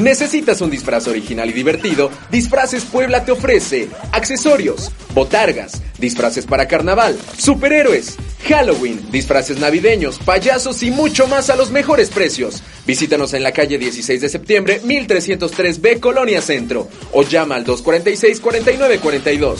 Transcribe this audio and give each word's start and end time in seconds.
¿Necesitas 0.00 0.60
un 0.62 0.70
disfraz 0.70 1.06
original 1.08 1.50
y 1.50 1.52
divertido? 1.52 2.10
Disfraces 2.30 2.84
Puebla 2.84 3.22
te 3.22 3.32
ofrece 3.32 3.90
accesorios, 4.12 4.90
botargas, 5.12 5.82
disfraces 5.98 6.46
para 6.46 6.66
carnaval, 6.66 7.18
superhéroes, 7.36 8.16
Halloween, 8.48 8.98
disfraces 9.12 9.58
navideños, 9.58 10.18
payasos 10.18 10.82
y 10.82 10.90
mucho 10.90 11.28
más 11.28 11.50
a 11.50 11.56
los 11.56 11.70
mejores 11.70 12.08
precios. 12.08 12.62
Visítanos 12.86 13.34
en 13.34 13.42
la 13.42 13.52
calle 13.52 13.76
16 13.76 14.22
de 14.22 14.30
septiembre, 14.30 14.80
1303B, 14.82 16.00
Colonia 16.00 16.40
Centro, 16.40 16.88
o 17.12 17.22
llama 17.22 17.56
al 17.56 17.66
246-4942. 17.66 19.58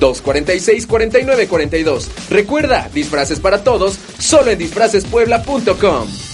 246-4942. 0.00 2.08
Recuerda, 2.30 2.88
disfraces 2.94 3.38
para 3.38 3.62
todos, 3.62 3.98
solo 4.18 4.50
en 4.50 4.58
disfracespuebla.com. 4.58 6.33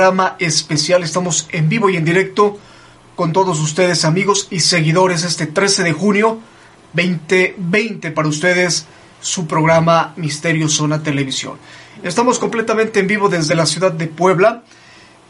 programa 0.00 0.36
especial. 0.38 1.02
Estamos 1.02 1.48
en 1.50 1.68
vivo 1.68 1.90
y 1.90 1.96
en 1.96 2.04
directo 2.04 2.56
con 3.16 3.32
todos 3.32 3.58
ustedes, 3.58 4.04
amigos 4.04 4.46
y 4.48 4.60
seguidores, 4.60 5.24
este 5.24 5.46
13 5.46 5.82
de 5.82 5.92
junio 5.92 6.38
2020 6.92 8.12
para 8.12 8.28
ustedes, 8.28 8.86
su 9.20 9.48
programa 9.48 10.12
Misterio 10.14 10.68
Zona 10.68 11.02
Televisión. 11.02 11.54
Estamos 12.04 12.38
completamente 12.38 13.00
en 13.00 13.08
vivo 13.08 13.28
desde 13.28 13.56
la 13.56 13.66
ciudad 13.66 13.90
de 13.90 14.06
Puebla 14.06 14.62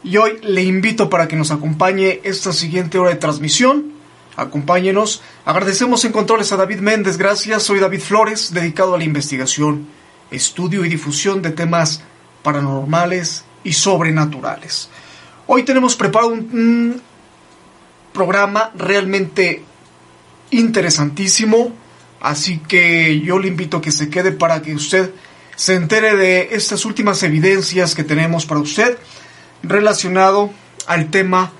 y 0.03 0.17
hoy 0.17 0.37
le 0.43 0.61
invito 0.61 1.09
para 1.09 1.27
que 1.27 1.35
nos 1.35 1.49
acompañe 1.49 2.21
esta 2.23 2.53
siguiente 2.53 2.99
hora 2.99 3.09
de 3.09 3.15
transmisión. 3.15 3.93
Acompáñenos. 4.35 5.23
Agradecemos 5.45 6.05
en 6.05 6.11
controles 6.11 6.51
a 6.51 6.57
David 6.57 6.81
Méndez. 6.81 7.17
Gracias. 7.17 7.63
Soy 7.63 7.79
David 7.79 8.01
Flores, 8.01 8.53
dedicado 8.53 8.93
a 8.93 8.99
la 8.99 9.03
investigación, 9.03 9.87
estudio 10.29 10.85
y 10.85 10.89
difusión 10.89 11.41
de 11.41 11.49
temas 11.49 12.03
paranormales, 12.43 13.45
y 13.63 13.73
sobrenaturales. 13.73 14.89
Hoy 15.47 15.63
tenemos 15.63 15.95
preparado 15.95 16.33
un, 16.33 17.01
programa 18.13 18.71
realmente 18.75 19.63
interesantísimo, 20.51 21.71
así 22.19 22.59
que 22.59 23.21
yo 23.21 23.39
le 23.39 23.47
invito 23.47 23.77
a 23.77 23.81
que 23.81 23.91
se 23.91 24.09
quede 24.09 24.31
para 24.31 24.61
que 24.61 24.75
usted 24.75 25.13
se 25.55 25.75
entere 25.75 26.15
de 26.15 26.49
estas 26.51 26.85
últimas 26.85 27.21
evidencias 27.23 27.95
que 27.95 28.03
tenemos 28.03 28.45
para 28.45 28.59
usted 28.59 28.97
relacionado 29.63 30.51
al 30.87 31.11
tema 31.11 31.51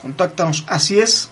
contáctanos, 0.00 0.64
así 0.68 1.00
es. 1.00 1.30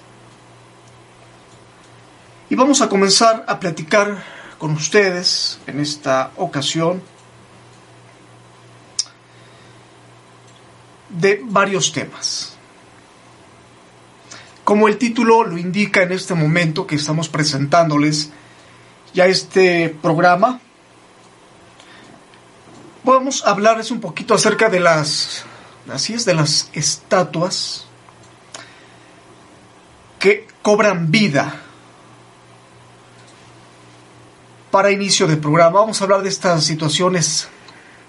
Y 2.50 2.56
vamos 2.56 2.82
a 2.82 2.88
comenzar 2.88 3.44
a 3.47 3.60
platicar 3.60 4.25
con 4.58 4.72
ustedes 4.72 5.60
en 5.69 5.78
esta 5.78 6.32
ocasión 6.36 7.02
de 11.12 11.40
varios 11.44 11.92
temas. 11.92 12.56
Como 14.64 14.88
el 14.88 14.96
título 14.96 15.44
lo 15.44 15.58
indica 15.58 16.02
en 16.02 16.12
este 16.12 16.34
momento 16.34 16.86
que 16.86 16.94
estamos 16.94 17.28
presentándoles 17.28 18.30
ya 19.12 19.26
este 19.26 19.88
programa, 19.88 20.60
vamos 23.04 23.44
a 23.44 23.50
hablarles 23.50 23.90
un 23.90 24.00
poquito 24.00 24.34
acerca 24.34 24.70
de 24.70 24.80
las, 24.80 25.44
así 25.92 26.14
es, 26.14 26.24
de 26.24 26.34
las 26.34 26.70
estatuas 26.72 27.86
que 30.18 30.46
cobran 30.62 31.10
vida. 31.10 31.60
Para 34.70 34.90
inicio 34.90 35.26
de 35.26 35.36
programa 35.36 35.80
vamos 35.80 36.00
a 36.00 36.04
hablar 36.04 36.22
de 36.22 36.28
estas 36.30 36.64
situaciones 36.64 37.48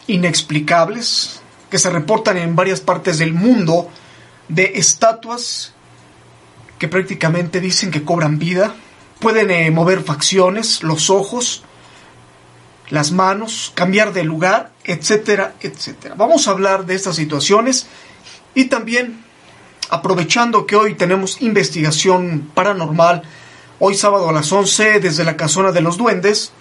inexplicables, 0.07 1.41
que 1.73 1.79
se 1.79 1.89
reportan 1.89 2.37
en 2.37 2.55
varias 2.55 2.81
partes 2.81 3.17
del 3.17 3.33
mundo 3.33 3.89
de 4.47 4.73
estatuas 4.75 5.73
que 6.77 6.87
prácticamente 6.87 7.59
dicen 7.59 7.89
que 7.89 8.03
cobran 8.03 8.37
vida, 8.37 8.75
pueden 9.19 9.49
eh, 9.49 9.71
mover 9.71 10.03
facciones, 10.03 10.83
los 10.83 11.09
ojos, 11.09 11.63
las 12.91 13.11
manos, 13.11 13.71
cambiar 13.73 14.13
de 14.13 14.23
lugar, 14.23 14.69
etcétera, 14.83 15.55
etcétera. 15.61 16.13
Vamos 16.15 16.47
a 16.47 16.51
hablar 16.51 16.85
de 16.85 16.93
estas 16.93 17.15
situaciones 17.15 17.87
y 18.53 18.65
también 18.65 19.23
aprovechando 19.89 20.67
que 20.67 20.75
hoy 20.75 20.93
tenemos 20.93 21.41
investigación 21.41 22.51
paranormal, 22.53 23.23
hoy 23.79 23.95
sábado 23.95 24.29
a 24.29 24.31
las 24.31 24.51
11 24.51 24.99
desde 24.99 25.23
la 25.23 25.37
casona 25.37 25.71
de 25.71 25.81
los 25.81 25.97
duendes, 25.97 26.51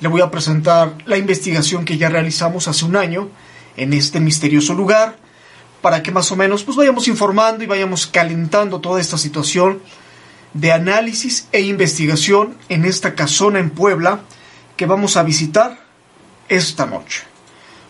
le 0.00 0.08
voy 0.08 0.22
a 0.22 0.30
presentar 0.32 0.96
la 1.06 1.18
investigación 1.18 1.84
que 1.84 1.98
ya 1.98 2.08
realizamos 2.08 2.66
hace 2.66 2.84
un 2.84 2.96
año 2.96 3.30
en 3.76 3.92
este 3.92 4.20
misterioso 4.20 4.74
lugar 4.74 5.16
para 5.82 6.02
que 6.02 6.12
más 6.12 6.30
o 6.30 6.36
menos 6.36 6.62
pues 6.62 6.76
vayamos 6.76 7.08
informando 7.08 7.64
y 7.64 7.66
vayamos 7.66 8.06
calentando 8.06 8.80
toda 8.80 9.00
esta 9.00 9.18
situación 9.18 9.80
de 10.52 10.72
análisis 10.72 11.48
e 11.52 11.60
investigación 11.60 12.56
en 12.68 12.84
esta 12.84 13.14
casona 13.14 13.58
en 13.60 13.70
Puebla 13.70 14.20
que 14.76 14.86
vamos 14.86 15.16
a 15.16 15.22
visitar 15.22 15.78
esta 16.48 16.86
noche. 16.86 17.22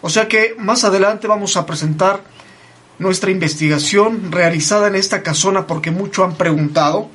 O 0.02 0.08
sea 0.08 0.28
que 0.28 0.54
más 0.58 0.84
adelante 0.84 1.26
vamos 1.26 1.56
a 1.56 1.66
presentar 1.66 2.22
nuestra 2.98 3.30
investigación 3.30 4.30
realizada 4.30 4.88
en 4.88 4.94
esta 4.94 5.22
casona 5.22 5.66
porque 5.66 5.90
mucho 5.90 6.24
han 6.24 6.34
preguntado, 6.34 7.08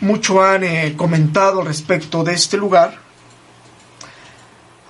mucho 0.00 0.42
han 0.42 0.64
eh, 0.64 0.94
comentado 0.96 1.62
respecto 1.62 2.24
de 2.24 2.34
este 2.34 2.56
lugar 2.56 3.03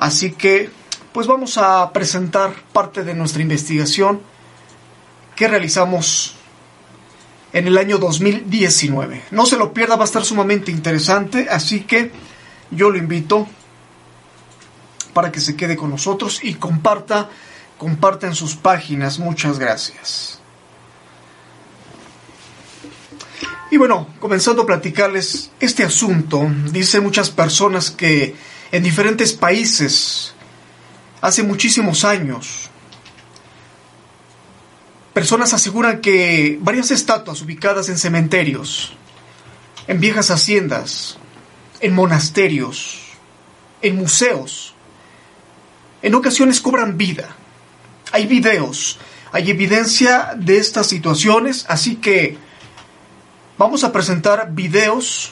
Así 0.05 0.33
que, 0.33 0.69
pues 1.15 1.27
vamos 1.27 1.57
a 1.57 1.91
presentar 1.95 2.53
parte 2.75 3.05
de 3.05 3.15
nuestra 3.15 3.41
investigación 3.41 4.21
que 5.35 5.49
realizamos 5.49 6.35
en 7.55 7.69
el 7.69 7.79
año 7.79 7.97
2019. 7.97 9.23
No 9.31 9.47
se 9.47 9.57
lo 9.57 9.73
pierda, 9.73 9.97
va 9.97 10.03
a 10.03 10.05
estar 10.05 10.23
sumamente 10.23 10.71
interesante, 10.71 11.49
así 11.51 11.85
que 11.85 12.11
yo 12.71 12.91
lo 12.91 12.99
invito 12.99 13.49
para 15.15 15.33
que 15.33 15.41
se 15.41 15.57
quede 15.57 15.75
con 15.75 15.89
nosotros 15.89 16.41
y 16.43 16.53
comparta, 16.57 17.31
comparta 17.79 18.27
en 18.27 18.35
sus 18.35 18.57
páginas. 18.57 19.19
Muchas 19.19 19.59
gracias. 19.59 20.39
Y 23.71 23.79
bueno, 23.79 24.09
comenzando 24.21 24.65
a 24.65 24.67
platicarles 24.67 25.51
este 25.61 25.83
asunto, 25.83 26.47
dicen 26.71 27.03
muchas 27.03 27.31
personas 27.31 27.91
que 27.91 28.53
en 28.75 28.83
diferentes 28.83 29.33
países, 29.33 30.35
hace 31.21 31.45
muchísimos 31.45 32.05
años, 32.05 32.69
personas 35.13 35.55
aseguran 35.55 36.01
que 36.01 36.59
varias 36.61 36.91
estatuas 36.91 37.41
ubicadas 37.41 37.89
en 37.89 37.99
cementerios, 37.99 38.93
en 39.87 40.01
viejas 40.01 40.33
haciendas, 40.33 41.19
en 41.79 41.95
monasterios, 41.95 42.99
en 43.81 43.95
museos, 43.95 44.75
en 46.03 46.17
ocasiones 46.17 46.61
cobran 46.61 46.99
vida. 46.99 47.29
Hay 48.11 48.27
videos, 48.27 48.99
hay 49.31 49.53
evidencia 49.53 50.35
de 50.37 50.59
estas 50.59 50.89
situaciones, 50.89 51.65
así 51.69 51.95
que 51.95 52.39
vamos 53.57 53.85
a 53.85 53.93
presentar 53.93 54.53
videos 54.53 55.31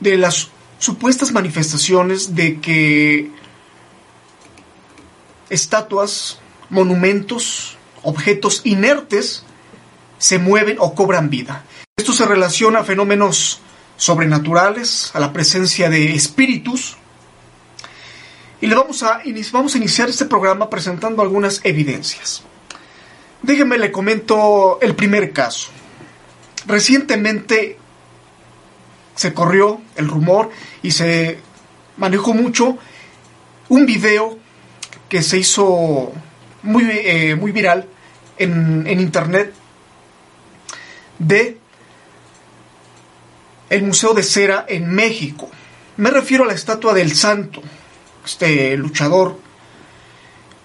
de 0.00 0.16
las 0.16 0.50
supuestas 0.82 1.30
manifestaciones 1.30 2.34
de 2.34 2.60
que 2.60 3.30
estatuas, 5.48 6.40
monumentos, 6.70 7.78
objetos 8.02 8.62
inertes 8.64 9.44
se 10.18 10.38
mueven 10.38 10.78
o 10.80 10.96
cobran 10.96 11.30
vida. 11.30 11.64
Esto 11.96 12.12
se 12.12 12.26
relaciona 12.26 12.80
a 12.80 12.84
fenómenos 12.84 13.60
sobrenaturales, 13.96 15.12
a 15.14 15.20
la 15.20 15.32
presencia 15.32 15.88
de 15.88 16.16
espíritus. 16.16 16.96
Y 18.60 18.66
le 18.66 18.74
vamos 18.74 19.04
a, 19.04 19.22
vamos 19.52 19.76
a 19.76 19.78
iniciar 19.78 20.08
este 20.08 20.24
programa 20.24 20.68
presentando 20.68 21.22
algunas 21.22 21.60
evidencias. 21.62 22.42
Déjenme 23.40 23.78
le 23.78 23.92
comento 23.92 24.80
el 24.82 24.96
primer 24.96 25.32
caso. 25.32 25.70
Recientemente 26.66 27.78
se 29.14 29.34
corrió 29.34 29.80
el 29.96 30.08
rumor 30.08 30.50
y 30.82 30.90
se 30.92 31.38
manejó 31.96 32.34
mucho 32.34 32.78
un 33.68 33.86
video 33.86 34.38
que 35.08 35.22
se 35.22 35.38
hizo 35.38 36.12
muy, 36.62 36.84
eh, 36.90 37.36
muy 37.36 37.52
viral 37.52 37.88
en, 38.38 38.86
en 38.86 39.00
internet 39.00 39.52
de 41.18 41.58
el 43.70 43.82
Museo 43.84 44.12
de 44.14 44.22
Cera 44.22 44.66
en 44.68 44.90
México. 44.90 45.50
Me 45.96 46.10
refiero 46.10 46.44
a 46.44 46.46
la 46.46 46.52
estatua 46.52 46.92
del 46.92 47.14
santo, 47.14 47.62
este 48.24 48.76
luchador, 48.76 49.38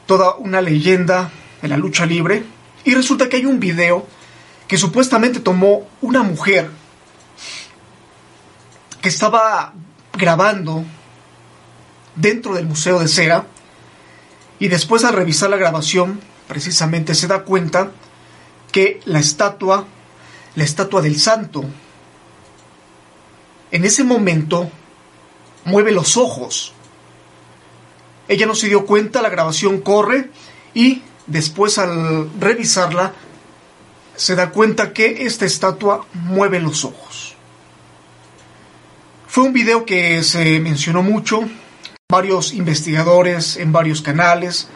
toda 0.06 0.36
una 0.36 0.62
leyenda 0.62 1.32
en 1.62 1.70
la 1.70 1.78
lucha 1.78 2.06
libre. 2.06 2.44
Y 2.84 2.94
resulta 2.96 3.30
que 3.30 3.38
hay 3.38 3.46
un 3.46 3.60
video 3.60 4.08
que 4.68 4.78
supuestamente 4.78 5.40
tomó 5.40 5.88
una 6.02 6.24
mujer 6.24 6.70
estaba 9.08 9.74
grabando 10.14 10.84
dentro 12.16 12.56
del 12.56 12.66
Museo 12.66 13.00
de 13.00 13.08
Cera 13.08 13.46
y 14.60 14.68
después 14.68 15.04
al 15.04 15.14
revisar 15.14 15.50
la 15.50 15.58
grabación 15.58 16.20
precisamente 16.48 17.14
se 17.14 17.28
da 17.28 17.44
cuenta 17.44 17.92
que 18.72 19.00
la 19.06 19.20
estatua, 19.20 19.86
la 20.56 20.64
estatua 20.64 21.02
del 21.02 21.20
santo, 21.20 21.64
en 23.72 23.86
ese 23.86 24.04
momento 24.04 24.70
mueve 25.66 25.92
los 25.92 26.18
ojos. 26.18 26.74
Ella 28.28 28.46
no 28.46 28.56
se 28.56 28.68
dio 28.68 28.86
cuenta, 28.86 29.22
la 29.22 29.30
grabación 29.30 29.82
corre 29.82 30.32
y 30.74 31.02
después 31.28 31.78
al 31.78 32.30
revisarla 32.40 33.14
se 34.16 34.36
da 34.36 34.50
cuenta 34.50 34.94
que 34.94 35.26
esta 35.26 35.46
estatua 35.46 36.06
mueve 36.14 36.60
los 36.60 36.84
ojos. 36.86 37.27
Fue 39.38 39.46
un 39.46 39.54
video 39.54 39.86
que 39.86 40.24
se 40.24 40.60
mencionó 40.60 41.04
mucho, 41.04 41.42
varios 42.10 42.56
investigadores 42.56 43.58
en 43.58 43.72
varios 43.72 44.02
canales, 44.02 44.68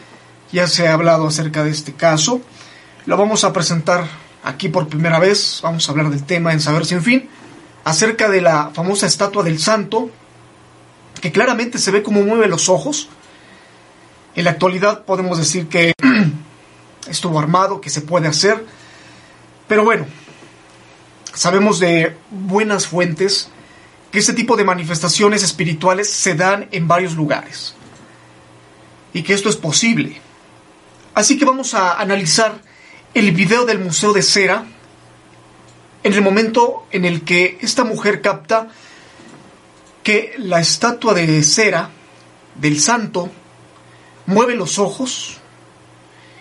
ya 0.52 0.68
se 0.68 0.88
ha 0.88 0.94
hablado 0.94 1.26
acerca 1.26 1.64
de 1.64 1.72
este 1.72 1.94
caso. 1.94 2.42
Lo 3.08 3.18
vamos 3.18 3.44
a 3.44 3.54
presentar 3.54 4.06
aquí 4.44 4.70
por 4.70 4.88
primera 4.88 5.18
vez, 5.18 5.62
vamos 5.64 5.90
a 5.90 5.92
hablar 5.92 6.12
del 6.12 6.24
tema 6.26 6.54
en 6.54 6.62
Saber 6.62 6.86
Sin 6.86 7.02
Fin, 7.02 7.28
acerca 7.86 8.30
de 8.30 8.40
la 8.42 8.70
famosa 8.72 9.08
estatua 9.08 9.42
del 9.42 9.58
santo, 9.58 10.12
que 11.22 11.32
claramente 11.32 11.80
se 11.80 11.90
ve 11.90 12.04
como 12.04 12.22
mueve 12.22 12.48
los 12.48 12.70
ojos. 12.70 13.10
En 14.36 14.44
la 14.44 14.52
actualidad 14.52 15.06
podemos 15.06 15.40
decir 15.40 15.70
que 15.70 15.94
estuvo 17.10 17.40
armado, 17.40 17.82
que 17.82 17.90
se 17.90 18.02
puede 18.02 18.28
hacer, 18.28 18.64
pero 19.68 19.84
bueno, 19.84 20.06
sabemos 21.34 21.80
de 21.80 22.16
buenas 22.30 22.86
fuentes 22.86 23.50
que 24.12 24.20
este 24.20 24.34
tipo 24.34 24.58
de 24.58 24.64
manifestaciones 24.64 25.44
espirituales 25.44 26.10
se 26.10 26.36
dan 26.36 26.68
en 26.72 26.88
varios 26.88 27.16
lugares 27.16 27.76
y 29.14 29.24
que 29.24 29.34
esto 29.34 29.50
es 29.50 29.56
posible. 29.56 30.20
Así 31.14 31.38
que 31.38 31.46
vamos 31.46 31.74
a 31.74 32.00
analizar 32.00 32.62
el 33.14 33.32
video 33.32 33.66
del 33.66 33.80
Museo 33.80 34.14
de 34.14 34.22
Cera 34.22 34.66
en 36.04 36.14
el 36.14 36.22
momento 36.22 36.86
en 36.92 37.06
el 37.06 37.24
que 37.24 37.58
esta 37.62 37.84
mujer 37.84 38.22
capta 38.22 38.70
que 40.04 40.34
la 40.38 40.60
estatua 40.60 41.14
de 41.14 41.44
cera 41.44 41.90
del 42.56 42.80
santo 42.80 43.30
mueve 44.26 44.56
los 44.56 44.80
ojos 44.80 45.38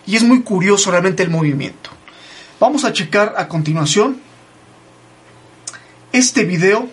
y 0.07 0.17
es 0.17 0.23
muy 0.23 0.43
curioso 0.43 0.91
realmente 0.91 1.23
el 1.23 1.31
movimiento. 1.31 1.91
Vamos 2.59 2.85
a 2.85 2.93
checar 2.93 3.35
a 3.37 3.49
continuación 3.49 4.21
este 6.13 6.45
video 6.45 6.89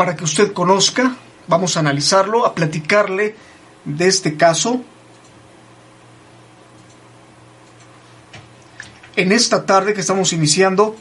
para 0.00 0.16
que 0.16 0.24
usted 0.24 0.54
conozca, 0.54 1.14
vamos 1.46 1.76
a 1.76 1.80
analizarlo, 1.80 2.46
a 2.46 2.54
platicarle 2.54 3.36
de 3.84 4.08
este 4.08 4.34
caso. 4.38 4.80
En 9.14 9.30
esta 9.30 9.66
tarde 9.66 9.92
que 9.92 10.00
estamos 10.00 10.32
iniciando 10.32 10.96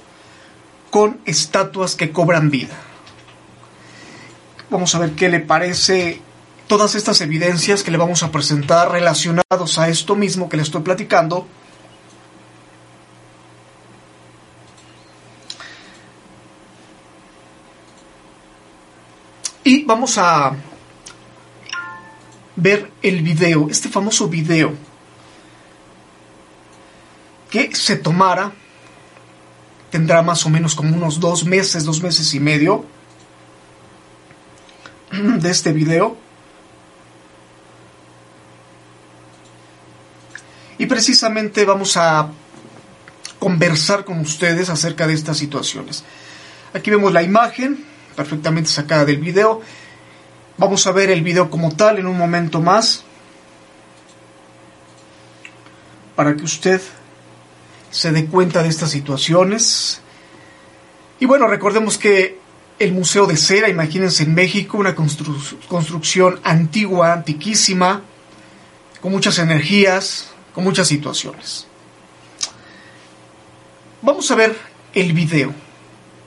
con 0.90 1.22
estatuas 1.24 1.96
que 1.96 2.12
cobran 2.12 2.52
vida. 2.52 2.76
Vamos 4.70 4.94
a 4.96 5.00
ver 5.00 5.12
qué 5.12 5.30
le 5.30 5.40
parece 5.40 6.22
todas 6.68 6.94
estas 6.96 7.22
evidencias 7.22 7.84
que 7.84 7.92
le 7.92 7.98
vamos 7.98 8.22
a 8.24 8.34
presentar 8.34 8.92
relacionados 8.92 9.80
a 9.80 9.88
esto 9.88 10.18
mismo 10.18 10.50
que 10.50 10.58
le 10.58 10.64
estoy 10.64 10.82
platicando 10.82 11.48
Y 19.64 19.84
vamos 19.84 20.18
a 20.18 20.56
ver 22.56 22.92
el 23.02 23.22
video, 23.22 23.68
este 23.70 23.90
famoso 23.90 24.28
video 24.28 24.74
que 27.50 27.76
se 27.76 27.98
tomara, 27.98 28.52
tendrá 29.90 30.22
más 30.22 30.46
o 30.46 30.50
menos 30.50 30.76
como 30.76 30.96
unos 30.96 31.20
dos 31.20 31.46
meses, 31.46 31.84
dos 31.84 32.02
meses 32.02 32.34
y 32.34 32.40
medio 32.40 32.86
de 35.12 35.50
este 35.50 35.74
video. 35.74 36.16
Y 40.78 40.86
precisamente 40.86 41.66
vamos 41.66 41.98
a 41.98 42.30
conversar 43.40 44.06
con 44.06 44.20
ustedes 44.20 44.70
acerca 44.70 45.08
de 45.08 45.14
estas 45.14 45.38
situaciones. 45.38 46.06
Aquí 46.74 46.90
vemos 46.90 47.12
la 47.12 47.24
imagen, 47.24 47.89
perfectamente 48.20 48.70
sacada 48.70 49.06
del 49.06 49.20
video. 49.20 49.62
Vamos 50.58 50.86
a 50.86 50.92
ver 50.92 51.10
el 51.10 51.22
video 51.22 51.50
como 51.50 51.74
tal 51.74 52.00
en 52.00 52.06
un 52.06 52.18
momento 52.18 52.60
más. 52.60 53.06
Para 56.18 56.36
que 56.36 56.44
usted 56.44 56.82
se 57.90 58.12
dé 58.12 58.26
cuenta 58.26 58.62
de 58.62 58.68
estas 58.68 58.92
situaciones. 58.92 60.02
Y 61.22 61.28
bueno, 61.28 61.48
recordemos 61.48 61.98
que 61.98 62.38
el 62.78 62.92
Museo 62.92 63.26
de 63.26 63.38
Cera, 63.38 63.70
imagínense 63.70 64.24
en 64.24 64.34
México, 64.34 64.78
una 64.78 64.96
construcción 64.96 66.42
antigua, 66.44 67.14
antiquísima, 67.14 68.02
con 69.00 69.14
muchas 69.14 69.40
energías, 69.40 70.32
con 70.54 70.66
muchas 70.66 70.90
situaciones. 70.90 71.68
Vamos 74.02 74.30
a 74.30 74.36
ver 74.36 74.58
el 74.94 75.14
video, 75.14 75.54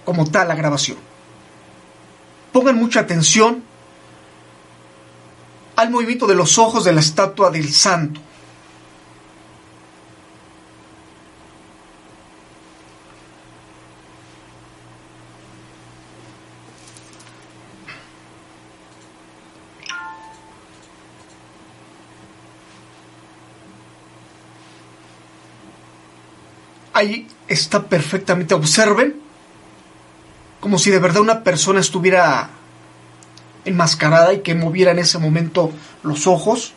como 0.07 0.25
tal 0.31 0.49
la 0.49 0.55
grabación. 0.55 1.12
Pongan 2.53 2.77
mucha 2.77 3.01
atención 3.01 3.63
al 5.77 5.91
movimiento 5.91 6.27
de 6.27 6.35
los 6.35 6.59
ojos 6.59 6.85
de 6.85 6.93
la 6.93 7.01
estatua 7.01 7.51
del 7.51 7.73
santo. 7.73 8.21
Ahí 26.93 27.27
está 27.49 27.83
perfectamente, 27.83 28.55
observen 28.55 29.32
como 30.63 30.79
si 30.79 30.93
de 30.93 31.01
verdad 31.01 31.23
una 31.23 31.43
persona 31.43 31.81
estuviera 31.81 32.49
enmascarada 33.65 34.33
y 34.33 34.43
que 34.43 34.55
moviera 34.55 34.93
en 34.93 35.01
ese 35.01 35.19
momento 35.19 35.73
los 36.05 36.29
ojos. 36.29 36.73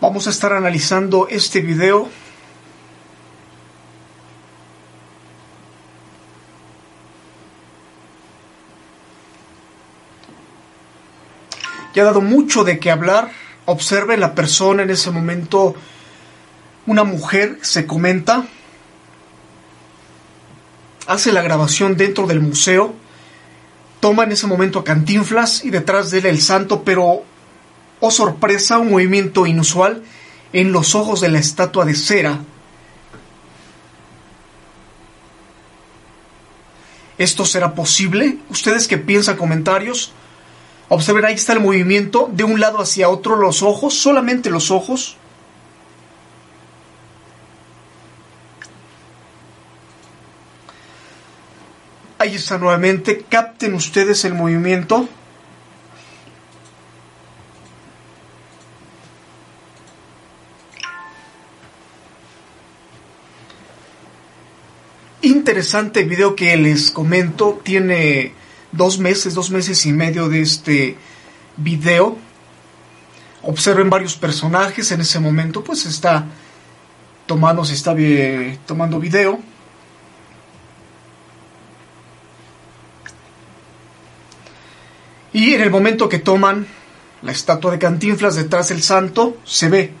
Vamos 0.00 0.26
a 0.26 0.30
estar 0.30 0.54
analizando 0.54 1.28
este 1.28 1.60
video 1.60 2.08
ha 12.00 12.04
dado 12.04 12.20
mucho 12.20 12.64
de 12.64 12.78
qué 12.78 12.90
hablar. 12.90 13.30
Observe 13.66 14.16
la 14.16 14.34
persona 14.34 14.82
en 14.82 14.90
ese 14.90 15.10
momento, 15.10 15.74
una 16.86 17.04
mujer 17.04 17.58
se 17.62 17.86
comenta, 17.86 18.46
hace 21.06 21.32
la 21.32 21.42
grabación 21.42 21.96
dentro 21.96 22.26
del 22.26 22.40
museo, 22.40 22.94
toma 24.00 24.24
en 24.24 24.32
ese 24.32 24.46
momento 24.46 24.78
a 24.78 24.84
Cantinflas 24.84 25.64
y 25.64 25.70
detrás 25.70 26.10
de 26.10 26.18
él 26.18 26.26
el 26.26 26.40
santo, 26.40 26.82
pero, 26.82 27.24
oh 28.00 28.10
sorpresa, 28.10 28.78
un 28.78 28.90
movimiento 28.90 29.46
inusual 29.46 30.02
en 30.52 30.72
los 30.72 30.94
ojos 30.94 31.20
de 31.20 31.28
la 31.28 31.38
estatua 31.38 31.84
de 31.84 31.94
cera. 31.94 32.40
¿Esto 37.18 37.44
será 37.44 37.74
posible? 37.74 38.38
¿Ustedes 38.48 38.86
qué 38.86 38.96
piensan? 38.96 39.36
Comentarios. 39.36 40.12
Observen, 40.90 41.26
ahí 41.26 41.34
está 41.34 41.52
el 41.52 41.60
movimiento 41.60 42.30
de 42.32 42.44
un 42.44 42.60
lado 42.60 42.78
hacia 42.78 43.10
otro, 43.10 43.36
los 43.36 43.62
ojos, 43.62 43.94
solamente 43.94 44.48
los 44.48 44.70
ojos. 44.70 45.16
Ahí 52.18 52.34
está 52.34 52.58
nuevamente, 52.58 53.24
capten 53.28 53.74
ustedes 53.74 54.24
el 54.24 54.34
movimiento. 54.34 55.08
Interesante 65.20 66.04
video 66.04 66.34
que 66.34 66.56
les 66.56 66.90
comento, 66.90 67.60
tiene 67.62 68.37
dos 68.72 68.98
meses, 68.98 69.34
dos 69.34 69.50
meses 69.50 69.84
y 69.86 69.92
medio 69.92 70.28
de 70.28 70.42
este 70.42 70.96
video. 71.56 72.16
Observen 73.42 73.88
varios 73.88 74.16
personajes 74.16 74.90
en 74.92 75.00
ese 75.00 75.20
momento, 75.20 75.62
pues 75.62 75.86
está 75.86 76.26
tomando, 77.26 77.64
se 77.64 77.74
está 77.74 77.94
tomando 78.66 78.98
video. 78.98 79.40
Y 85.32 85.54
en 85.54 85.60
el 85.60 85.70
momento 85.70 86.08
que 86.08 86.18
toman 86.18 86.66
la 87.22 87.32
estatua 87.32 87.70
de 87.70 87.78
Cantinflas 87.78 88.34
detrás 88.34 88.68
del 88.68 88.82
santo, 88.82 89.36
se 89.44 89.68
ve 89.68 89.92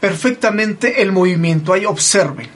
perfectamente 0.00 1.02
el 1.02 1.12
movimiento. 1.12 1.72
Ahí 1.72 1.84
observen. 1.84 2.48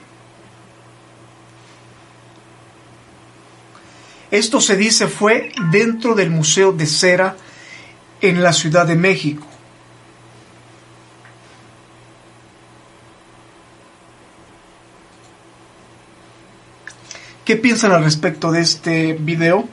Esto 4.31 4.61
se 4.61 4.77
dice 4.77 5.07
fue 5.07 5.53
dentro 5.71 6.15
del 6.15 6.31
Museo 6.31 6.73
de 6.73 6.87
Cera 6.87 7.37
en 8.21 8.43
la 8.43 8.53
Ciudad 8.53 8.87
de 8.87 8.97
México. 8.97 9.47
¿Qué 17.45 17.57
piensan 17.57 17.93
al 17.93 18.03
respecto 18.03 18.51
de 18.51 18.63
este 18.63 19.13
video? 19.13 19.69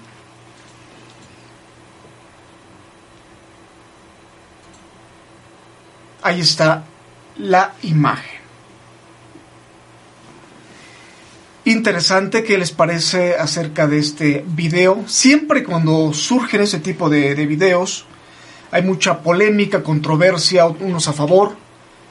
Ahí 6.22 6.42
está 6.42 6.84
la 7.38 7.73
imagen. 7.83 8.41
Interesante, 11.63 12.43
¿qué 12.43 12.57
les 12.57 12.71
parece 12.71 13.35
acerca 13.35 13.85
de 13.85 14.00
este 14.00 14.43
video? 14.47 15.03
Siempre 15.07 15.63
cuando 15.63 16.11
surgen 16.11 16.61
ese 16.61 16.79
tipo 16.79 17.07
de, 17.07 17.35
de 17.35 17.45
videos, 17.45 18.05
hay 18.71 18.81
mucha 18.81 19.21
polémica, 19.21 19.83
controversia, 19.83 20.65
unos 20.65 21.07
a 21.07 21.13
favor, 21.13 21.55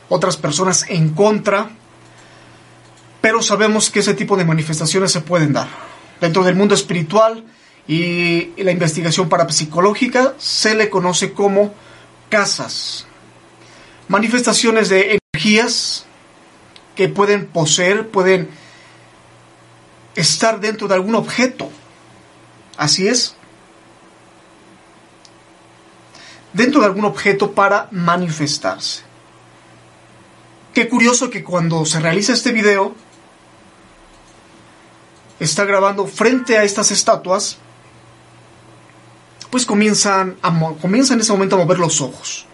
otras 0.09 0.37
personas 0.37 0.87
en 0.89 1.11
contra, 1.11 1.71
pero 3.21 3.43
sabemos 3.43 3.91
que 3.91 4.01
ese 4.01 4.15
tipo 4.15 4.37
de 4.37 4.45
manifestaciones 4.45 5.11
se 5.11 5.21
pueden 5.21 5.53
dar. 5.53 5.69
Dentro 6.21 6.45
del 6.45 6.55
mundo 6.55 6.75
espiritual 6.75 7.45
y 7.89 8.53
la 8.57 8.71
investigación 8.71 9.29
parapsicológica 9.29 10.35
se 10.39 10.77
le 10.77 10.91
conoce 10.91 11.33
como 11.33 11.75
casas 12.29 13.07
manifestaciones 14.11 14.89
de 14.89 15.21
energías 15.33 16.05
que 16.97 17.09
pueden 17.09 17.47
poseer, 17.47 18.09
pueden 18.09 18.51
estar 20.17 20.59
dentro 20.59 20.89
de 20.89 20.95
algún 20.95 21.15
objeto. 21.15 21.71
Así 22.77 23.07
es. 23.07 23.37
Dentro 26.53 26.81
de 26.81 26.89
algún 26.89 27.05
objeto 27.05 27.53
para 27.53 27.87
manifestarse. 27.93 29.03
Qué 30.75 30.89
curioso 30.89 31.31
que 31.31 31.45
cuando 31.45 31.87
se 31.87 32.01
realiza 32.01 32.33
este 32.33 32.51
video, 32.51 32.97
está 35.39 35.65
grabando 35.65 36.09
frente 36.09 36.59
a 36.59 36.65
estas 36.65 36.91
estatuas, 36.91 37.59
pues 39.51 39.65
comienzan, 39.65 40.37
comienzan 40.83 41.19
en 41.19 41.21
ese 41.21 41.33
momento 41.33 41.55
a 41.55 41.61
mover 41.61 41.79
los 41.79 42.01
ojos 42.01 42.50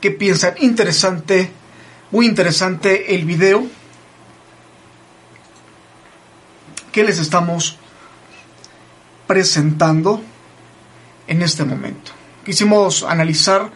qué 0.00 0.10
piensan. 0.10 0.54
Interesante, 0.58 1.50
muy 2.10 2.26
interesante 2.26 3.14
el 3.14 3.24
video 3.24 3.66
que 6.92 7.04
les 7.04 7.18
estamos 7.18 7.76
presentando 9.26 10.22
en 11.26 11.42
este 11.42 11.64
momento. 11.64 12.12
Quisimos 12.44 13.04
analizar 13.04 13.70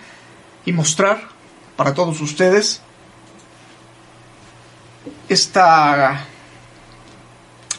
y 0.64 0.72
mostrar 0.72 1.28
para 1.76 1.94
todos 1.94 2.20
ustedes 2.20 2.80
esta, 5.28 6.26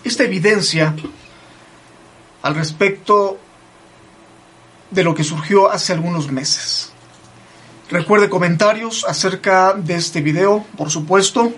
esta 0.03 0.23
evidencia 0.23 0.95
al 2.43 2.55
respecto 2.55 3.39
de 4.91 5.03
lo 5.03 5.15
que 5.15 5.23
surgió 5.23 5.69
hace 5.69 5.93
algunos 5.93 6.31
meses. 6.31 6.94
Recuerde 7.89 8.29
comentarios 8.29 9.05
acerca 9.07 9.73
de 9.73 9.95
este 9.95 10.21
video, 10.21 10.65
por 10.75 10.89
supuesto. 10.89 11.53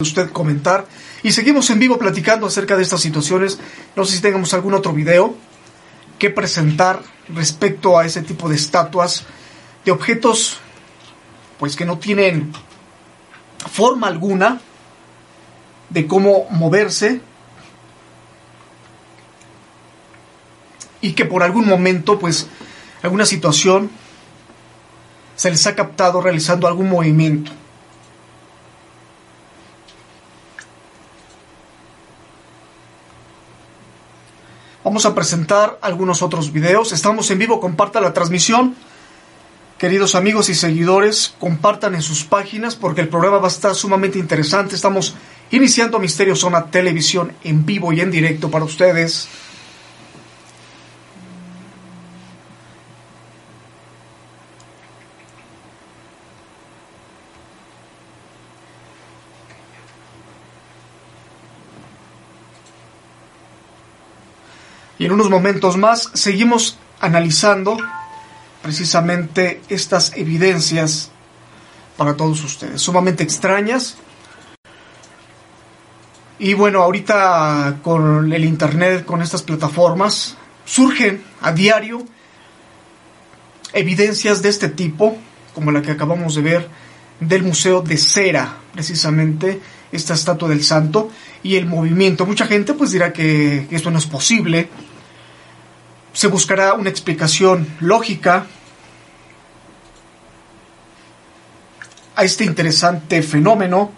Usted 0.00 0.30
comentar. 0.30 0.86
Y 1.22 1.32
seguimos 1.32 1.70
en 1.70 1.78
vivo 1.78 1.98
platicando 1.98 2.46
acerca 2.46 2.76
de 2.76 2.82
estas 2.82 3.00
situaciones. 3.00 3.58
No 3.96 4.04
sé 4.04 4.16
si 4.16 4.22
tengamos 4.22 4.52
algún 4.52 4.74
otro 4.74 4.92
video 4.92 5.34
que 6.18 6.28
presentar 6.28 7.00
respecto 7.28 7.98
a 7.98 8.04
ese 8.04 8.20
tipo 8.20 8.48
de 8.48 8.56
estatuas, 8.56 9.24
de 9.84 9.92
objetos, 9.92 10.58
pues 11.58 11.74
que 11.74 11.86
no 11.86 11.98
tienen 11.98 12.52
forma 13.70 14.08
alguna 14.08 14.60
de 15.88 16.06
cómo 16.06 16.46
moverse, 16.50 17.20
y 21.00 21.12
que 21.12 21.24
por 21.24 21.42
algún 21.42 21.66
momento, 21.66 22.18
pues, 22.18 22.48
alguna 23.02 23.26
situación 23.26 23.90
se 25.36 25.50
les 25.50 25.66
ha 25.66 25.74
captado 25.74 26.20
realizando 26.20 26.66
algún 26.66 26.90
movimiento. 26.90 27.52
Vamos 34.84 35.06
a 35.06 35.14
presentar 35.14 35.78
algunos 35.82 36.20
otros 36.20 36.52
videos. 36.52 36.92
Estamos 36.92 37.30
en 37.30 37.38
vivo, 37.38 37.60
comparta 37.60 38.00
la 38.00 38.12
transmisión. 38.12 38.74
Queridos 39.78 40.14
amigos 40.14 40.48
y 40.50 40.54
seguidores, 40.54 41.34
compartan 41.38 41.94
en 41.94 42.02
sus 42.02 42.24
páginas 42.24 42.76
porque 42.76 43.00
el 43.00 43.08
programa 43.08 43.38
va 43.38 43.46
a 43.46 43.50
estar 43.50 43.74
sumamente 43.74 44.18
interesante. 44.18 44.74
Estamos 44.74 45.14
iniciando 45.50 45.98
Misterio 45.98 46.36
Zona 46.36 46.66
Televisión 46.66 47.32
en 47.44 47.64
vivo 47.64 47.92
y 47.92 48.00
en 48.00 48.10
directo 48.10 48.50
para 48.50 48.64
ustedes. 48.64 49.28
Y 65.00 65.06
en 65.06 65.12
unos 65.12 65.30
momentos 65.30 65.78
más 65.78 66.10
seguimos 66.12 66.76
analizando 67.00 67.78
precisamente 68.62 69.62
estas 69.70 70.12
evidencias 70.14 71.10
para 71.96 72.18
todos 72.18 72.44
ustedes, 72.44 72.82
sumamente 72.82 73.22
extrañas. 73.22 73.96
Y 76.38 76.52
bueno, 76.52 76.82
ahorita 76.82 77.78
con 77.82 78.30
el 78.30 78.44
Internet, 78.44 79.06
con 79.06 79.22
estas 79.22 79.42
plataformas, 79.42 80.36
surgen 80.66 81.24
a 81.40 81.52
diario 81.52 82.04
evidencias 83.72 84.42
de 84.42 84.50
este 84.50 84.68
tipo, 84.68 85.16
como 85.54 85.72
la 85.72 85.80
que 85.80 85.92
acabamos 85.92 86.34
de 86.34 86.42
ver 86.42 86.68
del 87.20 87.42
Museo 87.42 87.80
de 87.80 87.96
Cera, 87.96 88.58
precisamente 88.74 89.62
esta 89.92 90.12
estatua 90.12 90.50
del 90.50 90.62
santo, 90.62 91.10
y 91.42 91.56
el 91.56 91.64
movimiento. 91.64 92.26
Mucha 92.26 92.46
gente 92.46 92.74
pues 92.74 92.92
dirá 92.92 93.14
que, 93.14 93.66
esto 93.70 93.90
no 93.90 93.98
es 93.98 94.04
posible. 94.06 94.68
Se 96.12 96.26
buscará 96.28 96.74
una 96.74 96.90
explicación 96.90 97.66
lógica 97.80 98.46
a 102.16 102.24
este 102.24 102.44
interesante 102.44 103.22
fenómeno, 103.22 103.92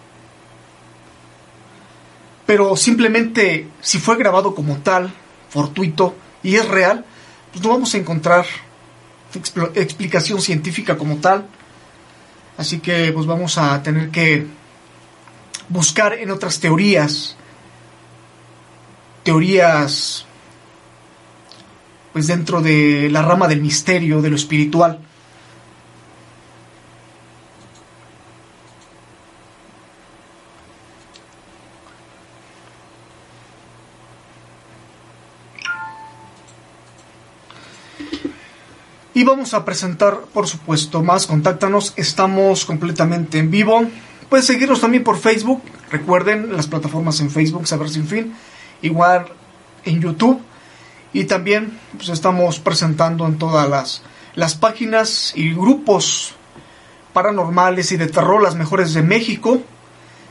pero 2.47 2.77
simplemente 2.77 3.69
si 3.81 3.99
fue 3.99 4.17
grabado 4.17 4.55
como 4.55 4.77
tal, 4.79 5.13
fortuito 5.49 6.15
y 6.43 6.57
es 6.57 6.69
real, 6.69 7.05
pues 7.51 7.65
no 7.65 7.71
vamos 7.71 7.95
a 7.95 7.99
encontrar 7.99 8.47
explicación 9.75 10.41
científica 10.41 10.97
como 10.97 11.17
tal. 11.17 11.47
Así 12.57 12.81
que 12.81 13.13
pues 13.13 13.27
vamos 13.27 13.59
a 13.59 13.83
tener 13.83 14.11
que 14.11 14.47
buscar 15.69 16.15
en 16.15 16.31
otras 16.31 16.61
teorías, 16.61 17.37
teorías 19.23 20.27
pues 22.13 22.27
dentro 22.27 22.61
de 22.61 23.09
la 23.11 23.23
rama 23.23 23.49
del 23.49 23.61
misterio, 23.61 24.21
de 24.21 24.31
lo 24.31 24.37
espiritual. 24.37 24.99
Y 39.15 39.25
vamos 39.25 39.53
a 39.55 39.65
presentar, 39.65 40.21
por 40.33 40.49
supuesto, 40.49 41.03
más. 41.03 41.27
Contáctanos, 41.27 41.93
estamos 41.97 42.65
completamente 42.65 43.39
en 43.39 43.51
vivo. 43.51 43.85
Puedes 44.29 44.47
seguirnos 44.47 44.81
también 44.81 45.05
por 45.05 45.19
Facebook. 45.19 45.63
Recuerden 45.91 46.57
las 46.57 46.67
plataformas 46.67 47.21
en 47.21 47.31
Facebook, 47.31 47.67
Saber 47.67 47.91
Sin 47.91 48.07
Fin. 48.07 48.35
Igual 48.81 49.27
en 49.85 50.01
YouTube. 50.01 50.41
Y 51.13 51.25
también 51.25 51.79
pues, 51.97 52.09
estamos 52.09 52.59
presentando 52.59 53.27
en 53.27 53.39
todas 53.39 53.69
las, 53.69 54.03
las 54.35 54.55
páginas 54.55 55.33
y 55.37 55.53
grupos 55.53 56.35
paranormales 57.13 57.93
y 57.93 57.97
de 57.97 58.07
terror, 58.07 58.43
las 58.43 58.55
mejores 58.55 58.95
de 58.95 59.03
México. 59.03 59.61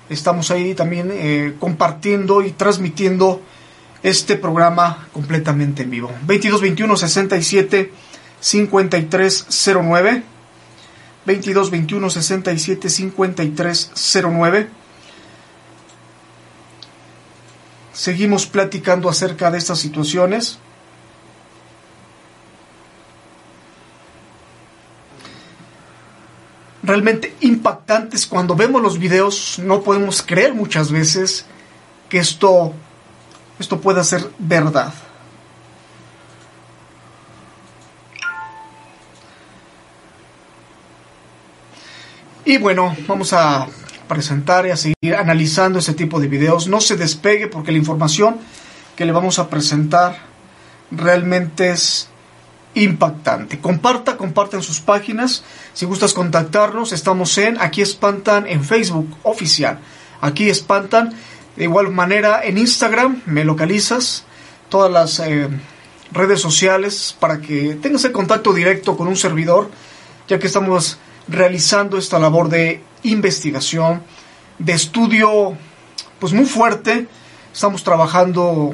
Estamos 0.09 0.49
ahí 0.51 0.73
también 0.73 1.09
eh, 1.13 1.55
compartiendo 1.59 2.41
y 2.41 2.51
transmitiendo 2.51 3.41
este 4.03 4.35
programa 4.35 5.07
completamente 5.13 5.83
en 5.83 5.91
vivo. 5.91 6.11
22 6.23 6.61
21 6.61 6.97
67 6.97 7.93
5309 8.39 10.23
22 11.25 11.69
21 11.69 12.09
67 12.09 12.89
5309 12.89 14.81
Seguimos 17.93 18.47
platicando 18.47 19.09
acerca 19.09 19.51
de 19.51 19.57
estas 19.57 19.79
situaciones. 19.79 20.59
Realmente 26.83 27.35
impactantes 27.41 28.25
cuando 28.25 28.55
vemos 28.55 28.81
los 28.81 28.97
videos, 28.97 29.59
no 29.59 29.81
podemos 29.81 30.21
creer 30.21 30.53
muchas 30.53 30.91
veces 30.91 31.45
que 32.09 32.17
esto 32.17 32.73
esto 33.61 33.79
pueda 33.79 34.03
ser 34.03 34.27
verdad. 34.39 34.91
Y 42.43 42.57
bueno, 42.57 42.95
vamos 43.07 43.33
a 43.33 43.67
presentar 44.07 44.65
y 44.65 44.71
a 44.71 44.75
seguir 44.75 45.15
analizando 45.15 45.79
este 45.79 45.93
tipo 45.93 46.19
de 46.19 46.27
videos. 46.27 46.67
No 46.67 46.81
se 46.81 46.97
despegue 46.97 47.47
porque 47.47 47.71
la 47.71 47.77
información 47.77 48.37
que 48.95 49.05
le 49.05 49.11
vamos 49.11 49.37
a 49.37 49.47
presentar 49.47 50.17
realmente 50.89 51.69
es 51.69 52.09
impactante. 52.73 53.59
Comparta, 53.59 54.17
comparta 54.17 54.57
en 54.57 54.63
sus 54.63 54.79
páginas. 54.79 55.43
Si 55.73 55.85
gustas 55.85 56.13
contactarnos, 56.13 56.93
estamos 56.93 57.37
en 57.37 57.59
Aquí 57.59 57.81
Espantan 57.81 58.47
en 58.47 58.63
Facebook 58.63 59.09
oficial. 59.23 59.79
Aquí 60.21 60.49
Espantan. 60.49 61.13
De 61.55 61.65
igual 61.65 61.89
manera 61.91 62.41
en 62.43 62.57
Instagram 62.57 63.21
me 63.25 63.43
localizas. 63.43 64.25
Todas 64.69 64.91
las 64.91 65.19
eh, 65.19 65.49
redes 66.13 66.39
sociales 66.39 67.15
para 67.19 67.41
que 67.41 67.77
tengas 67.81 68.05
el 68.05 68.13
contacto 68.13 68.53
directo 68.53 68.95
con 68.95 69.07
un 69.07 69.17
servidor, 69.17 69.69
ya 70.27 70.39
que 70.39 70.47
estamos 70.47 70.97
realizando 71.27 71.97
esta 71.97 72.19
labor 72.19 72.49
de 72.49 72.81
investigación, 73.03 74.01
de 74.59 74.73
estudio, 74.73 75.57
pues 76.19 76.31
muy 76.31 76.45
fuerte. 76.45 77.07
Estamos 77.53 77.83
trabajando 77.83 78.73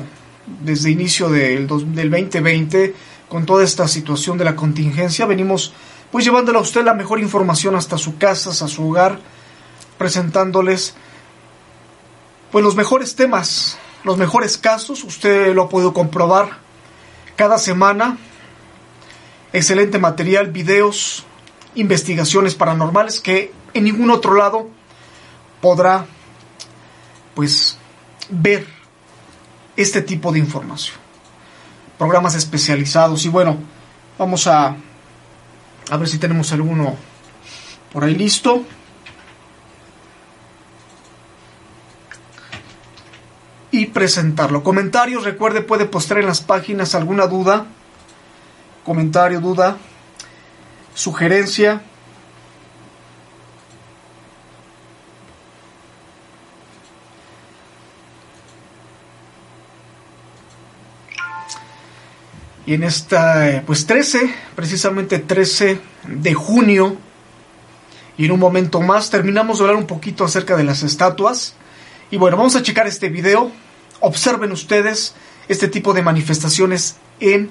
desde 0.62 0.92
inicio 0.92 1.30
del, 1.30 1.68
del 1.68 2.12
2020 2.12 2.94
con 3.30 3.46
toda 3.46 3.64
esta 3.64 3.88
situación 3.88 4.38
de 4.38 4.46
la 4.46 4.56
contingencia. 4.56 5.26
Venimos 5.26 5.74
pues 6.12 6.24
llevándole 6.24 6.58
a 6.58 6.62
usted 6.62 6.84
la 6.84 6.94
mejor 6.94 7.20
información 7.20 7.76
hasta 7.76 7.98
su 7.98 8.18
casa, 8.18 8.52
hasta 8.52 8.68
su 8.68 8.90
hogar, 8.90 9.20
presentándoles 9.98 10.96
pues 12.52 12.64
los 12.64 12.76
mejores 12.76 13.16
temas, 13.16 13.78
los 14.04 14.18
mejores 14.18 14.58
casos. 14.58 15.04
Usted 15.04 15.54
lo 15.54 15.64
ha 15.64 15.70
podido 15.70 15.94
comprobar 15.94 16.58
cada 17.36 17.58
semana. 17.58 18.18
Excelente 19.54 20.00
material, 20.00 20.52
videos, 20.52 21.26
investigaciones 21.76 22.56
paranormales 22.56 23.20
que 23.20 23.54
en 23.74 23.84
ningún 23.84 24.12
otro 24.12 24.34
lado 24.36 24.70
podrá 25.62 26.06
pues 27.36 27.78
ver 28.30 28.66
este 29.76 30.02
tipo 30.02 30.32
de 30.32 30.40
información. 30.40 31.07
Programas 31.98 32.36
especializados 32.36 33.26
y 33.26 33.30
bueno, 33.30 33.58
vamos 34.18 34.48
a 34.48 34.76
a 35.90 35.98
ver 35.98 36.08
si 36.08 36.18
tenemos 36.18 36.52
alguno 36.52 36.96
por 37.94 38.04
ahí 38.04 38.16
listo. 38.16 38.64
Y 43.72 43.88
presentarlo. 43.88 44.64
Comentarios, 44.64 45.24
recuerde, 45.24 45.62
puede 45.62 45.86
postear 45.86 46.20
en 46.22 46.26
las 46.26 46.42
páginas 46.42 46.96
alguna 46.96 47.28
duda, 47.28 47.68
comentario, 48.86 49.40
duda, 49.40 49.78
sugerencia. 50.94 51.82
Y 62.68 62.76
en 62.76 62.84
esta, 62.84 63.50
eh, 63.50 63.64
pues 63.66 63.88
13, 63.88 64.32
precisamente 64.56 65.18
13 65.18 65.80
de 66.06 66.34
junio, 66.36 66.98
y 68.18 68.26
en 68.26 68.32
un 68.32 68.40
momento 68.40 68.82
más 68.82 69.10
terminamos 69.10 69.58
de 69.58 69.64
hablar 69.64 69.78
un 69.78 69.88
poquito 69.88 70.24
acerca 70.24 70.56
de 70.56 70.64
las 70.64 70.84
estatuas. 70.84 71.56
Y 72.12 72.18
bueno, 72.18 72.38
vamos 72.38 72.56
a 72.56 72.62
checar 72.62 72.86
este 72.86 73.10
video. 73.10 73.52
Observen 74.02 74.52
ustedes 74.52 75.16
este 75.48 75.68
tipo 75.68 75.94
de 75.94 76.04
manifestaciones 76.04 76.98
en 77.20 77.50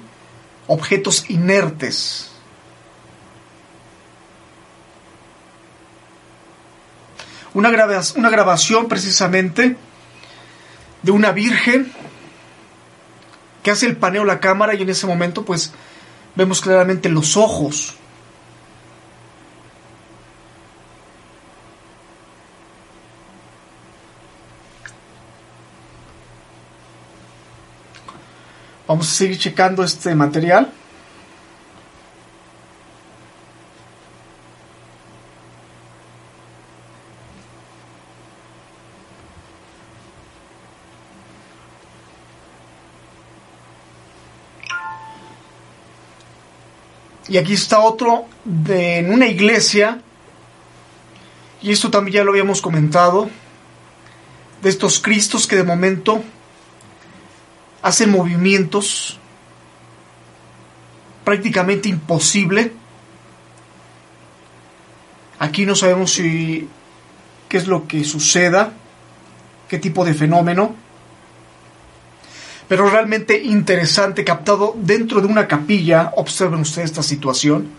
objetos 0.67 1.29
inertes. 1.29 2.31
una, 7.57 7.69
una 8.15 8.29
grabación 8.29 8.87
precisamente 8.87 9.75
de 11.01 11.11
una 11.11 11.31
virgen 11.31 11.91
que 13.67 13.71
hace 13.71 13.85
el 13.85 13.97
paneo 13.97 14.23
la 14.23 14.39
cámara 14.39 14.75
y 14.75 14.81
en 14.81 14.87
ese 14.87 15.05
momento 15.07 15.43
pues 15.43 15.73
vemos 16.35 16.61
claramente 16.61 17.09
los 17.09 17.35
ojos. 17.35 17.95
Vamos 28.87 29.11
a 29.11 29.13
seguir 29.13 29.37
checando 29.37 29.83
este 29.83 30.15
material. 30.15 30.71
Y 47.29 47.37
aquí 47.37 47.53
está 47.53 47.79
otro 47.79 48.25
de, 48.45 48.99
en 48.99 49.11
una 49.11 49.27
iglesia. 49.27 50.01
Y 51.61 51.71
esto 51.71 51.89
también 51.89 52.15
ya 52.15 52.23
lo 52.23 52.31
habíamos 52.31 52.61
comentado. 52.61 53.29
De 54.61 54.69
estos 54.69 54.99
Cristos 54.99 55.45
que 55.45 55.55
de 55.55 55.63
momento 55.63 56.23
hacen 57.81 58.11
movimientos 58.11 59.19
prácticamente 61.23 61.89
imposible. 61.89 62.71
Aquí 65.39 65.65
no 65.65 65.75
sabemos 65.75 66.13
si 66.13 66.67
qué 67.49 67.57
es 67.57 67.67
lo 67.67 67.87
que 67.87 68.03
suceda, 68.03 68.73
qué 69.67 69.77
tipo 69.77 70.05
de 70.05 70.13
fenómeno, 70.13 70.75
pero 72.67 72.89
realmente 72.89 73.41
interesante, 73.41 74.25
captado 74.25 74.75
dentro 74.77 75.21
de 75.21 75.27
una 75.27 75.47
capilla. 75.47 76.11
Observen 76.15 76.61
ustedes 76.61 76.91
esta 76.91 77.03
situación. 77.03 77.69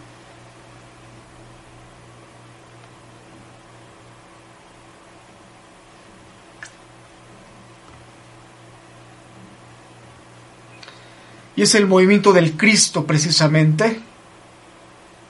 Y 11.54 11.62
es 11.62 11.74
el 11.74 11.88
movimiento 11.88 12.32
del 12.32 12.56
Cristo 12.56 13.04
precisamente 13.04 14.00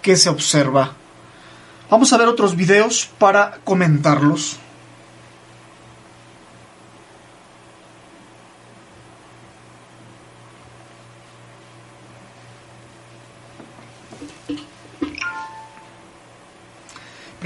que 0.03 0.15
se 0.15 0.29
observa. 0.29 0.93
Vamos 1.91 2.13
a 2.13 2.19
ver 2.19 2.29
otros 2.29 2.55
videos 2.55 3.09
para 3.19 3.61
comentarlos. 3.65 4.59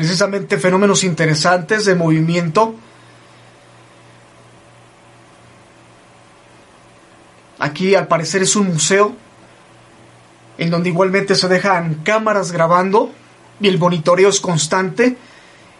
Precisamente 0.02 0.58
fenómenos 0.58 1.04
interesantes 1.04 1.84
de 1.84 1.94
movimiento 1.94 2.74
Aquí 7.60 7.94
al 7.94 8.08
parecer 8.08 8.42
es 8.42 8.56
un 8.56 8.66
museo 8.66 9.14
en 10.58 10.70
donde 10.70 10.88
igualmente 10.88 11.36
se 11.36 11.46
dejan 11.46 12.02
cámaras 12.02 12.50
grabando 12.50 13.12
y 13.60 13.68
el 13.68 13.78
monitoreo 13.78 14.28
es 14.28 14.40
constante 14.40 15.16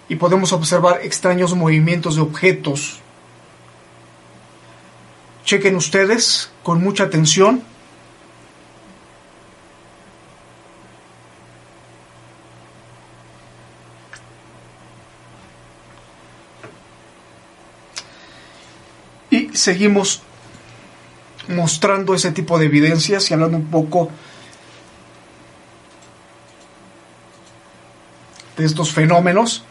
y 0.09 0.15
podemos 0.15 0.53
observar 0.53 1.01
extraños 1.03 1.57
movimientos 1.57 2.15
de 2.15 2.21
objetos. 2.23 3.01
Chequen 5.45 5.75
ustedes 5.75 6.53
con 6.63 6.81
mucha 6.81 7.03
atención. 7.03 7.65
Y 19.33 19.52
seguimos 19.62 20.22
mostrando 21.46 22.14
ese 22.14 22.33
tipo 22.33 22.59
de 22.59 22.66
evidencias 22.66 23.31
y 23.31 23.35
hablando 23.35 23.57
un 23.57 23.66
poco 23.66 24.11
de 28.57 28.64
estos 28.64 28.92
fenómenos. 28.92 29.64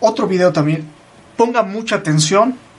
Otro 0.00 0.26
video 0.26 0.50
también. 0.50 0.90
Ponga 1.36 1.62
mucha 1.62 1.96
atención 1.96 2.69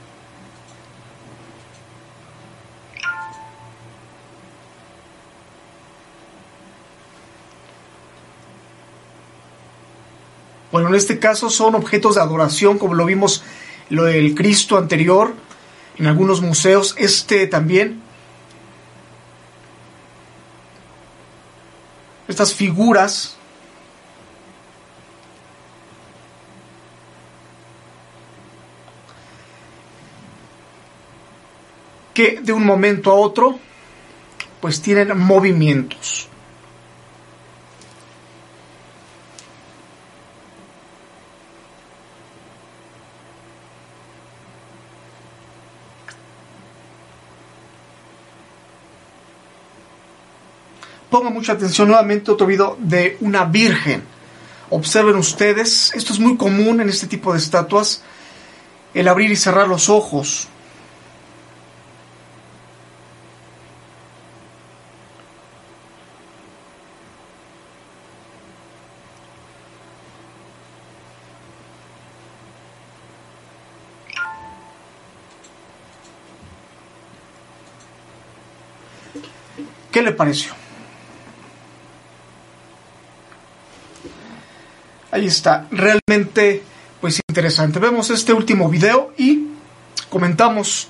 Bueno, 10.72 10.88
en 10.88 10.94
este 10.94 11.18
caso 11.18 11.50
son 11.50 11.74
objetos 11.74 12.14
de 12.14 12.22
adoración, 12.22 12.78
como 12.78 12.94
lo 12.94 13.04
vimos 13.04 13.44
lo 13.90 14.04
del 14.04 14.34
Cristo 14.34 14.78
anterior, 14.78 15.34
en 15.98 16.06
algunos 16.06 16.40
museos, 16.40 16.94
este 16.98 17.46
también. 17.46 18.00
Estas 22.26 22.54
figuras 22.54 23.36
que 32.14 32.40
de 32.40 32.52
un 32.52 32.64
momento 32.64 33.10
a 33.10 33.14
otro 33.14 33.58
pues 34.62 34.80
tienen 34.80 35.18
movimientos. 35.18 36.28
Ponga 51.12 51.28
mucha 51.42 51.54
atención 51.54 51.88
nuevamente 51.88 52.30
otro 52.30 52.46
video 52.46 52.76
de 52.78 53.16
una 53.20 53.44
virgen. 53.44 54.04
Observen 54.70 55.16
ustedes, 55.16 55.92
esto 55.92 56.12
es 56.12 56.20
muy 56.20 56.36
común 56.36 56.80
en 56.80 56.88
este 56.88 57.08
tipo 57.08 57.32
de 57.32 57.40
estatuas, 57.40 58.04
el 58.94 59.08
abrir 59.08 59.28
y 59.32 59.34
cerrar 59.34 59.66
los 59.66 59.88
ojos. 59.88 60.46
¿Qué 79.90 80.02
le 80.02 80.12
pareció? 80.12 80.61
Ahí 85.12 85.26
está, 85.26 85.66
realmente 85.70 86.62
pues 87.02 87.20
interesante. 87.28 87.78
Vemos 87.78 88.08
este 88.08 88.32
último 88.32 88.70
video 88.70 89.12
y 89.18 89.48
comentamos 90.08 90.88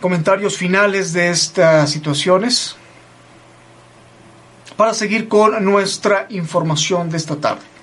comentarios 0.00 0.56
finales 0.56 1.12
de 1.12 1.28
estas 1.28 1.90
situaciones 1.90 2.74
para 4.78 4.94
seguir 4.94 5.28
con 5.28 5.62
nuestra 5.62 6.26
información 6.30 7.10
de 7.10 7.18
esta 7.18 7.36
tarde. 7.36 7.75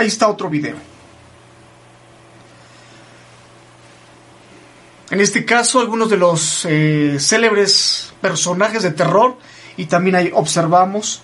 Ahí 0.00 0.06
está 0.06 0.28
otro 0.28 0.48
video. 0.48 0.76
En 5.10 5.20
este 5.20 5.44
caso, 5.44 5.78
algunos 5.78 6.08
de 6.08 6.16
los 6.16 6.64
eh, 6.64 7.18
célebres 7.20 8.14
personajes 8.22 8.82
de 8.82 8.92
terror 8.92 9.36
y 9.76 9.84
también 9.84 10.16
ahí 10.16 10.30
observamos 10.32 11.20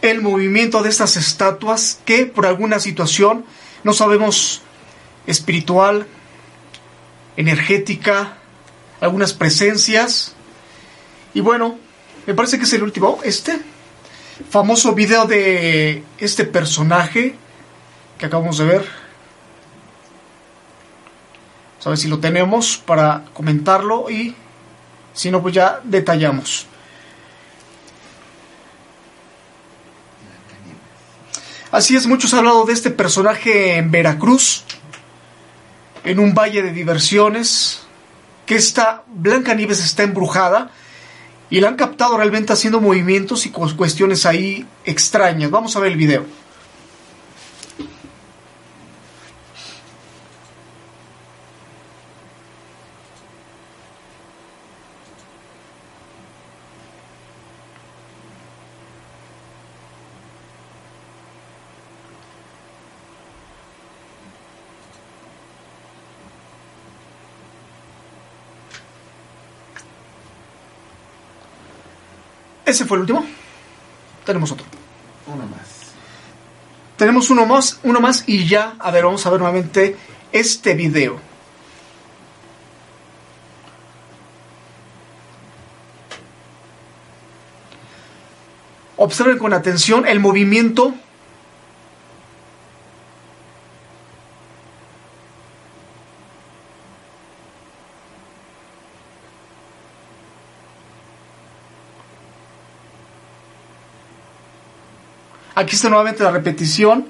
el 0.00 0.22
movimiento 0.22 0.82
de 0.82 0.88
estas 0.88 1.18
estatuas 1.18 2.00
que 2.06 2.24
por 2.24 2.46
alguna 2.46 2.80
situación, 2.80 3.44
no 3.82 3.92
sabemos 3.92 4.62
espiritual, 5.26 6.06
energética, 7.36 8.38
algunas 9.02 9.34
presencias. 9.34 10.34
Y 11.34 11.40
bueno, 11.40 11.78
me 12.26 12.32
parece 12.32 12.56
que 12.56 12.64
es 12.64 12.72
el 12.72 12.82
último, 12.82 13.20
este 13.24 13.60
famoso 14.48 14.94
video 14.94 15.26
de 15.26 16.02
este 16.16 16.46
personaje 16.46 17.43
que 18.18 18.26
acabamos 18.26 18.58
de 18.58 18.64
ver. 18.64 19.04
ver 21.90 21.98
si 21.98 22.08
lo 22.08 22.18
tenemos 22.18 22.78
para 22.78 23.24
comentarlo 23.32 24.10
y 24.10 24.34
si 25.12 25.30
no, 25.30 25.42
pues 25.42 25.54
ya 25.54 25.80
detallamos. 25.84 26.66
Así 31.70 31.96
es, 31.96 32.06
muchos 32.06 32.32
han 32.32 32.40
hablado 32.40 32.64
de 32.64 32.72
este 32.72 32.90
personaje 32.90 33.76
en 33.76 33.90
Veracruz, 33.90 34.64
en 36.04 36.20
un 36.20 36.32
valle 36.32 36.62
de 36.62 36.72
diversiones, 36.72 37.82
que 38.46 38.54
esta 38.54 39.02
Blanca 39.08 39.54
Nieves 39.54 39.84
está 39.84 40.04
embrujada 40.04 40.70
y 41.50 41.60
la 41.60 41.68
han 41.68 41.76
captado 41.76 42.16
realmente 42.16 42.52
haciendo 42.52 42.80
movimientos 42.80 43.46
y 43.46 43.50
cuestiones 43.50 44.24
ahí 44.24 44.66
extrañas. 44.84 45.50
Vamos 45.50 45.76
a 45.76 45.80
ver 45.80 45.92
el 45.92 45.98
video. 45.98 46.43
Ese 72.64 72.84
fue 72.84 72.96
el 72.96 73.02
último. 73.02 73.24
Tenemos 74.24 74.50
otro. 74.50 74.66
Uno 75.26 75.46
más. 75.46 75.92
Tenemos 76.96 77.30
uno 77.30 77.44
más, 77.44 77.80
uno 77.82 78.00
más 78.00 78.24
y 78.26 78.46
ya, 78.46 78.76
a 78.78 78.90
ver, 78.90 79.04
vamos 79.04 79.26
a 79.26 79.30
ver 79.30 79.40
nuevamente 79.40 79.96
este 80.32 80.74
video. 80.74 81.18
Observen 88.96 89.38
con 89.38 89.52
atención 89.52 90.06
el 90.06 90.20
movimiento 90.20 90.94
Aquí 105.54 105.76
está 105.76 105.88
nuevamente 105.88 106.22
la 106.24 106.30
repetición. 106.30 107.06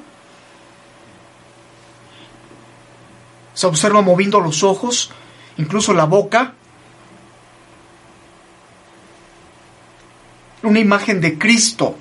Se 3.54 3.66
observa 3.66 4.02
moviendo 4.02 4.40
los 4.40 4.62
ojos, 4.62 5.10
incluso 5.56 5.94
la 5.94 6.04
boca. 6.04 6.54
Una 10.62 10.80
imagen 10.80 11.20
de 11.20 11.38
Cristo. 11.38 11.96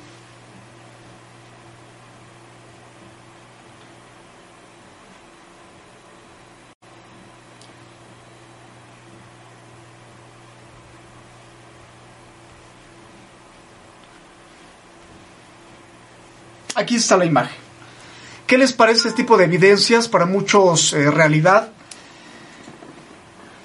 Aquí 16.84 16.98
está 16.98 17.15
la 17.15 17.24
imagen. 17.24 17.56
¿Qué 18.46 18.58
les 18.58 18.74
parece 18.74 19.08
este 19.08 19.22
tipo 19.22 19.38
de 19.38 19.46
evidencias? 19.46 20.10
Para 20.10 20.26
muchos 20.26 20.91
eh, 20.91 21.10
realidad. 21.10 21.72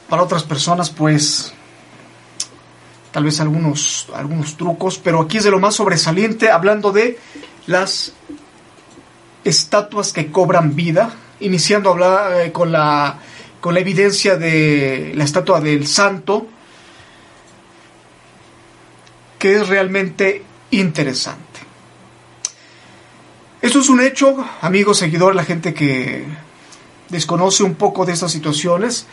Para 0.09 0.23
otras 0.23 0.45
personas, 0.45 0.91
pues, 0.91 1.53
tal 3.11 3.25
vez 3.25 3.41
algunos, 3.41 4.07
algunos 4.15 4.57
trucos. 4.57 5.01
Pero 5.03 5.21
aquí 5.21 5.39
es 5.39 5.45
de 5.45 5.51
lo 5.51 5.59
más 5.59 5.75
sobresaliente, 5.75 6.53
hablando 6.53 6.93
de 6.93 7.19
las 7.67 8.13
estatuas 9.43 10.13
que 10.13 10.31
cobran 10.31 10.77
vida. 10.77 11.13
Iniciando 11.41 11.91
a 11.91 11.93
hablar 11.95 12.41
eh, 12.41 12.53
con, 12.53 12.71
la, 12.71 13.19
con 13.61 13.75
la 13.75 13.81
evidencia 13.81 14.37
de 14.37 15.13
la 15.17 15.25
estatua 15.25 15.61
del 15.61 15.89
santo. 15.89 16.47
Que 19.41 19.57
es 19.57 19.67
realmente 19.67 20.45
interesante. 20.71 21.48
Esto 23.61 23.81
es 23.81 23.89
un 23.89 24.01
hecho, 24.01 24.37
amigos, 24.61 24.99
seguidores, 24.99 25.35
la 25.35 25.45
gente 25.45 25.75
que 25.75 26.25
desconoce 27.09 27.65
un 27.65 27.75
poco 27.75 28.07
de 28.07 28.13
estas 28.13 28.31
situaciones, 28.31 29.07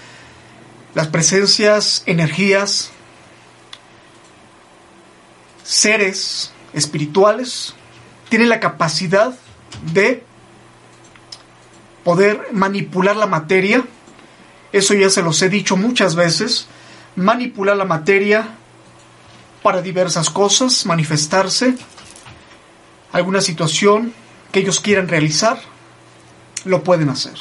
las 0.93 1.07
presencias, 1.07 2.03
energías, 2.05 2.91
seres 5.63 6.51
espirituales, 6.73 7.73
tienen 8.29 8.49
la 8.49 8.59
capacidad 8.59 9.33
de 9.91 10.23
poder 12.03 12.49
manipular 12.51 13.15
la 13.15 13.25
materia, 13.25 13.83
eso 14.71 14.93
ya 14.93 15.09
se 15.09 15.23
los 15.23 15.41
he 15.41 15.49
dicho 15.49 15.75
muchas 15.75 16.13
veces, 16.13 16.67
manipular 17.15 17.75
la 17.75 17.85
materia 17.85 18.47
para 19.63 19.81
diversas 19.81 20.29
cosas, 20.29 20.85
manifestarse, 20.85 21.75
alguna 23.11 23.41
situación, 23.41 24.13
que 24.55 24.61
ellos 24.61 24.79
quieran 24.79 25.09
realizar, 25.09 25.59
lo 26.63 26.81
pueden 26.81 27.09
hacer. 27.09 27.33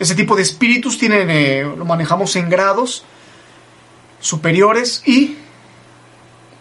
Ese 0.00 0.16
tipo 0.16 0.34
de 0.34 0.42
espíritus 0.42 0.98
tienen, 0.98 1.30
eh, 1.30 1.62
lo 1.62 1.84
manejamos 1.84 2.34
en 2.34 2.50
grados 2.50 3.04
superiores 4.18 5.04
y 5.06 5.36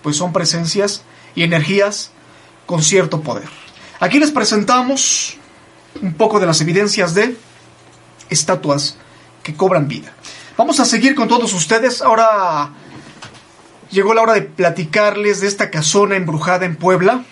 pues 0.03 0.17
son 0.17 0.31
presencias 0.31 1.01
y 1.33 1.41
energías 1.41 2.11
con 2.67 2.83
cierto 2.83 3.21
poder. 3.21 3.49
Aquí 3.99 4.19
les 4.19 4.29
presentamos 4.29 5.35
un 5.99 6.13
poco 6.13 6.39
de 6.39 6.45
las 6.45 6.61
evidencias 6.61 7.15
de 7.15 7.35
estatuas 8.29 8.97
que 9.41 9.55
cobran 9.55 9.87
vida. 9.87 10.13
Vamos 10.57 10.79
a 10.79 10.85
seguir 10.85 11.15
con 11.15 11.27
todos 11.27 11.51
ustedes. 11.55 12.03
Ahora 12.03 12.69
llegó 13.89 14.13
la 14.13 14.21
hora 14.21 14.33
de 14.33 14.43
platicarles 14.43 15.41
de 15.41 15.47
esta 15.47 15.71
casona 15.71 16.17
embrujada 16.17 16.67
en 16.67 16.75
Puebla. 16.75 17.23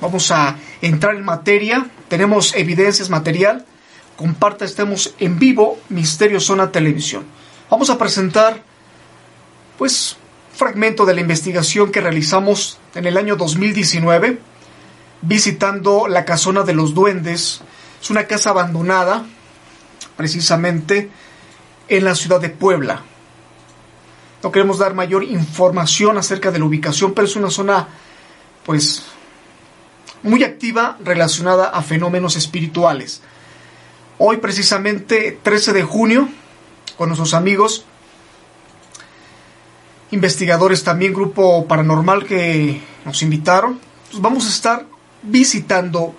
Vamos 0.00 0.30
a 0.30 0.56
entrar 0.82 1.14
en 1.16 1.24
materia. 1.24 1.86
Tenemos 2.08 2.54
evidencias 2.54 3.10
material. 3.10 3.64
Comparta, 4.16 4.64
estemos 4.64 5.14
en 5.18 5.38
vivo, 5.38 5.78
Misterio 5.88 6.40
Zona 6.40 6.72
Televisión. 6.72 7.24
Vamos 7.70 7.90
a 7.90 7.98
presentar, 7.98 8.62
pues, 9.76 10.16
fragmento 10.54 11.04
de 11.04 11.14
la 11.14 11.20
investigación 11.20 11.92
que 11.92 12.00
realizamos 12.00 12.78
en 12.94 13.06
el 13.06 13.16
año 13.18 13.36
2019, 13.36 14.38
visitando 15.20 16.08
la 16.08 16.24
casona 16.24 16.62
de 16.62 16.74
los 16.74 16.94
duendes. 16.94 17.60
Es 18.00 18.10
una 18.10 18.24
casa 18.24 18.50
abandonada, 18.50 19.26
precisamente 20.16 21.10
en 21.88 22.04
la 22.04 22.14
ciudad 22.14 22.40
de 22.40 22.48
Puebla. 22.48 23.02
No 24.42 24.52
queremos 24.52 24.78
dar 24.78 24.94
mayor 24.94 25.24
información 25.24 26.18
acerca 26.18 26.50
de 26.50 26.58
la 26.58 26.64
ubicación, 26.64 27.12
pero 27.12 27.26
es 27.26 27.36
una 27.36 27.50
zona, 27.50 27.88
pues, 28.64 29.04
muy 30.22 30.44
activa 30.44 30.98
relacionada 31.04 31.68
a 31.68 31.82
fenómenos 31.82 32.36
espirituales. 32.36 33.22
Hoy 34.18 34.38
precisamente 34.38 35.38
13 35.42 35.72
de 35.72 35.82
junio, 35.82 36.28
con 36.96 37.08
nuestros 37.08 37.34
amigos, 37.34 37.84
investigadores 40.10 40.84
también, 40.84 41.12
grupo 41.12 41.66
paranormal 41.66 42.24
que 42.24 42.80
nos 43.04 43.22
invitaron, 43.22 43.78
pues 44.10 44.22
vamos 44.22 44.46
a 44.46 44.50
estar 44.50 44.86
visitando 45.22 46.14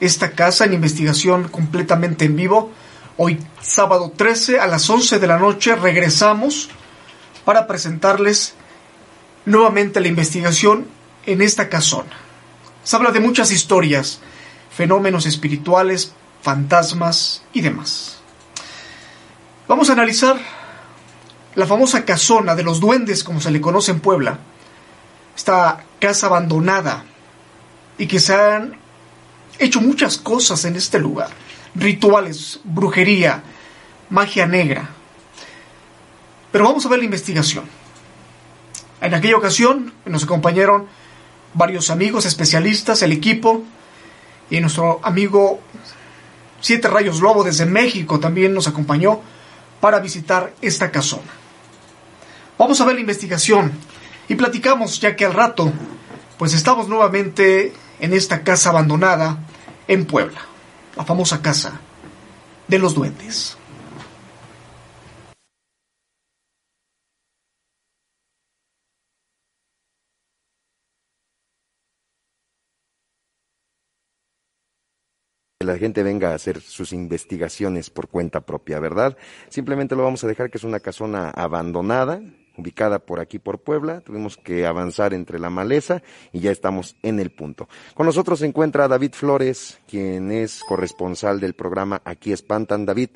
esta 0.00 0.32
casa 0.32 0.64
en 0.64 0.72
investigación 0.72 1.48
completamente 1.48 2.24
en 2.24 2.36
vivo. 2.36 2.72
Hoy 3.16 3.38
sábado 3.60 4.12
13 4.16 4.58
a 4.60 4.66
las 4.66 4.88
11 4.88 5.18
de 5.18 5.26
la 5.26 5.38
noche 5.38 5.76
regresamos 5.76 6.70
para 7.44 7.66
presentarles 7.66 8.54
nuevamente 9.44 10.00
la 10.00 10.08
investigación 10.08 10.86
en 11.26 11.42
esta 11.42 11.68
casona. 11.68 12.21
Se 12.84 12.96
habla 12.96 13.12
de 13.12 13.20
muchas 13.20 13.52
historias, 13.52 14.20
fenómenos 14.74 15.26
espirituales, 15.26 16.12
fantasmas 16.42 17.42
y 17.52 17.60
demás. 17.60 18.18
Vamos 19.68 19.88
a 19.88 19.92
analizar 19.92 20.36
la 21.54 21.66
famosa 21.66 22.04
casona 22.04 22.54
de 22.54 22.64
los 22.64 22.80
duendes, 22.80 23.22
como 23.22 23.40
se 23.40 23.50
le 23.50 23.60
conoce 23.60 23.92
en 23.92 24.00
Puebla. 24.00 24.38
Esta 25.36 25.84
casa 26.00 26.26
abandonada 26.26 27.04
y 27.98 28.06
que 28.06 28.20
se 28.20 28.34
han 28.34 28.76
hecho 29.58 29.80
muchas 29.80 30.18
cosas 30.18 30.64
en 30.64 30.76
este 30.76 30.98
lugar. 30.98 31.30
Rituales, 31.74 32.60
brujería, 32.64 33.42
magia 34.10 34.46
negra. 34.46 34.90
Pero 36.50 36.64
vamos 36.64 36.84
a 36.84 36.88
ver 36.88 36.98
la 36.98 37.04
investigación. 37.04 37.64
En 39.00 39.14
aquella 39.14 39.36
ocasión 39.36 39.92
nos 40.04 40.24
acompañaron 40.24 40.86
varios 41.54 41.90
amigos 41.90 42.26
especialistas, 42.26 43.02
el 43.02 43.12
equipo 43.12 43.62
y 44.50 44.60
nuestro 44.60 45.00
amigo 45.02 45.60
Siete 46.60 46.88
Rayos 46.88 47.20
Lobo 47.20 47.42
desde 47.42 47.66
México 47.66 48.20
también 48.20 48.54
nos 48.54 48.68
acompañó 48.68 49.20
para 49.80 49.98
visitar 49.98 50.54
esta 50.62 50.92
casona. 50.92 51.32
Vamos 52.56 52.80
a 52.80 52.84
ver 52.84 52.94
la 52.94 53.00
investigación 53.00 53.72
y 54.28 54.36
platicamos 54.36 55.00
ya 55.00 55.16
que 55.16 55.24
al 55.24 55.34
rato 55.34 55.72
pues 56.38 56.54
estamos 56.54 56.88
nuevamente 56.88 57.72
en 57.98 58.12
esta 58.12 58.42
casa 58.42 58.70
abandonada 58.70 59.38
en 59.88 60.06
Puebla, 60.06 60.40
la 60.96 61.04
famosa 61.04 61.42
casa 61.42 61.80
de 62.68 62.78
los 62.78 62.94
duendes. 62.94 63.56
La 75.64 75.78
gente 75.78 76.02
venga 76.02 76.30
a 76.30 76.34
hacer 76.34 76.60
sus 76.60 76.92
investigaciones 76.92 77.90
por 77.90 78.08
cuenta 78.08 78.40
propia, 78.40 78.80
¿verdad? 78.80 79.16
Simplemente 79.48 79.96
lo 79.96 80.04
vamos 80.04 80.24
a 80.24 80.28
dejar 80.28 80.50
que 80.50 80.58
es 80.58 80.64
una 80.64 80.80
casona 80.80 81.30
abandonada, 81.30 82.22
ubicada 82.56 82.98
por 83.00 83.20
aquí 83.20 83.38
por 83.38 83.60
Puebla. 83.60 84.00
Tuvimos 84.00 84.36
que 84.36 84.66
avanzar 84.66 85.14
entre 85.14 85.38
la 85.38 85.50
maleza 85.50 86.02
y 86.32 86.40
ya 86.40 86.50
estamos 86.50 86.96
en 87.02 87.20
el 87.20 87.30
punto. 87.30 87.68
Con 87.94 88.06
nosotros 88.06 88.38
se 88.40 88.46
encuentra 88.46 88.88
David 88.88 89.12
Flores, 89.14 89.78
quien 89.88 90.30
es 90.30 90.62
corresponsal 90.68 91.40
del 91.40 91.54
programa 91.54 92.02
Aquí 92.04 92.32
Espantan. 92.32 92.86
David. 92.86 93.10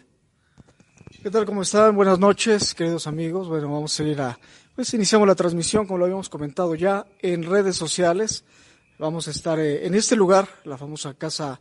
¿Qué 1.22 1.30
tal? 1.30 1.44
¿Cómo 1.44 1.62
están? 1.62 1.96
Buenas 1.96 2.18
noches, 2.18 2.74
queridos 2.74 3.06
amigos. 3.06 3.48
Bueno, 3.48 3.72
vamos 3.72 3.92
a 3.92 3.96
seguir 3.96 4.20
a, 4.20 4.38
pues 4.74 4.92
iniciamos 4.94 5.26
la 5.26 5.34
transmisión, 5.34 5.86
como 5.86 5.98
lo 5.98 6.04
habíamos 6.04 6.28
comentado 6.28 6.74
ya, 6.74 7.06
en 7.20 7.42
redes 7.42 7.76
sociales. 7.76 8.44
Vamos 8.98 9.28
a 9.28 9.30
estar 9.30 9.58
eh, 9.58 9.86
en 9.86 9.94
este 9.94 10.16
lugar, 10.16 10.48
la 10.64 10.78
famosa 10.78 11.14
Casa 11.14 11.60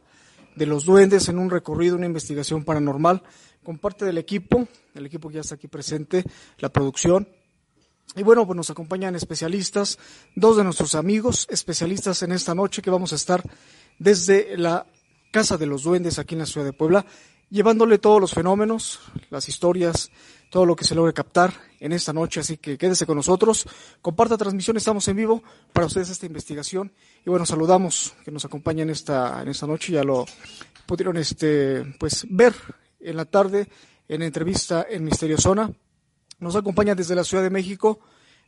de 0.55 0.65
los 0.65 0.85
Duendes, 0.85 1.29
en 1.29 1.37
un 1.37 1.49
recorrido, 1.49 1.95
una 1.95 2.05
investigación 2.05 2.63
paranormal, 2.63 3.23
con 3.63 3.77
parte 3.77 4.05
del 4.05 4.17
equipo, 4.17 4.67
el 4.93 5.05
equipo 5.05 5.29
que 5.29 5.35
ya 5.35 5.41
está 5.41 5.55
aquí 5.55 5.67
presente, 5.67 6.23
la 6.59 6.69
producción, 6.69 7.27
y 8.15 8.23
bueno, 8.23 8.45
pues 8.45 8.55
nos 8.55 8.69
acompañan 8.69 9.15
especialistas, 9.15 9.97
dos 10.35 10.55
de 10.57 10.63
nuestros 10.63 10.95
amigos 10.95 11.47
especialistas 11.49 12.21
en 12.23 12.31
esta 12.31 12.55
noche 12.55 12.81
que 12.81 12.89
vamos 12.89 13.11
a 13.11 13.15
estar 13.15 13.43
desde 13.99 14.57
la 14.57 14.85
Casa 15.31 15.57
de 15.57 15.65
los 15.65 15.83
Duendes 15.83 16.17
aquí 16.17 16.35
en 16.35 16.39
la 16.39 16.45
ciudad 16.45 16.65
de 16.65 16.71
Puebla, 16.71 17.05
llevándole 17.49 17.97
todos 17.97 18.21
los 18.21 18.33
fenómenos, 18.33 19.01
las 19.29 19.49
historias, 19.49 20.11
todo 20.49 20.65
lo 20.65 20.77
que 20.77 20.85
se 20.85 20.95
logre 20.95 21.13
captar 21.13 21.53
en 21.85 21.93
esta 21.93 22.13
noche. 22.13 22.39
Así 22.39 22.57
que 22.57 22.77
quédese 22.77 23.05
con 23.05 23.17
nosotros, 23.17 23.65
comparta 24.01 24.37
transmisión, 24.37 24.75
estamos 24.77 25.07
en 25.07 25.17
vivo 25.17 25.43
para 25.71 25.87
ustedes 25.87 26.09
esta 26.09 26.25
investigación. 26.25 26.91
Y 27.25 27.29
bueno, 27.29 27.45
saludamos 27.45 28.13
que 28.23 28.31
nos 28.31 28.43
acompañan 28.45 28.89
esta, 28.89 29.41
en 29.41 29.49
esta 29.49 29.67
noche, 29.67 29.93
ya 29.93 30.03
lo 30.03 30.25
pudieron 30.85 31.17
este, 31.17 31.83
pues, 31.99 32.25
ver 32.29 32.53
en 32.99 33.17
la 33.17 33.25
tarde 33.25 33.67
en 34.07 34.21
entrevista 34.21 34.85
en 34.89 35.03
Misterio 35.03 35.37
Zona 35.37 35.71
nos 36.39 36.55
acompaña 36.55 36.95
desde 36.95 37.15
la 37.15 37.23
Ciudad 37.23 37.43
de 37.43 37.49
México 37.49 37.99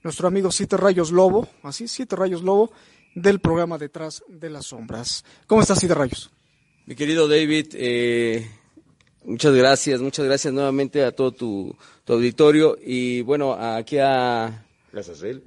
nuestro 0.03 0.27
amigo 0.27 0.51
Siete 0.51 0.77
Rayos 0.77 1.11
Lobo, 1.11 1.47
así, 1.63 1.87
Siete 1.87 2.15
Rayos 2.15 2.43
Lobo, 2.43 2.71
del 3.15 3.39
programa 3.39 3.77
Detrás 3.77 4.23
de 4.27 4.49
las 4.49 4.67
Sombras. 4.67 5.25
¿Cómo 5.47 5.61
estás, 5.61 5.79
Siete 5.79 5.95
Rayos? 5.95 6.29
Mi 6.85 6.95
querido 6.95 7.27
David, 7.27 7.73
eh, 7.73 8.49
muchas 9.27 9.53
gracias, 9.53 10.01
muchas 10.01 10.25
gracias 10.25 10.53
nuevamente 10.53 11.03
a 11.03 11.11
todo 11.11 11.31
tu, 11.31 11.75
auditorio 12.07 12.77
y 12.83 13.21
bueno, 13.21 13.53
aquí 13.53 13.99
a... 13.99 14.65
Gracias 14.91 15.21
a 15.21 15.27
él. 15.27 15.43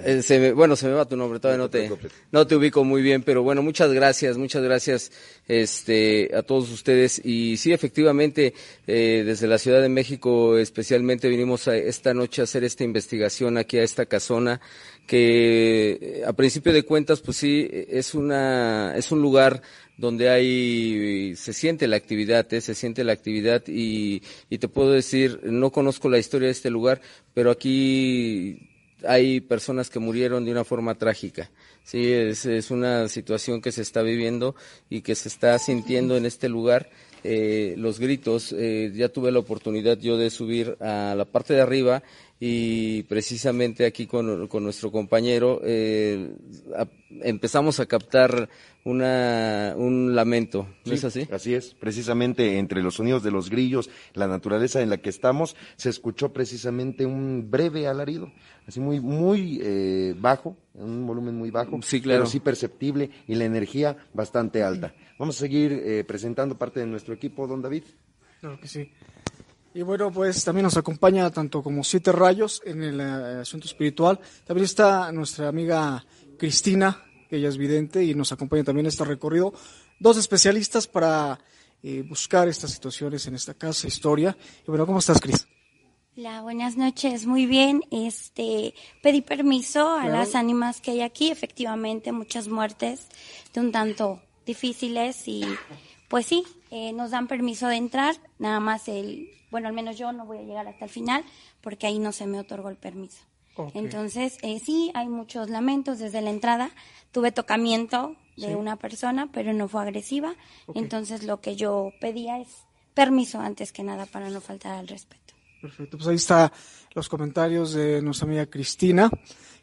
Eh, 0.00 0.52
bueno, 0.54 0.76
se 0.76 0.86
me 0.86 0.94
va 0.94 1.04
tu 1.04 1.16
nombre, 1.16 1.38
todavía 1.38 1.62
no 1.62 1.70
te, 1.70 1.90
no 2.32 2.46
te 2.46 2.56
ubico 2.56 2.84
muy 2.84 3.02
bien, 3.02 3.22
pero 3.22 3.42
bueno, 3.42 3.62
muchas 3.62 3.92
gracias, 3.92 4.36
muchas 4.36 4.62
gracias 4.62 5.12
este, 5.46 6.30
a 6.34 6.42
todos 6.42 6.70
ustedes. 6.70 7.20
Y 7.24 7.56
sí, 7.56 7.72
efectivamente, 7.72 8.54
eh, 8.86 9.22
desde 9.24 9.46
la 9.46 9.58
Ciudad 9.58 9.82
de 9.82 9.88
México 9.88 10.58
especialmente 10.58 11.28
vinimos 11.28 11.68
a 11.68 11.76
esta 11.76 12.14
noche 12.14 12.40
a 12.40 12.44
hacer 12.44 12.64
esta 12.64 12.84
investigación 12.84 13.56
aquí 13.56 13.78
a 13.78 13.84
esta 13.84 14.06
casona, 14.06 14.60
que 15.06 15.98
eh, 16.00 16.22
a 16.26 16.32
principio 16.32 16.72
de 16.72 16.82
cuentas, 16.82 17.20
pues 17.20 17.36
sí, 17.36 17.68
es, 17.70 18.14
una, 18.14 18.96
es 18.96 19.12
un 19.12 19.22
lugar 19.22 19.62
donde 19.96 20.28
hay, 20.28 21.36
se 21.36 21.52
siente 21.52 21.86
la 21.86 21.96
actividad, 21.96 22.48
se 22.48 22.74
siente 22.74 23.04
la 23.04 23.12
actividad 23.12 23.62
y, 23.68 24.22
y 24.50 24.58
te 24.58 24.66
puedo 24.68 24.90
decir, 24.90 25.40
no 25.44 25.70
conozco 25.70 26.08
la 26.08 26.18
historia 26.18 26.46
de 26.46 26.52
este 26.52 26.70
lugar, 26.70 27.00
pero 27.32 27.52
aquí 27.52 28.73
hay 29.06 29.40
personas 29.40 29.90
que 29.90 29.98
murieron 29.98 30.44
de 30.44 30.52
una 30.52 30.64
forma 30.64 30.96
trágica. 30.96 31.50
Sí, 31.82 32.12
es, 32.12 32.46
es, 32.46 32.70
una 32.70 33.08
situación 33.08 33.60
que 33.60 33.72
se 33.72 33.82
está 33.82 34.02
viviendo 34.02 34.54
y 34.88 35.02
que 35.02 35.14
se 35.14 35.28
está 35.28 35.58
sintiendo 35.58 36.16
en 36.16 36.26
este 36.26 36.48
lugar. 36.48 36.90
Eh, 37.26 37.74
los 37.78 37.98
gritos, 37.98 38.54
eh, 38.56 38.92
ya 38.94 39.08
tuve 39.08 39.32
la 39.32 39.38
oportunidad 39.38 39.98
yo 39.98 40.18
de 40.18 40.28
subir 40.28 40.76
a 40.80 41.14
la 41.16 41.24
parte 41.24 41.54
de 41.54 41.62
arriba 41.62 42.02
y 42.46 43.04
precisamente 43.04 43.86
aquí 43.86 44.06
con, 44.06 44.48
con 44.48 44.64
nuestro 44.64 44.92
compañero 44.92 45.62
eh, 45.64 46.36
empezamos 47.22 47.80
a 47.80 47.86
captar 47.86 48.50
una, 48.84 49.72
un 49.78 50.14
lamento, 50.14 50.68
¿no 50.84 50.92
es 50.92 51.04
así? 51.04 51.26
Así 51.32 51.54
es, 51.54 51.72
precisamente 51.72 52.58
entre 52.58 52.82
los 52.82 52.96
sonidos 52.96 53.22
de 53.22 53.30
los 53.30 53.48
grillos, 53.48 53.88
la 54.12 54.28
naturaleza 54.28 54.82
en 54.82 54.90
la 54.90 54.98
que 54.98 55.08
estamos, 55.08 55.56
se 55.76 55.88
escuchó 55.88 56.34
precisamente 56.34 57.06
un 57.06 57.50
breve 57.50 57.86
alarido, 57.86 58.30
así 58.66 58.78
muy, 58.78 59.00
muy 59.00 59.58
eh, 59.62 60.14
bajo, 60.18 60.54
un 60.74 61.06
volumen 61.06 61.36
muy 61.36 61.50
bajo, 61.50 61.80
sí, 61.80 62.02
claro. 62.02 62.24
pero 62.24 62.30
sí 62.30 62.40
perceptible 62.40 63.08
y 63.26 63.36
la 63.36 63.46
energía 63.46 63.96
bastante 64.12 64.62
alta. 64.62 64.94
Vamos 65.18 65.38
a 65.38 65.40
seguir 65.40 65.72
eh, 65.72 66.04
presentando 66.06 66.58
parte 66.58 66.80
de 66.80 66.86
nuestro 66.86 67.14
equipo, 67.14 67.46
don 67.46 67.62
David. 67.62 67.84
Claro 68.40 68.60
que 68.60 68.68
sí. 68.68 68.92
Y 69.76 69.82
bueno, 69.82 70.12
pues 70.12 70.44
también 70.44 70.62
nos 70.62 70.76
acompaña 70.76 71.28
tanto 71.30 71.60
como 71.60 71.82
Siete 71.82 72.12
Rayos 72.12 72.62
en 72.64 72.80
el 72.84 73.00
eh, 73.00 73.40
asunto 73.40 73.66
espiritual. 73.66 74.20
También 74.46 74.66
está 74.66 75.10
nuestra 75.10 75.48
amiga 75.48 76.06
Cristina, 76.38 77.04
que 77.28 77.38
ella 77.38 77.48
es 77.48 77.58
vidente 77.58 78.04
y 78.04 78.14
nos 78.14 78.30
acompaña 78.30 78.62
también 78.62 78.86
en 78.86 78.90
este 78.90 79.04
recorrido. 79.04 79.52
Dos 79.98 80.16
especialistas 80.16 80.86
para 80.86 81.40
eh, 81.82 82.04
buscar 82.06 82.46
estas 82.46 82.70
situaciones 82.70 83.26
en 83.26 83.34
esta 83.34 83.54
casa, 83.54 83.88
historia. 83.88 84.36
Y 84.62 84.66
bueno, 84.68 84.86
¿cómo 84.86 85.00
estás, 85.00 85.20
Cris? 85.20 85.48
Hola, 86.16 86.42
buenas 86.42 86.76
noches. 86.76 87.26
Muy 87.26 87.46
bien. 87.46 87.82
Este, 87.90 88.74
pedí 89.02 89.22
permiso 89.22 89.90
a 89.90 90.06
las 90.06 90.36
ánimas 90.36 90.80
que 90.80 90.92
hay 90.92 91.00
aquí. 91.00 91.32
Efectivamente, 91.32 92.12
muchas 92.12 92.46
muertes 92.46 93.08
de 93.52 93.60
un 93.60 93.72
tanto 93.72 94.22
difíciles 94.46 95.26
y 95.26 95.44
pues 96.08 96.26
sí, 96.26 96.44
eh, 96.70 96.92
nos 96.92 97.10
dan 97.10 97.26
permiso 97.26 97.68
de 97.68 97.76
entrar. 97.76 98.16
Nada 98.38 98.60
más 98.60 98.88
el, 98.88 99.30
bueno, 99.50 99.68
al 99.68 99.74
menos 99.74 99.96
yo 99.98 100.12
no 100.12 100.26
voy 100.26 100.38
a 100.38 100.42
llegar 100.42 100.66
hasta 100.66 100.84
el 100.84 100.90
final 100.90 101.24
porque 101.60 101.86
ahí 101.86 101.98
no 101.98 102.12
se 102.12 102.26
me 102.26 102.38
otorgó 102.38 102.68
el 102.68 102.76
permiso. 102.76 103.18
Entonces, 103.74 104.38
eh, 104.42 104.58
sí, 104.58 104.90
hay 104.94 105.06
muchos 105.06 105.48
lamentos 105.48 106.00
desde 106.00 106.20
la 106.20 106.30
entrada. 106.30 106.70
Tuve 107.12 107.30
tocamiento 107.30 108.16
de 108.36 108.56
una 108.56 108.76
persona, 108.76 109.28
pero 109.32 109.52
no 109.52 109.68
fue 109.68 109.82
agresiva. 109.82 110.34
Entonces, 110.74 111.22
lo 111.22 111.40
que 111.40 111.54
yo 111.54 111.92
pedía 112.00 112.40
es 112.40 112.48
permiso 112.94 113.40
antes 113.40 113.72
que 113.72 113.84
nada 113.84 114.06
para 114.06 114.28
no 114.28 114.40
faltar 114.40 114.72
al 114.72 114.88
respeto. 114.88 115.34
Perfecto, 115.60 115.96
pues 115.96 116.08
ahí 116.08 116.16
está 116.16 116.52
los 116.94 117.08
comentarios 117.08 117.72
de 117.72 118.02
nuestra 118.02 118.26
amiga 118.26 118.46
Cristina, 118.46 119.10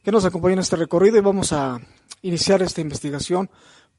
que 0.04 0.12
nos 0.12 0.26
acompaña 0.26 0.54
en 0.54 0.60
este 0.60 0.76
recorrido 0.76 1.18
y 1.18 1.22
vamos 1.22 1.54
a 1.54 1.80
iniciar 2.22 2.62
esta 2.62 2.82
investigación 2.82 3.50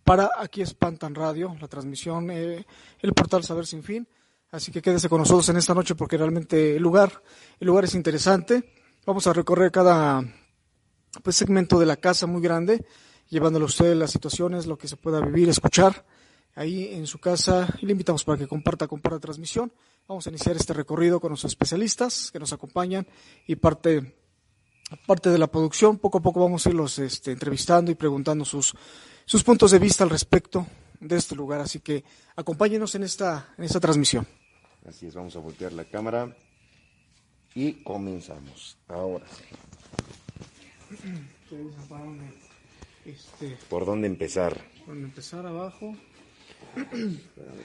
para 0.05 0.31
Aquí 0.39 0.63
Espantan 0.63 1.15
Radio, 1.15 1.57
la 1.61 1.69
transmisión, 1.69 2.31
eh, 2.31 2.67
el 3.01 3.13
portal 3.13 3.45
Saber 3.45 3.67
Sin 3.67 3.83
Fin. 3.83 4.07
Así 4.51 4.71
que 4.71 4.83
quédese 4.83 5.09
con 5.09 5.21
nosotros 5.21 5.49
en 5.49 5.57
esta 5.57 5.75
noche 5.75 5.95
porque 5.95 6.19
realmente 6.19 6.77
el 6.77 6.83
lugar, 6.83 7.23
el 7.59 7.67
lugar 7.67 7.85
es 7.85 7.95
interesante. 7.95 8.73
Vamos 9.07 9.27
a 9.27 9.33
recorrer 9.33 9.73
cada 9.73 10.23
pues, 11.23 11.37
segmento 11.37 11.79
de 11.79 11.87
la 11.87 11.97
casa 11.97 12.27
muy 12.27 12.43
grande, 12.43 12.85
llevándole 13.29 13.65
a 13.65 13.67
usted 13.67 13.95
las 13.95 14.11
situaciones, 14.11 14.67
lo 14.67 14.77
que 14.77 14.89
se 14.89 14.97
pueda 14.97 15.21
vivir, 15.21 15.49
escuchar 15.49 16.05
ahí 16.55 16.93
en 16.93 17.07
su 17.07 17.19
casa 17.19 17.69
y 17.81 17.87
le 17.87 17.93
invitamos 17.93 18.25
para 18.25 18.39
que 18.39 18.47
comparta, 18.47 18.87
comparta 18.87 19.21
transmisión. 19.21 19.73
Vamos 20.07 20.27
a 20.27 20.31
iniciar 20.31 20.57
este 20.57 20.75
recorrido 20.75 21.21
con 21.21 21.31
nuestros 21.31 21.53
especialistas 21.53 22.31
que 22.31 22.39
nos 22.39 22.53
acompañan 22.53 23.07
y 23.47 23.57
parte, 23.57 24.17
parte 24.97 25.31
de 25.31 25.39
la 25.39 25.47
producción. 25.47 25.99
Poco 25.99 26.19
a 26.19 26.23
poco 26.23 26.41
vamos 26.41 26.67
a 26.67 26.71
irlos 26.71 26.99
este, 26.99 27.33
entrevistando 27.33 27.91
y 27.91 27.95
preguntando 27.95 28.45
sus, 28.45 28.75
sus 29.25 29.45
puntos 29.45 29.71
de 29.71 29.79
vista 29.79 30.05
al 30.05 30.11
respecto 30.11 30.67
de 31.01 31.17
este 31.17 31.35
lugar. 31.35 31.61
Así 31.61 31.81
que 31.81 32.05
acompáñenos 32.37 32.95
en 32.95 33.05
esta, 33.05 33.55
en 33.59 33.65
esta 33.65 33.81
transmisión. 33.81 34.27
Así 34.87 35.07
es, 35.07 35.15
vamos 35.15 35.37
a 35.37 35.39
voltear 35.39 35.73
la 35.73 35.85
cámara 35.85 36.35
y 37.55 37.83
comenzamos. 37.85 38.79
Ahora 38.89 39.27
sí. 39.29 39.45
Este, 43.05 43.59
¿Por 43.69 43.85
dónde 43.85 44.07
empezar? 44.07 44.59
Por 44.87 44.97
empezar 44.97 45.47
abajo. 45.47 45.95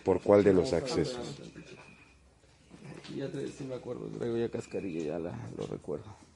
¿Por 0.03 0.21
cuál 0.21 0.43
de 0.43 0.53
los 0.53 0.73
accesos? 0.73 1.39
Ya 3.15 3.29
te, 3.31 3.47
sí 3.47 3.63
me 3.63 3.75
acuerdo, 3.75 4.07
traigo 4.07 4.37
ya 4.37 4.49
cascarilla, 4.49 5.03
ya 5.03 5.19
la, 5.19 5.49
lo 5.57 5.65
recuerdo. 5.67 6.26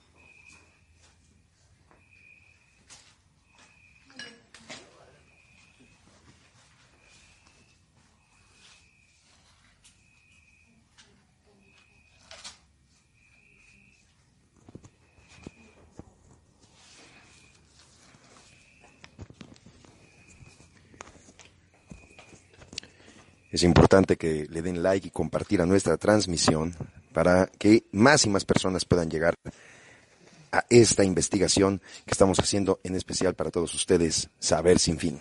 Es 23.62 23.66
importante 23.66 24.18
que 24.18 24.48
le 24.50 24.64
den 24.64 24.82
like 24.82 25.10
y 25.10 25.12
compartir 25.12 25.62
a 25.62 25.68
nuestra 25.68 25.96
transmisión 25.96 26.76
para 27.14 27.46
que 27.46 27.84
más 27.92 28.26
y 28.26 28.30
más 28.32 28.44
personas 28.44 28.86
puedan 28.86 29.08
llegar 29.08 29.36
a 30.52 30.66
esta 30.72 31.04
investigación 31.04 31.80
que 32.04 32.10
estamos 32.10 32.40
haciendo 32.40 32.80
en 32.84 32.96
especial 32.96 33.36
para 33.36 33.52
todos 33.52 33.76
ustedes, 33.76 34.30
Saber 34.40 34.80
sin 34.80 34.98
fin. 34.98 35.20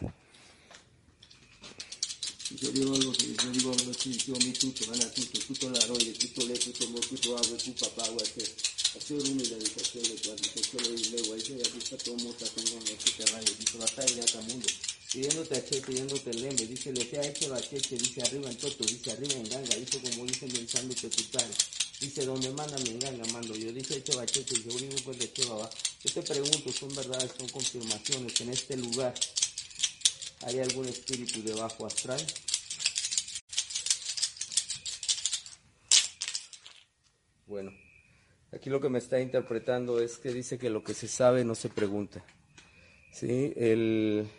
Pidiéndote 15.13 15.57
a 15.57 15.65
Che, 15.65 15.81
pidiéndote 15.81 16.31
el 16.31 16.43
lembe, 16.43 16.67
dice, 16.67 16.93
lo 16.93 17.09
que 17.09 17.19
ha 17.19 17.27
hecho 17.27 17.49
la 17.49 17.61
Cheche, 17.61 17.97
dice 17.97 18.23
arriba 18.23 18.49
en 18.49 18.57
Toto, 18.57 18.85
dice 18.85 19.11
arriba 19.11 19.35
en 19.35 19.49
Ganga, 19.49 19.75
dice 19.77 20.01
como 20.01 20.25
dicen 20.25 20.51
pensando 20.51 20.95
que 20.95 21.09
tal. 21.09 21.51
Dice, 22.01 22.25
donde 22.25 22.51
manda 22.51 22.79
me 22.79 22.97
Ganga, 22.99 23.25
mando 23.33 23.57
yo. 23.57 23.73
Dice 23.73 24.03
Cheva 24.03 24.25
Cheche, 24.25 24.55
dice, 24.55 24.71
un 24.71 25.03
pues 25.05 25.19
de 25.19 25.33
Cheva 25.33 25.57
va. 25.57 25.71
Yo 26.05 26.13
te 26.13 26.23
pregunto, 26.23 26.73
¿son 26.73 26.95
verdades, 26.95 27.33
son 27.37 27.49
confirmaciones 27.49 28.41
en 28.41 28.51
este 28.51 28.77
lugar 28.77 29.15
¿Hay 30.43 30.59
algún 30.59 30.87
espíritu 30.87 31.43
de 31.43 31.53
bajo 31.53 31.85
astral? 31.85 32.21
Bueno, 37.47 37.73
aquí 38.51 38.71
lo 38.71 38.81
que 38.81 38.89
me 38.89 38.99
está 38.99 39.21
interpretando 39.21 40.01
es 40.01 40.17
que 40.17 40.33
dice 40.33 40.57
que 40.57 40.71
lo 40.71 40.83
que 40.83 40.95
se 40.95 41.09
sabe 41.09 41.45
no 41.45 41.55
se 41.55 41.69
pregunta. 41.69 42.25
¿sí? 43.13 43.53
El, 43.55 44.31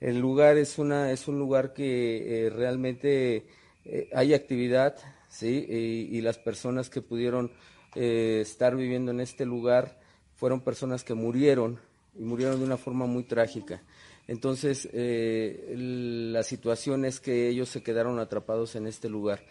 lugar 0.00 0.58
es, 0.58 0.78
una, 0.78 1.10
es 1.12 1.28
un 1.28 1.38
lugar 1.38 1.72
que 1.72 2.46
eh, 2.46 2.50
realmente 2.50 3.46
eh, 3.84 4.10
hay 4.14 4.34
actividad 4.34 4.96
¿sí? 5.28 5.66
Y, 6.10 6.20
las 6.22 6.38
personas 6.38 6.88
que 6.88 7.02
pudieron 7.02 7.50
eh, 7.94 8.38
estar 8.40 8.74
viviendo 8.76 9.10
en 9.10 9.20
este 9.20 9.44
lugar 9.44 10.00
fueron 10.34 10.60
personas 10.60 11.04
que 11.04 11.14
murieron 11.14 11.78
y 12.18 12.22
murieron 12.22 12.58
de 12.58 12.64
una 12.64 12.76
forma 12.76 13.06
muy 13.06 13.24
trágica. 13.24 13.82
Entonces, 14.28 14.88
eh, 14.92 15.74
la 15.76 16.42
situación 16.42 17.04
es 17.04 17.20
que 17.20 17.48
ellos 17.48 17.68
se 17.68 17.82
quedaron 17.82 18.18
atrapados 18.18 18.74
en 18.76 18.86
este 18.86 19.08
lugar. 19.08 19.44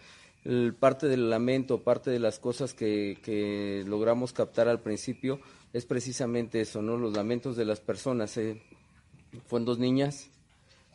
parte 0.78 1.08
del 1.08 1.28
lamento, 1.30 1.82
parte 1.82 2.10
de 2.10 2.20
las 2.20 2.38
cosas 2.38 2.74
que, 2.74 3.84
logramos 3.86 4.32
captar 4.32 4.68
al 4.68 4.80
principio 4.80 5.40
es 5.72 5.86
precisamente 5.86 6.60
eso, 6.60 6.82
¿no? 6.82 6.96
Los 6.96 7.14
lamentos 7.14 7.56
de 7.56 7.64
las 7.64 7.80
personas. 7.80 8.36
Eh. 8.36 8.62
Fueron 9.46 9.66
dos 9.66 9.78
niñas, 9.78 10.30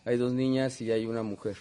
hay 0.05 0.17
dos 0.17 0.33
niñas 0.33 0.81
y 0.81 0.91
hay 0.91 1.05
una 1.05 1.23
mujer. 1.23 1.57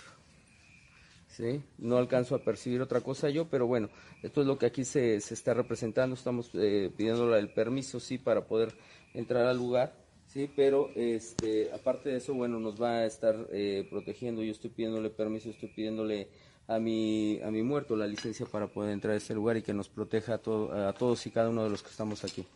¿Sí? 1.29 1.63
No 1.79 1.97
alcanzo 1.97 2.35
a 2.35 2.43
percibir 2.43 2.81
otra 2.83 3.01
cosa 3.01 3.31
yo, 3.31 3.49
pero 3.49 3.67
bueno, 3.67 3.89
esto 4.23 4.41
es 4.41 4.47
lo 4.47 4.59
que 4.59 4.67
aquí 4.67 4.85
se, 4.85 5.17
está 5.17 5.55
representando. 5.55 6.15
Estamos 6.15 6.51
eh, 6.55 6.91
pidiéndole 6.97 7.39
el 7.39 7.53
permiso, 7.53 8.01
sí, 8.01 8.19
para 8.19 8.47
poder 8.47 8.75
entrar 9.15 9.47
al 9.47 9.57
lugar 9.57 9.95
Sí, 10.33 10.49
pero 10.55 10.91
este, 10.95 11.73
aparte 11.73 12.11
de 12.11 12.19
eso, 12.19 12.35
bueno, 12.35 12.61
nos 12.61 12.81
va 12.81 12.99
a 12.99 13.07
estar 13.07 13.49
eh, 13.51 13.85
protegiendo. 13.91 14.45
Yo 14.45 14.53
estoy 14.53 14.71
pidiéndole 14.71 15.11
permiso, 15.11 15.51
estoy 15.51 15.71
pidiéndole 15.71 16.29
a 16.69 16.79
mi, 16.79 17.41
a 17.43 17.51
mi 17.51 17.65
muerto 17.65 17.97
la 17.97 18.07
licencia 18.07 18.47
para 18.47 18.69
poder 18.69 18.93
entrar 18.93 19.15
a 19.15 19.17
este 19.17 19.35
lugar 19.35 19.57
y 19.57 19.63
que 19.63 19.75
nos 19.75 19.89
proteja 19.89 20.35
a, 20.35 20.39
todo, 20.39 20.73
a 20.73 20.93
todos 20.93 21.27
y 21.27 21.33
cada 21.33 21.49
uno 21.51 21.65
de 21.65 21.71
los 21.71 21.83
que 21.83 21.91
estamos 21.91 22.23
aquí. 22.23 22.47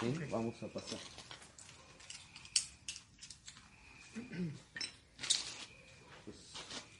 ¿Sí? 0.00 0.12
Vamos 0.30 0.62
a 0.62 0.66
pasar. 0.66 0.98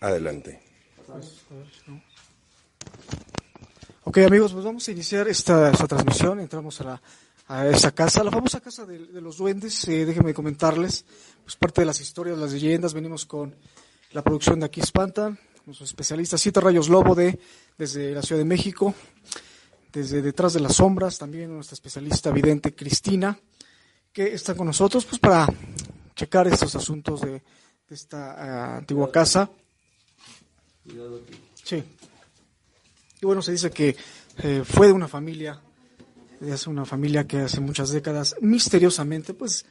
Adelante. 0.00 0.62
Ok 4.04 4.18
amigos, 4.18 4.52
pues 4.52 4.64
vamos 4.64 4.86
a 4.88 4.92
iniciar 4.92 5.28
esta, 5.28 5.70
esta 5.70 5.86
transmisión. 5.86 6.40
Entramos 6.40 6.80
a 6.80 6.84
la 6.84 7.02
a 7.48 7.66
esa 7.66 7.92
casa, 7.92 8.22
la 8.22 8.30
famosa 8.30 8.60
casa 8.60 8.84
de, 8.84 8.98
los 9.20 9.38
duendes. 9.38 9.88
Eh, 9.88 10.04
déjenme 10.04 10.34
comentarles, 10.34 11.04
pues 11.42 11.56
parte 11.56 11.80
de 11.80 11.86
las 11.86 12.00
historias, 12.00 12.38
las 12.38 12.52
leyendas, 12.52 12.92
venimos 12.92 13.24
con 13.24 13.56
la 14.12 14.22
producción 14.22 14.60
de 14.60 14.66
Aquí 14.66 14.80
Espantan, 14.80 15.38
nuestro 15.64 15.84
especialista 15.84 16.36
Cita 16.36 16.60
Rayos 16.60 16.88
Lobo 16.88 17.14
de, 17.14 17.38
desde 17.76 18.12
la 18.12 18.22
Ciudad 18.22 18.40
de 18.40 18.44
México, 18.44 18.94
desde 19.92 20.20
Detrás 20.20 20.52
de 20.52 20.60
las 20.60 20.76
Sombras, 20.76 21.18
también 21.18 21.52
nuestra 21.52 21.74
especialista 21.74 22.30
vidente 22.30 22.74
Cristina, 22.74 23.38
que 24.12 24.34
está 24.34 24.54
con 24.54 24.66
nosotros 24.66 25.06
pues 25.06 25.18
para 25.18 25.46
checar 26.14 26.46
estos 26.48 26.76
asuntos 26.76 27.22
de, 27.22 27.42
esta 27.88 28.32
ah, 28.32 28.76
antigua 28.76 29.10
casa. 29.10 29.50
Sí. 31.62 31.82
Y 33.20 33.26
bueno, 33.26 33.42
se 33.42 33.52
dice 33.52 33.70
que 33.70 33.96
eh, 34.38 34.62
fue 34.64 34.86
de 34.86 34.92
una 34.92 35.08
familia 35.08 35.60
es 36.40 36.66
una 36.66 36.84
familia 36.84 37.26
que 37.26 37.40
hace 37.40 37.60
muchas 37.60 37.90
décadas 37.90 38.36
misteriosamente 38.40 39.34
pues 39.34 39.66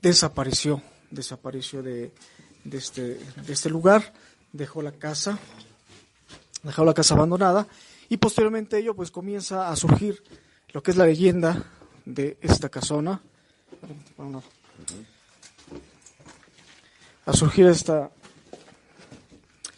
desapareció, 0.00 0.82
desapareció 1.10 1.82
de, 1.82 2.12
de, 2.64 2.78
este, 2.78 3.02
de 3.02 3.52
este 3.52 3.70
lugar, 3.70 4.12
dejó 4.52 4.82
la 4.82 4.92
casa, 4.92 5.38
dejó 6.62 6.84
la 6.84 6.94
casa 6.94 7.14
abandonada 7.14 7.66
y 8.08 8.16
posteriormente 8.16 8.78
ello 8.78 8.94
pues 8.94 9.10
comienza 9.10 9.70
a 9.70 9.76
surgir 9.76 10.22
lo 10.72 10.82
que 10.82 10.90
es 10.90 10.96
la 10.96 11.06
leyenda 11.06 11.64
de 12.04 12.38
esta 12.40 12.68
casona. 12.68 13.20
A 17.26 17.32
surgir 17.32 17.66
esta 17.66 18.10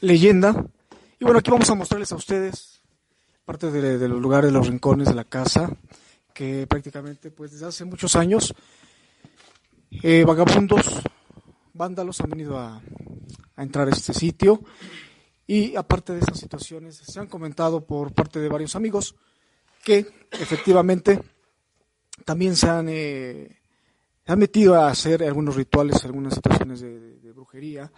leyenda. 0.01 0.67
Y 1.19 1.25
bueno, 1.25 1.39
aquí 1.39 1.51
vamos 1.51 1.71
a 1.71 1.75
mostrarles 1.75 2.13
a 2.13 2.17
ustedes 2.17 2.77
parte 3.47 3.71
de, 3.71 4.09
los 4.09 4.21
lugares, 4.21 4.51
de 4.51 4.59
los 4.59 4.67
rincones 4.67 5.09
de 5.09 5.15
la 5.15 5.25
casa, 5.25 5.71
que 6.35 6.67
prácticamente 6.67 7.31
pues 7.31 7.53
desde 7.53 7.67
hace 7.67 7.85
muchos 7.85 8.17
años 8.17 8.53
eh, 10.03 10.25
vagabundos, 10.25 11.01
vándalos 11.73 12.21
han 12.21 12.31
venido 12.31 12.59
a, 12.59 12.83
entrar 13.57 13.87
a 13.87 13.93
este 13.93 14.13
sitio 14.13 14.61
y 15.47 15.77
aparte 15.77 16.13
de 16.13 16.19
esas 16.19 16.39
situaciones 16.39 16.97
se 16.97 17.21
han 17.21 17.29
comentado 17.29 17.87
por 17.87 18.13
parte 18.13 18.41
de 18.41 18.49
varios 18.49 18.75
amigos 18.75 19.15
que 19.85 20.07
efectivamente 20.33 21.23
también 22.25 22.57
se 22.57 22.69
han, 22.69 22.89
eh, 22.89 23.61
han 24.27 24.39
metido 24.41 24.75
a 24.75 24.89
hacer 24.89 25.23
algunos 25.23 25.55
rituales, 25.55 26.05
algunas 26.05 26.35
situaciones 26.35 26.81
de, 26.81 27.15
brujería. 27.33 27.93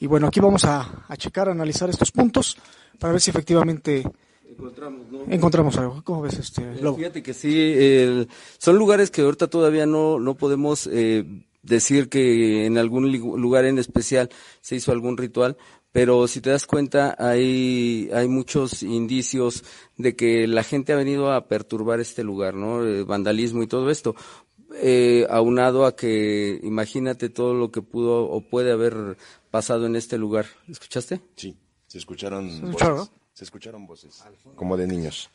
Y 0.00 0.06
bueno, 0.06 0.26
aquí 0.26 0.40
vamos 0.40 0.64
a, 0.64 1.04
a 1.06 1.16
checar, 1.16 1.48
a 1.48 1.52
analizar 1.52 1.88
estos 1.90 2.10
puntos 2.10 2.56
para 2.98 3.12
ver 3.12 3.20
si 3.20 3.30
efectivamente 3.30 4.02
encontramos, 4.50 5.06
¿no? 5.10 5.20
Encontramos 5.28 5.76
algo. 5.76 6.02
¿Cómo 6.04 6.22
ves 6.22 6.38
este 6.38 6.62
eh, 6.62 6.94
Fíjate 6.96 7.22
que 7.22 7.34
sí, 7.34 8.26
son 8.58 8.76
lugares 8.76 9.10
que 9.10 9.22
ahorita 9.22 9.48
todavía 9.48 9.86
no, 9.86 10.18
no 10.18 10.36
podemos 10.36 10.88
eh, 10.90 11.24
decir 11.62 12.08
que 12.08 12.66
en 12.66 12.78
algún 12.78 13.12
lugar 13.12 13.64
en 13.64 13.78
especial 13.78 14.30
se 14.60 14.76
hizo 14.76 14.92
algún 14.92 15.16
ritual, 15.16 15.56
pero 15.92 16.28
si 16.28 16.40
te 16.40 16.50
das 16.50 16.66
cuenta 16.66 17.16
hay, 17.18 18.08
hay 18.12 18.28
muchos 18.28 18.82
indicios 18.82 19.64
de 19.96 20.14
que 20.14 20.46
la 20.46 20.62
gente 20.62 20.92
ha 20.92 20.96
venido 20.96 21.32
a 21.32 21.46
perturbar 21.46 22.00
este 22.00 22.22
lugar, 22.22 22.54
¿no? 22.54 22.84
Eh, 22.84 23.02
vandalismo 23.04 23.62
y 23.62 23.66
todo 23.66 23.90
esto. 23.90 24.14
Aunado 25.28 25.84
a 25.84 25.96
que 25.96 26.60
imagínate 26.62 27.28
todo 27.28 27.54
lo 27.54 27.70
que 27.70 27.82
pudo 27.82 28.24
o 28.24 28.40
puede 28.40 28.72
haber 28.72 29.16
pasado 29.50 29.86
en 29.86 29.96
este 29.96 30.18
lugar. 30.18 30.46
¿Escuchaste? 30.68 31.20
Sí, 31.36 31.56
se 31.86 31.98
escucharon. 31.98 32.50
¿Se 32.50 33.10
se 33.40 33.44
escucharon 33.44 33.86
voces, 33.86 34.22
como 34.54 34.76
de 34.76 34.86
niños. 34.86 35.30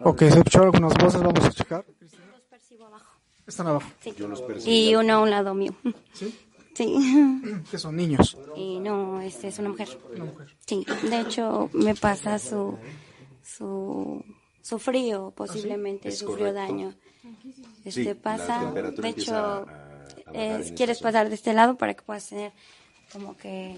Ok, 0.00 0.18
se 0.18 0.38
escucharon 0.38 0.74
algunas 0.74 0.98
voces, 0.98 1.22
vamos 1.22 1.44
a 1.44 1.50
checar. 1.52 1.86
Los 2.00 2.42
percibo 2.50 2.86
abajo. 2.86 3.20
Están 3.46 3.68
abajo. 3.68 3.88
Sí. 4.00 4.12
y 4.66 4.96
uno 4.96 5.12
a 5.12 5.18
un 5.20 5.30
lado 5.30 5.54
mío. 5.54 5.72
¿Sí? 6.12 6.34
Sí. 6.74 7.62
Que 7.70 7.78
son 7.78 7.94
niños. 7.94 8.36
Y 8.56 8.80
no, 8.80 9.20
este 9.20 9.46
es 9.46 9.60
una 9.60 9.68
mujer. 9.68 9.88
Una 10.12 10.24
mujer. 10.24 10.56
Sí, 10.66 10.84
de 11.08 11.20
hecho 11.20 11.70
me 11.72 11.94
pasa 11.94 12.36
su 12.40 12.76
su 13.42 14.24
su 14.60 14.78
frío, 14.80 15.32
posiblemente 15.36 16.10
sufrió 16.10 16.52
daño. 16.52 16.94
Este 17.84 18.14
pasa, 18.14 18.72
de 18.72 19.08
hecho, 19.08 19.66
quieres 20.76 21.00
pasar 21.00 21.28
de 21.28 21.34
este 21.34 21.52
lado 21.52 21.76
para 21.76 21.94
que 21.94 22.02
puedas 22.02 22.28
tener 22.28 22.52
como 23.12 23.36
que 23.36 23.76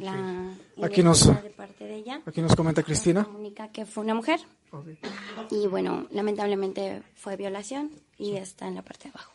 la 0.00 0.54
aquí 0.82 1.02
nos, 1.02 1.26
de 1.26 1.50
parte 1.50 1.84
de 1.84 1.96
ella. 1.96 2.22
Aquí 2.26 2.42
nos 2.42 2.54
comenta 2.54 2.82
Cristina. 2.82 3.24
Comunica 3.24 3.68
que 3.70 3.86
fue 3.86 4.04
una 4.04 4.14
mujer. 4.14 4.40
Y 5.50 5.66
bueno, 5.66 6.06
lamentablemente 6.10 7.02
fue 7.14 7.36
violación 7.36 7.90
y 8.18 8.36
está 8.36 8.68
en 8.68 8.74
la 8.74 8.82
parte 8.82 9.04
de 9.04 9.10
abajo. 9.10 9.32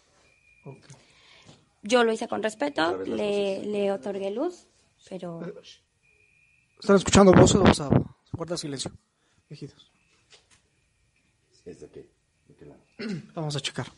Yo 1.82 2.04
lo 2.04 2.12
hice 2.12 2.28
con 2.28 2.44
respeto, 2.44 2.98
le, 2.98 3.66
le 3.66 3.92
otorgué 3.92 4.30
luz, 4.30 4.68
pero... 5.10 5.42
¿Están 6.80 6.96
escuchando 6.98 7.32
voces? 7.34 7.60
Vamos 7.60 7.80
a 7.80 7.90
guardar 8.34 8.58
silencio, 8.58 8.92
viejitos. 9.50 9.92
Vamos 13.36 13.56
a 13.56 13.60
checar. 13.60 13.88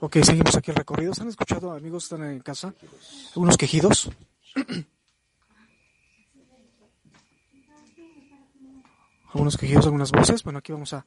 Ok, 0.00 0.18
seguimos 0.22 0.54
aquí 0.54 0.70
el 0.70 0.76
recorrido. 0.76 1.14
¿Han 1.18 1.28
escuchado, 1.28 1.72
amigos, 1.72 2.04
están 2.04 2.24
en 2.24 2.40
casa? 2.40 2.74
Unos 3.36 3.56
quejidos. 3.56 4.10
Algunos 9.32 9.56
quejidos, 9.56 9.86
algunas 9.86 10.12
voces. 10.12 10.44
Bueno, 10.44 10.58
aquí 10.58 10.72
vamos 10.72 10.92
a... 10.92 11.06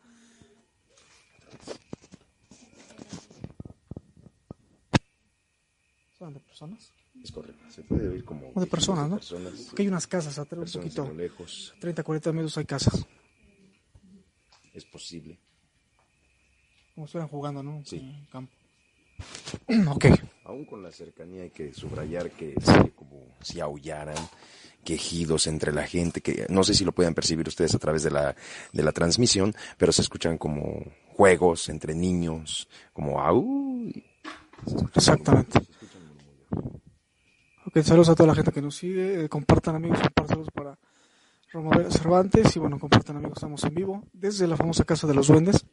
¿Son 6.17 6.33
de 6.33 6.39
personas? 6.39 6.91
Es 7.27 7.33
correcto. 7.33 7.65
Se 7.69 7.83
puede 7.83 8.07
oír 8.07 8.23
como... 8.23 8.51
O 8.55 8.59
de 8.61 8.67
personas, 8.67 9.09
¿no? 9.09 9.17
personas, 9.17 9.51
Porque 9.67 9.81
hay 9.81 9.89
unas 9.89 10.07
casas 10.07 10.39
atrás, 10.39 10.73
un 10.75 10.81
poquito. 10.81 11.03
a 11.03 11.07
lo 11.07 11.13
lejos. 11.13 11.73
30, 11.77 12.03
40 12.03 12.31
metros 12.31 12.57
hay 12.57 12.63
casas. 12.63 13.05
Es 14.73 14.85
posible. 14.85 15.37
Como 16.95 17.03
estuvieran 17.03 17.27
jugando, 17.27 17.61
¿no? 17.61 17.83
Sí. 17.83 17.97
En 17.97 18.25
campo. 18.27 18.53
ok. 19.91 20.05
Aún 20.45 20.63
con 20.63 20.81
la 20.81 20.89
cercanía 20.89 21.43
hay 21.43 21.49
que 21.49 21.73
subrayar 21.73 22.31
que 22.31 22.55
se 22.61 22.91
como 22.91 23.35
si 23.41 23.59
aullaran 23.59 24.15
quejidos 24.85 25.47
entre 25.47 25.73
la 25.73 25.85
gente, 25.85 26.21
que 26.21 26.45
no 26.47 26.63
sé 26.63 26.73
si 26.73 26.85
lo 26.85 26.93
puedan 26.93 27.13
percibir 27.13 27.45
ustedes 27.45 27.75
a 27.75 27.79
través 27.79 28.03
de 28.03 28.11
la, 28.11 28.37
de 28.71 28.83
la 28.83 28.93
transmisión, 28.93 29.53
pero 29.77 29.91
se 29.91 30.01
escuchan 30.01 30.37
como 30.37 30.81
juegos 31.09 31.67
entre 31.67 31.93
niños, 31.93 32.69
como 32.93 33.19
au. 33.19 33.91
Exactamente. 34.95 35.59
Ok, 37.67 37.79
saludos 37.83 38.07
a 38.07 38.15
toda 38.15 38.27
la 38.27 38.35
gente 38.35 38.53
que 38.53 38.61
nos 38.61 38.77
sigue. 38.77 39.25
Eh, 39.25 39.29
compartan, 39.29 39.75
amigos, 39.75 39.99
compartan 39.99 40.27
saludos 40.29 40.51
para 40.53 40.79
Roma 41.51 41.91
Cervantes. 41.91 42.55
Y 42.55 42.59
bueno, 42.59 42.79
compartan, 42.79 43.17
amigos, 43.17 43.39
estamos 43.39 43.61
en 43.65 43.75
vivo 43.75 44.05
desde 44.13 44.47
la 44.47 44.55
famosa 44.55 44.85
Casa 44.85 45.05
de 45.05 45.13
los 45.13 45.27
Duendes. 45.27 45.65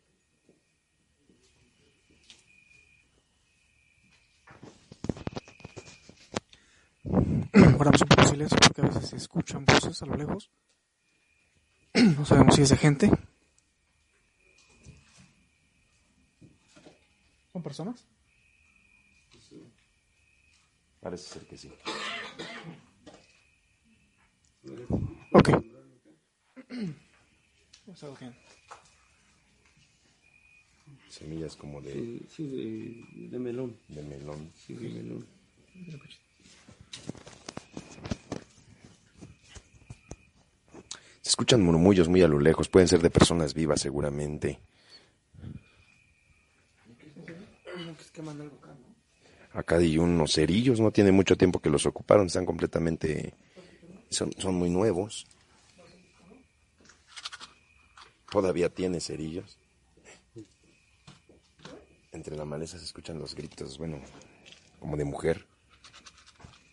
Guardamos 7.05 8.03
un 8.03 8.09
poco 8.09 8.23
de 8.23 8.29
silencio 8.29 8.59
porque 8.61 8.81
a 8.81 8.87
veces 8.87 9.11
se 9.11 9.17
escuchan 9.17 9.65
voces 9.65 10.03
a 10.03 10.07
lo 10.07 10.17
lejos. 10.17 10.51
No 12.19 12.25
sabemos 12.25 12.57
si 12.57 12.63
es 12.63 12.71
de 12.71 12.77
gente. 12.77 13.09
¿Son 17.53 17.63
personas? 17.63 18.05
Parece 21.05 21.35
ser 21.35 21.43
que 21.47 21.59
sí. 21.59 21.71
Ok. 25.33 25.51
Semillas 31.11 31.57
como 31.57 31.83
de, 31.83 31.93
Sí, 31.93 32.27
sí, 32.35 32.47
de, 32.47 33.29
de 33.29 33.39
melón. 33.39 33.77
de 33.89 34.03
melón. 34.03 34.51
Sí, 34.57 34.73
de 34.73 34.89
melón. 34.89 35.27
Se 41.21 41.29
escuchan 41.29 41.63
murmullos 41.63 42.09
muy 42.09 42.23
a 42.23 42.29
lo 42.29 42.41
lejos, 42.41 42.71
pueden 42.71 42.89
ser 42.89 43.03
de 43.03 43.11
personas 43.11 43.53
vivas 43.53 43.83
seguramente. 43.83 44.59
Acá 49.55 49.77
hay 49.77 49.99
unos 49.99 50.33
cerillos, 50.33 50.81
no 50.81 50.91
tiene 50.91 51.13
mucho 51.13 51.37
tiempo 51.37 51.61
que 51.61 51.71
los 51.71 51.87
ocuparon, 51.87 52.27
están 52.27 52.45
completamente, 52.45 53.35
son, 54.11 54.33
son 54.37 54.57
muy 54.57 54.69
nuevos. 54.69 55.27
Todavía 58.31 58.69
tiene 58.69 59.01
cerillos. 59.01 59.57
Entre 62.11 62.37
la 62.37 62.45
maleza 62.45 62.79
se 62.79 62.85
escuchan 62.85 63.19
los 63.21 63.37
gritos, 63.37 63.79
bueno, 63.79 64.01
como 64.81 64.97
de 64.97 65.05
mujer. 65.05 65.47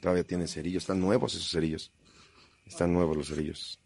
Todavía 0.02 0.24
tiene 0.24 0.48
cerillos, 0.48 0.84
están 0.84 1.00
nuevos 1.00 1.36
esos 1.36 1.52
cerillos. 1.52 1.92
Están 2.66 2.94
nuevos 2.94 3.16
los 3.16 3.28
cerillos. 3.28 3.81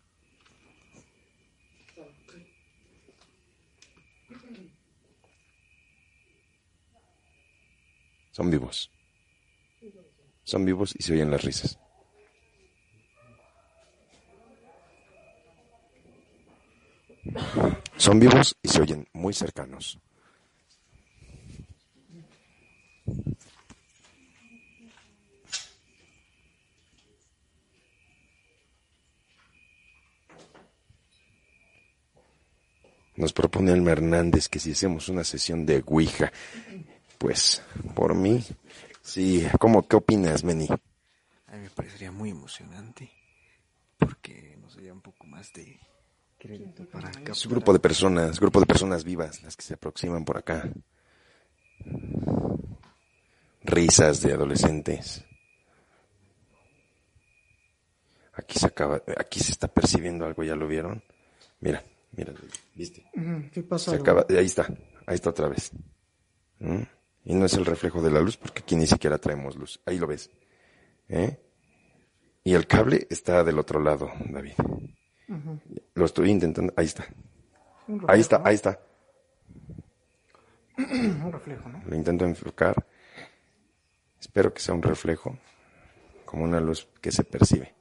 Son 8.36 8.52
vivos. 8.52 8.92
Son 10.44 10.66
vivos 10.66 10.94
y 11.00 11.02
se 11.02 11.14
oyen 11.14 11.32
las 11.32 11.42
risas. 11.42 11.80
Son 17.96 18.20
vivos 18.20 18.58
y 18.62 18.68
se 18.68 18.82
oyen 18.82 19.08
muy 19.14 19.34
cercanos. 19.34 19.98
Nos 33.16 33.32
propone 33.32 33.72
Alma 33.72 33.92
Hernández 33.92 34.50
que 34.50 34.60
si 34.60 34.74
hacemos 34.74 35.08
una 35.08 35.24
sesión 35.24 35.66
de 35.66 35.82
Ouija, 35.88 36.34
pues 37.26 37.60
por 37.96 38.14
mí, 38.14 38.46
sí. 39.02 39.48
¿Cómo, 39.60 39.88
qué 39.88 39.96
opinas, 39.96 40.44
Meni? 40.44 40.68
A 40.68 41.56
mí 41.56 41.64
me 41.64 41.70
parecería 41.72 42.12
muy 42.12 42.30
emocionante 42.30 43.12
porque 43.98 44.56
nos 44.62 44.76
daría 44.76 44.94
un 44.94 45.02
poco 45.02 45.26
más 45.26 45.52
de 45.54 45.80
crédito 46.38 46.88
para 46.88 47.10
Es 47.10 47.46
un 47.48 47.54
grupo 47.54 47.74
de 47.74 47.80
personas, 47.80 48.40
grupo 48.40 48.60
de 48.60 48.68
personas 48.68 49.04
vivas 49.04 49.42
las 49.42 49.58
que 49.58 49.64
se 49.64 49.74
aproximan 49.74 50.24
por 50.24 50.38
acá. 50.38 50.70
Risas 53.64 54.22
de 54.22 54.34
adolescentes. 54.34 55.26
Aquí 58.34 58.60
se 58.60 58.68
acaba, 58.68 59.02
aquí 59.18 59.40
se 59.40 59.52
está 59.52 59.68
percibiendo 59.68 60.28
algo, 60.28 60.44
¿ya 60.44 60.56
lo 60.56 60.68
vieron? 60.68 61.02
Mira, 61.60 61.84
mira, 62.12 62.36
¿viste? 62.76 63.04
¿Qué 63.52 63.64
pasa? 63.64 63.90
Se 63.90 63.98
acaba, 63.98 64.28
ahí 64.30 64.46
está, 64.46 64.68
ahí 65.08 65.16
está 65.16 65.32
otra 65.32 65.48
vez. 65.48 65.72
¿Mm? 66.60 66.84
Y 67.26 67.34
no 67.34 67.46
es 67.46 67.54
el 67.56 67.66
reflejo 67.66 68.02
de 68.02 68.12
la 68.12 68.22
luz 68.22 68.38
porque 68.38 68.62
aquí 68.62 68.76
ni 68.76 68.86
siquiera 68.88 69.18
traemos 69.18 69.56
luz. 69.56 69.82
Ahí 69.86 69.98
lo 69.98 70.08
ves. 70.08 70.30
¿Eh? 71.10 71.40
Y 72.44 72.54
el 72.54 72.68
cable 72.68 73.08
está 73.10 73.44
del 73.44 73.58
otro 73.58 73.80
lado, 73.82 74.12
David. 74.30 74.54
Lo 75.96 76.06
estoy 76.06 76.30
intentando. 76.30 76.72
Ahí 76.78 76.86
está. 76.86 77.06
Reflejo, 77.88 78.12
Ahí 78.12 78.20
está, 78.22 78.40
¿no? 78.40 78.46
ahí 78.46 78.56
está. 78.56 78.80
Un 80.78 81.32
reflejo, 81.32 81.70
¿no? 81.70 81.82
Lo 81.86 81.96
intento 81.96 82.26
enfocar. 82.26 82.86
Espero 84.20 84.54
que 84.54 84.60
sea 84.60 84.74
un 84.74 84.82
reflejo, 84.82 85.38
como 86.26 86.44
una 86.44 86.60
luz 86.60 86.88
que 87.00 87.12
se 87.12 87.24
percibe. 87.24 87.76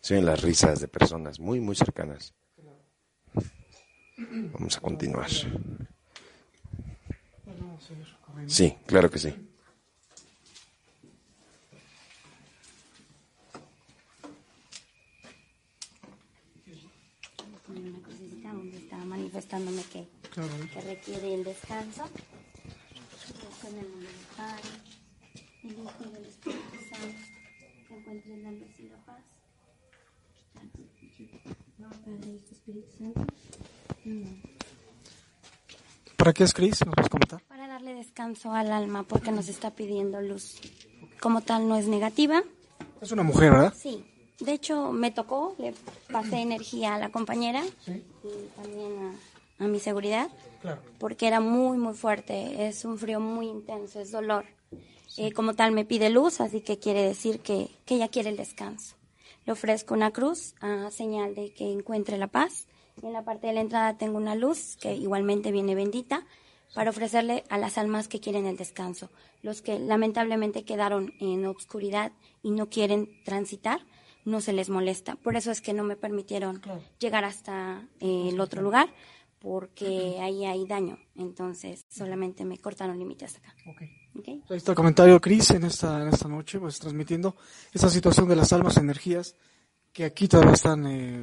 Se 0.00 0.14
oyen 0.14 0.26
las 0.26 0.42
risas 0.42 0.80
de 0.80 0.88
personas 0.88 1.38
muy, 1.38 1.60
muy 1.60 1.76
cercanas. 1.76 2.34
Vamos 4.52 4.76
a 4.76 4.80
continuar. 4.80 5.28
Sí, 8.46 8.74
claro 8.86 9.10
que 9.10 9.18
sí. 9.18 9.34
Poner 17.66 17.90
una 17.92 18.02
crucecita 18.02 18.52
donde 18.52 18.76
estaba 18.78 19.04
manifestándome 19.04 19.82
que, 19.92 20.06
Claro. 20.30 20.52
que 20.72 20.80
requiere 20.80 21.34
el 21.34 21.44
descanso. 21.44 22.04
Con 23.60 23.78
el 23.78 23.88
nombre 23.90 24.08
del 24.08 24.26
Padre, 24.36 24.62
del 25.62 25.72
Hijo 25.72 26.04
y 26.04 26.12
del 26.12 26.24
Espíritu 26.26 26.76
Santo, 26.90 27.18
que 27.88 27.94
encuentren 27.96 28.42
la 28.42 28.50
luz 28.52 28.78
y 28.80 28.88
la 28.88 28.96
paz. 29.04 29.22
Padre, 31.78 32.32
Hijo, 32.32 32.52
Espíritu 32.52 32.90
Santo. 32.98 33.26
Amén. 34.04 34.51
¿Para 36.22 36.32
qué 36.34 36.44
es 36.44 36.54
Cris? 36.54 36.86
¿Nos 36.86 36.94
puedes 36.94 37.08
comentar? 37.10 37.42
Para 37.48 37.66
darle 37.66 37.94
descanso 37.94 38.52
al 38.52 38.70
alma, 38.70 39.02
porque 39.02 39.32
nos 39.32 39.48
está 39.48 39.72
pidiendo 39.72 40.20
luz. 40.20 40.60
Como 41.20 41.40
tal, 41.40 41.66
no 41.66 41.74
es 41.76 41.88
negativa. 41.88 42.44
Es 43.00 43.10
una 43.10 43.24
mujer, 43.24 43.50
¿verdad? 43.50 43.74
Sí. 43.76 44.04
De 44.38 44.52
hecho, 44.52 44.92
me 44.92 45.10
tocó, 45.10 45.56
le 45.58 45.74
pasé 46.12 46.36
energía 46.36 46.94
a 46.94 46.98
la 47.00 47.08
compañera 47.10 47.64
Sí. 47.84 48.04
y 48.22 48.60
también 48.62 49.16
a, 49.58 49.64
a 49.64 49.66
mi 49.66 49.80
seguridad, 49.80 50.28
Claro. 50.60 50.80
porque 51.00 51.26
era 51.26 51.40
muy, 51.40 51.76
muy 51.76 51.94
fuerte. 51.94 52.68
Es 52.68 52.84
un 52.84 52.98
frío 52.98 53.18
muy 53.18 53.48
intenso, 53.48 53.98
es 53.98 54.12
dolor. 54.12 54.44
Eh, 55.16 55.32
como 55.32 55.54
tal, 55.54 55.72
me 55.72 55.84
pide 55.84 56.08
luz, 56.08 56.40
así 56.40 56.60
que 56.60 56.78
quiere 56.78 57.02
decir 57.02 57.40
que, 57.40 57.68
que 57.84 57.96
ella 57.96 58.06
quiere 58.06 58.30
el 58.30 58.36
descanso. 58.36 58.94
Le 59.44 59.54
ofrezco 59.54 59.92
una 59.92 60.12
cruz 60.12 60.54
a 60.60 60.88
señal 60.92 61.34
de 61.34 61.52
que 61.52 61.72
encuentre 61.72 62.16
la 62.16 62.28
paz. 62.28 62.68
Y 63.00 63.06
en 63.06 63.12
la 63.12 63.24
parte 63.24 63.46
de 63.46 63.52
la 63.52 63.60
entrada 63.60 63.96
tengo 63.96 64.18
una 64.18 64.34
luz 64.34 64.76
que 64.76 64.94
igualmente 64.94 65.52
viene 65.52 65.74
bendita 65.74 66.26
para 66.74 66.90
ofrecerle 66.90 67.44
a 67.48 67.58
las 67.58 67.78
almas 67.78 68.08
que 68.08 68.20
quieren 68.20 68.46
el 68.46 68.56
descanso. 68.56 69.10
Los 69.42 69.62
que 69.62 69.78
lamentablemente 69.78 70.64
quedaron 70.64 71.12
en 71.20 71.46
obscuridad 71.46 72.12
y 72.42 72.50
no 72.50 72.68
quieren 72.68 73.08
transitar, 73.24 73.80
no 74.24 74.40
se 74.40 74.52
les 74.52 74.70
molesta. 74.70 75.16
Por 75.16 75.36
eso 75.36 75.50
es 75.50 75.60
que 75.60 75.72
no 75.72 75.84
me 75.84 75.96
permitieron 75.96 76.62
llegar 76.98 77.24
hasta 77.24 77.88
eh, 78.00 78.28
el 78.28 78.40
otro 78.40 78.62
lugar, 78.62 78.88
porque 79.38 80.18
ahí 80.20 80.44
hay 80.44 80.66
daño. 80.66 80.98
Entonces 81.16 81.84
solamente 81.88 82.44
me 82.44 82.58
cortaron 82.58 82.98
límites 82.98 83.34
hasta 83.34 83.48
acá. 83.50 83.56
Okay. 84.14 84.42
Ahí 84.50 84.58
está 84.58 84.72
el 84.72 84.76
comentario, 84.76 85.20
Cris, 85.20 85.50
en 85.50 85.64
esta, 85.64 86.02
en 86.02 86.08
esta 86.08 86.28
noche, 86.28 86.60
pues 86.60 86.78
transmitiendo 86.78 87.34
esta 87.72 87.88
situación 87.88 88.28
de 88.28 88.36
las 88.36 88.52
almas 88.52 88.76
energías 88.76 89.34
que 89.92 90.04
aquí 90.04 90.28
todavía 90.28 90.52
están 90.52 90.86
eh, 90.86 91.22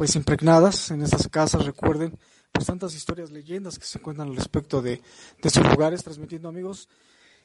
pues 0.00 0.16
impregnadas 0.16 0.90
en 0.92 1.02
estas 1.02 1.28
casas, 1.28 1.66
recuerden, 1.66 2.18
pues 2.50 2.66
tantas 2.66 2.94
historias, 2.94 3.30
leyendas 3.30 3.78
que 3.78 3.84
se 3.84 3.98
cuentan 3.98 4.28
al 4.28 4.36
respecto 4.36 4.80
de, 4.80 4.92
de 4.92 5.02
estos 5.42 5.62
lugares, 5.70 6.02
transmitiendo 6.02 6.48
amigos 6.48 6.88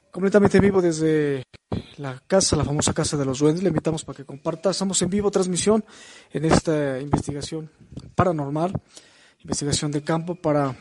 completamente 0.09 0.61
vivo 0.61 0.81
desde 0.81 1.43
la 1.97 2.17
casa, 2.25 2.55
la 2.55 2.63
famosa 2.63 2.93
casa 2.93 3.17
de 3.17 3.25
los 3.25 3.39
duendes. 3.39 3.61
Le 3.61 3.67
invitamos 3.67 4.05
para 4.05 4.15
que 4.15 4.23
comparta. 4.23 4.69
Estamos 4.69 5.01
en 5.01 5.09
vivo 5.09 5.29
transmisión 5.31 5.83
en 6.31 6.45
esta 6.45 6.97
investigación 7.01 7.69
paranormal, 8.15 8.71
investigación 9.39 9.91
de 9.91 10.01
campo 10.01 10.35
para 10.35 10.73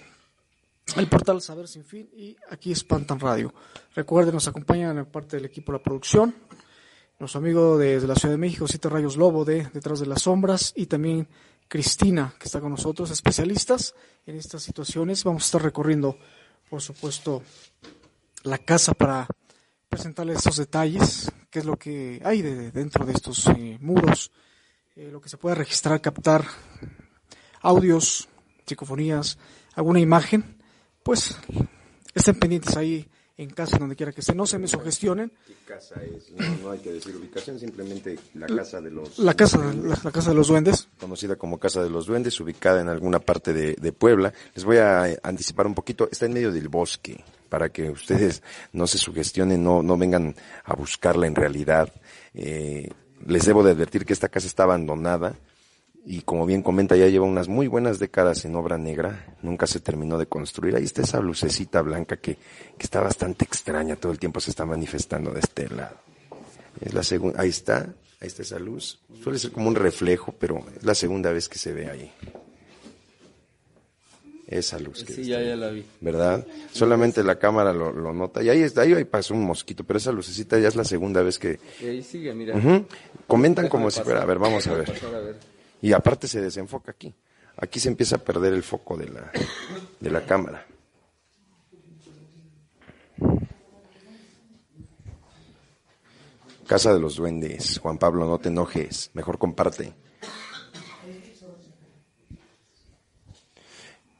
el 0.94 1.08
portal 1.08 1.42
Saber 1.42 1.66
Sin 1.66 1.84
Fin 1.84 2.08
y 2.16 2.36
aquí 2.50 2.70
Espantan 2.70 3.18
Radio. 3.18 3.52
Recuerden, 3.96 4.34
nos 4.34 4.46
acompañan 4.46 4.96
en 4.98 5.06
parte 5.06 5.38
del 5.38 5.46
equipo 5.46 5.72
de 5.72 5.78
la 5.78 5.82
producción, 5.82 6.36
nuestro 7.18 7.40
amigo 7.40 7.76
desde 7.78 8.06
la 8.06 8.14
Ciudad 8.14 8.34
de 8.34 8.38
México, 8.38 8.68
Siete 8.68 8.88
Rayos 8.88 9.16
Lobo 9.16 9.44
de 9.44 9.68
Detrás 9.72 9.98
de 9.98 10.06
las 10.06 10.22
Sombras 10.22 10.72
y 10.76 10.86
también 10.86 11.26
Cristina, 11.68 12.34
que 12.38 12.46
está 12.46 12.60
con 12.60 12.70
nosotros, 12.70 13.10
especialistas 13.10 13.94
en 14.26 14.36
estas 14.36 14.62
situaciones. 14.62 15.24
Vamos 15.24 15.44
a 15.44 15.46
estar 15.46 15.62
recorriendo, 15.62 16.18
por 16.68 16.80
supuesto, 16.80 17.42
la 18.42 18.58
casa 18.58 18.94
para 18.94 19.26
presentarles 19.88 20.38
estos 20.38 20.56
detalles, 20.56 21.30
qué 21.50 21.60
es 21.60 21.64
lo 21.64 21.76
que 21.76 22.20
hay 22.24 22.42
de, 22.42 22.70
dentro 22.70 23.06
de 23.06 23.12
estos 23.12 23.46
eh, 23.46 23.78
muros, 23.80 24.30
eh, 24.96 25.08
lo 25.10 25.20
que 25.20 25.28
se 25.28 25.36
puede 25.36 25.54
registrar, 25.54 26.00
captar, 26.00 26.44
audios, 27.60 28.28
psicofonías, 28.66 29.38
alguna 29.74 30.00
imagen, 30.00 30.62
pues 31.02 31.36
estén 32.14 32.38
pendientes 32.38 32.76
ahí 32.76 33.08
en 33.36 33.50
casa, 33.50 33.78
donde 33.78 33.96
quiera 33.96 34.12
que 34.12 34.20
estén, 34.20 34.36
no 34.36 34.46
se 34.46 34.58
me 34.58 34.68
sugestionen. 34.68 35.32
¿Qué 35.46 35.54
casa 35.66 35.96
es? 36.02 36.30
No, 36.62 36.70
hay 36.70 36.78
que 36.78 36.92
decir 36.92 37.16
ubicación, 37.16 37.58
simplemente 37.58 38.18
la 38.34 38.46
casa 38.46 38.80
de 38.80 38.90
los... 38.90 39.18
La 39.18 39.34
casa, 39.34 39.58
la, 39.58 39.98
la, 40.02 40.10
casa 40.12 40.30
de 40.30 40.36
los 40.36 40.48
duendes. 40.48 40.88
Conocida 41.00 41.36
como 41.36 41.58
Casa 41.58 41.82
de 41.82 41.90
los 41.90 42.06
Duendes, 42.06 42.38
ubicada 42.40 42.80
en 42.80 42.88
alguna 42.88 43.18
parte 43.18 43.52
de, 43.52 43.74
de 43.74 43.92
Puebla. 43.92 44.32
Les 44.54 44.64
voy 44.64 44.76
a 44.78 45.18
anticipar 45.22 45.66
un 45.66 45.74
poquito, 45.74 46.08
está 46.10 46.26
en 46.26 46.32
medio 46.32 46.52
del 46.52 46.68
bosque 46.68 47.24
para 47.48 47.68
que 47.70 47.90
ustedes 47.90 48.42
no 48.72 48.86
se 48.86 48.98
sugestionen, 48.98 49.62
no, 49.62 49.82
no 49.82 49.96
vengan 49.96 50.34
a 50.64 50.74
buscarla 50.74 51.26
en 51.26 51.34
realidad. 51.34 51.92
Eh, 52.34 52.88
les 53.26 53.46
debo 53.46 53.62
de 53.62 53.72
advertir 53.72 54.04
que 54.04 54.12
esta 54.12 54.28
casa 54.28 54.46
está 54.46 54.64
abandonada 54.64 55.36
y 56.06 56.20
como 56.22 56.44
bien 56.44 56.62
comenta 56.62 56.96
ya 56.96 57.08
lleva 57.08 57.24
unas 57.24 57.48
muy 57.48 57.66
buenas 57.66 57.98
décadas 57.98 58.44
en 58.44 58.54
obra 58.56 58.76
negra, 58.76 59.34
nunca 59.42 59.66
se 59.66 59.80
terminó 59.80 60.18
de 60.18 60.26
construir. 60.26 60.76
Ahí 60.76 60.84
está 60.84 61.02
esa 61.02 61.20
lucecita 61.20 61.80
blanca 61.80 62.18
que, 62.18 62.34
que 62.34 62.82
está 62.82 63.00
bastante 63.00 63.44
extraña, 63.44 63.96
todo 63.96 64.12
el 64.12 64.18
tiempo 64.18 64.40
se 64.40 64.50
está 64.50 64.66
manifestando 64.66 65.32
de 65.32 65.40
este 65.40 65.68
lado. 65.70 65.96
Es 66.80 66.92
la 66.92 67.02
segunda, 67.02 67.40
ahí 67.40 67.48
está, 67.48 67.94
ahí 68.20 68.28
está 68.28 68.42
esa 68.42 68.58
luz. 68.58 69.00
Suele 69.22 69.38
ser 69.38 69.52
como 69.52 69.68
un 69.68 69.76
reflejo, 69.76 70.34
pero 70.38 70.62
es 70.76 70.84
la 70.84 70.94
segunda 70.94 71.32
vez 71.32 71.48
que 71.48 71.58
se 71.58 71.72
ve 71.72 71.88
ahí. 71.88 72.12
Esa 74.46 74.78
luz. 74.78 75.04
Que 75.04 75.14
sí, 75.14 75.24
ya, 75.24 75.40
ya 75.40 75.56
la 75.56 75.70
vi. 75.70 75.86
¿Verdad? 76.02 76.46
Solamente 76.70 77.24
la 77.24 77.38
cámara 77.38 77.72
lo, 77.72 77.92
lo, 77.92 78.12
nota. 78.12 78.42
Y 78.42 78.50
ahí 78.50 78.60
está, 78.60 78.82
ahí, 78.82 79.04
pasó 79.04 79.32
un 79.32 79.42
mosquito, 79.42 79.84
pero 79.84 79.96
esa 79.96 80.12
lucecita 80.12 80.58
ya 80.58 80.68
es 80.68 80.76
la 80.76 80.84
segunda 80.84 81.22
vez 81.22 81.38
que... 81.38 81.58
Y 81.80 81.86
ahí 81.86 82.02
sigue, 82.02 82.34
mira. 82.34 82.54
Uh 82.54 82.60
-huh. 82.60 82.86
Comentan 83.26 83.68
como 83.68 83.90
si 83.90 84.02
fuera, 84.02 84.20
a 84.20 84.26
ver, 84.26 84.38
vamos 84.38 84.66
a 84.66 84.74
ver. 84.74 84.92
Y 85.84 85.92
aparte 85.92 86.26
se 86.26 86.40
desenfoca 86.40 86.92
aquí. 86.92 87.14
Aquí 87.58 87.78
se 87.78 87.90
empieza 87.90 88.16
a 88.16 88.18
perder 88.18 88.54
el 88.54 88.62
foco 88.62 88.96
de 88.96 89.06
la, 89.06 89.30
de 90.00 90.10
la 90.10 90.24
cámara. 90.24 90.66
Casa 96.66 96.94
de 96.94 97.00
los 97.00 97.16
Duendes. 97.16 97.78
Juan 97.80 97.98
Pablo, 97.98 98.24
no 98.24 98.38
te 98.38 98.48
enojes. 98.48 99.10
Mejor 99.12 99.36
comparte. 99.36 99.92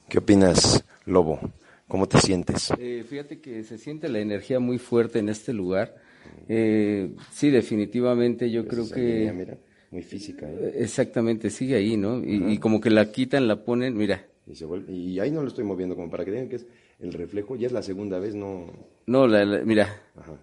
¿Qué 0.07 0.19
opinas, 0.19 0.85
Lobo? 1.07 1.41
¿Cómo 1.89 2.07
te 2.07 2.21
sientes? 2.21 2.75
Eh, 2.79 3.07
fíjate 3.09 3.41
que 3.41 3.65
se 3.65 3.79
siente 3.79 4.11
la 4.11 4.19
energía 4.19 4.61
muy 4.61 4.77
fuerte 4.77 5.19
en 5.19 5.31
este 5.31 5.55
lugar. 5.55 5.97
Eh, 6.47 7.17
sí, 7.33 7.49
definitivamente 7.49 8.51
yo 8.51 8.69
creo 8.69 8.87
que... 8.91 9.33
Línea, 9.33 9.57
muy 9.95 10.03
física. 10.03 10.51
¿eh? 10.51 10.75
Exactamente, 10.79 11.51
sigue 11.51 11.77
ahí, 11.77 11.97
¿no? 11.97 12.19
Y, 12.19 12.53
y, 12.53 12.59
como 12.59 12.81
que 12.81 12.91
la 12.91 13.13
quitan, 13.13 13.47
la 13.47 13.65
ponen, 13.65 13.97
mira. 13.97 14.27
Y, 14.45 14.57
se 14.57 14.65
vuelve, 14.65 14.93
y 14.93 15.21
ahí 15.21 15.31
no 15.31 15.41
lo 15.41 15.49
estoy 15.49 15.65
moviendo 15.65 15.95
como 15.95 16.11
para 16.11 16.25
que 16.25 16.33
digan 16.33 16.49
que 16.49 16.57
es 16.57 16.67
el 16.99 17.13
reflejo. 17.13 17.55
Ya 17.55 17.69
es 17.69 17.73
la 17.73 17.83
segunda 17.83 18.19
vez, 18.19 18.35
no... 18.35 18.67
No, 19.07 19.29
la, 19.29 19.45
la, 19.45 19.65
mira. 19.65 20.03
Ajá. 20.17 20.37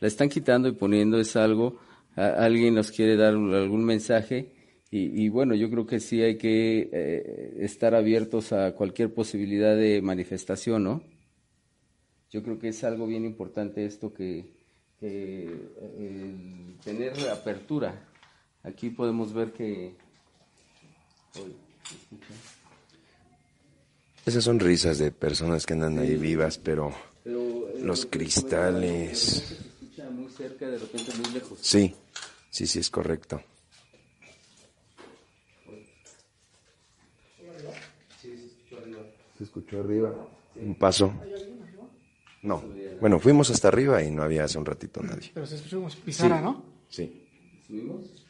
La 0.00 0.08
están 0.08 0.30
quitando 0.30 0.68
y 0.68 0.72
poniendo, 0.72 1.20
es 1.20 1.36
algo. 1.36 1.78
A, 2.16 2.28
alguien 2.44 2.74
nos 2.74 2.90
quiere 2.90 3.16
dar 3.16 3.34
algún 3.34 3.84
mensaje. 3.84 4.52
Y, 4.90 5.22
y, 5.22 5.28
bueno, 5.28 5.54
yo 5.54 5.68
creo 5.68 5.86
que 5.86 6.00
sí 6.00 6.22
hay 6.22 6.38
que 6.38 6.88
eh, 6.90 7.56
estar 7.60 7.94
abiertos 7.94 8.54
a 8.54 8.72
cualquier 8.72 9.12
posibilidad 9.12 9.76
de 9.76 10.00
manifestación, 10.00 10.82
¿no? 10.82 11.02
Yo 12.30 12.42
creo 12.42 12.58
que 12.58 12.68
es 12.68 12.82
algo 12.84 13.06
bien 13.06 13.26
importante 13.26 13.84
esto 13.84 14.14
que, 14.14 14.50
que 14.98 15.46
eh, 15.82 16.76
tener 16.82 17.12
apertura. 17.30 18.08
Aquí 18.64 18.90
podemos 18.90 19.32
ver 19.32 19.52
que... 19.52 19.94
Esas 24.26 24.44
son 24.44 24.60
risas 24.60 24.98
de 24.98 25.10
personas 25.10 25.64
que 25.64 25.72
andan 25.72 25.98
ahí 25.98 26.16
vivas, 26.16 26.58
pero, 26.58 26.92
pero 27.24 27.68
los 27.80 28.04
cristales... 28.06 29.18
Se 29.18 29.54
escucha 29.54 30.10
muy 30.10 30.30
cerca, 30.30 30.68
de 30.68 30.78
repente 30.78 31.12
muy 31.16 31.32
lejos. 31.32 31.58
Sí, 31.62 31.94
sí, 32.50 32.66
sí, 32.66 32.80
es 32.80 32.90
correcto. 32.90 33.40
Se 39.38 39.44
escuchó 39.44 39.80
arriba. 39.80 40.12
Un 40.56 40.74
paso. 40.74 41.14
No. 42.42 42.62
Bueno, 43.00 43.20
fuimos 43.20 43.50
hasta 43.50 43.68
arriba 43.68 44.02
y 44.02 44.10
no 44.10 44.22
había 44.24 44.44
hace 44.44 44.58
un 44.58 44.66
ratito 44.66 45.00
nadie. 45.00 45.30
Pero 45.32 45.46
se 45.46 45.54
escuchó 45.54 45.80
como 45.80 45.90
pisara, 46.04 46.38
sí. 46.38 46.42
¿no? 46.42 46.64
Sí. 46.88 47.28
¿Subimos? 47.66 48.27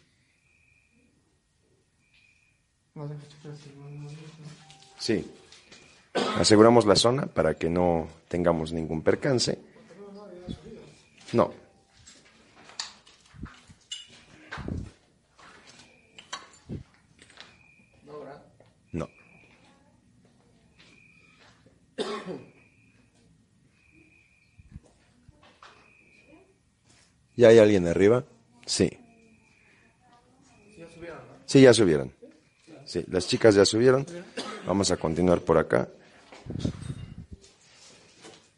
Sí. 4.98 5.30
Aseguramos 6.38 6.86
la 6.86 6.96
zona 6.96 7.26
para 7.26 7.54
que 7.54 7.68
no 7.70 8.08
tengamos 8.28 8.72
ningún 8.72 9.02
percance. 9.02 9.58
No. 11.32 11.52
No. 18.92 19.08
¿Ya 27.36 27.48
hay 27.48 27.58
alguien 27.58 27.86
arriba? 27.86 28.24
Sí. 28.66 28.90
Sí, 31.46 31.62
ya 31.62 31.72
subieron. 31.72 32.17
Sí, 32.88 33.04
las 33.10 33.28
chicas 33.28 33.54
ya 33.54 33.66
subieron. 33.66 34.06
Vamos 34.66 34.90
a 34.90 34.96
continuar 34.96 35.40
por 35.42 35.58
acá. 35.58 35.90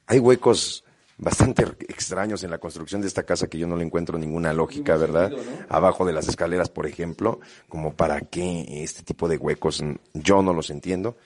Hay 0.07 0.21
huecos 0.21 0.85
bastante 1.19 1.65
extraños 1.89 2.45
en 2.45 2.51
la 2.51 2.59
construcción 2.59 3.01
de 3.01 3.09
esta 3.09 3.25
casa 3.25 3.49
que 3.49 3.59
yo 3.59 3.67
no 3.67 3.75
le 3.75 3.85
encuentro 3.85 4.19
ninguna 4.19 4.53
lógica, 4.53 4.97
¿verdad? 4.97 5.33
Abajo 5.69 6.07
de 6.07 6.13
las 6.13 6.29
escaleras, 6.29 6.69
por 6.69 6.87
ejemplo, 6.87 7.41
como 7.69 7.95
para 7.95 8.21
qué 8.21 8.85
este 8.85 9.03
tipo 9.03 9.27
de 9.27 9.37
huecos, 9.37 9.83
yo 10.15 10.43
no 10.43 10.55
los 10.55 10.71
entiendo. 10.71 11.17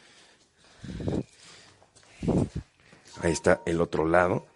Ahí 3.21 3.33
está 3.33 3.61
el 3.67 3.83
otro 3.83 4.09
lado. 4.09 4.47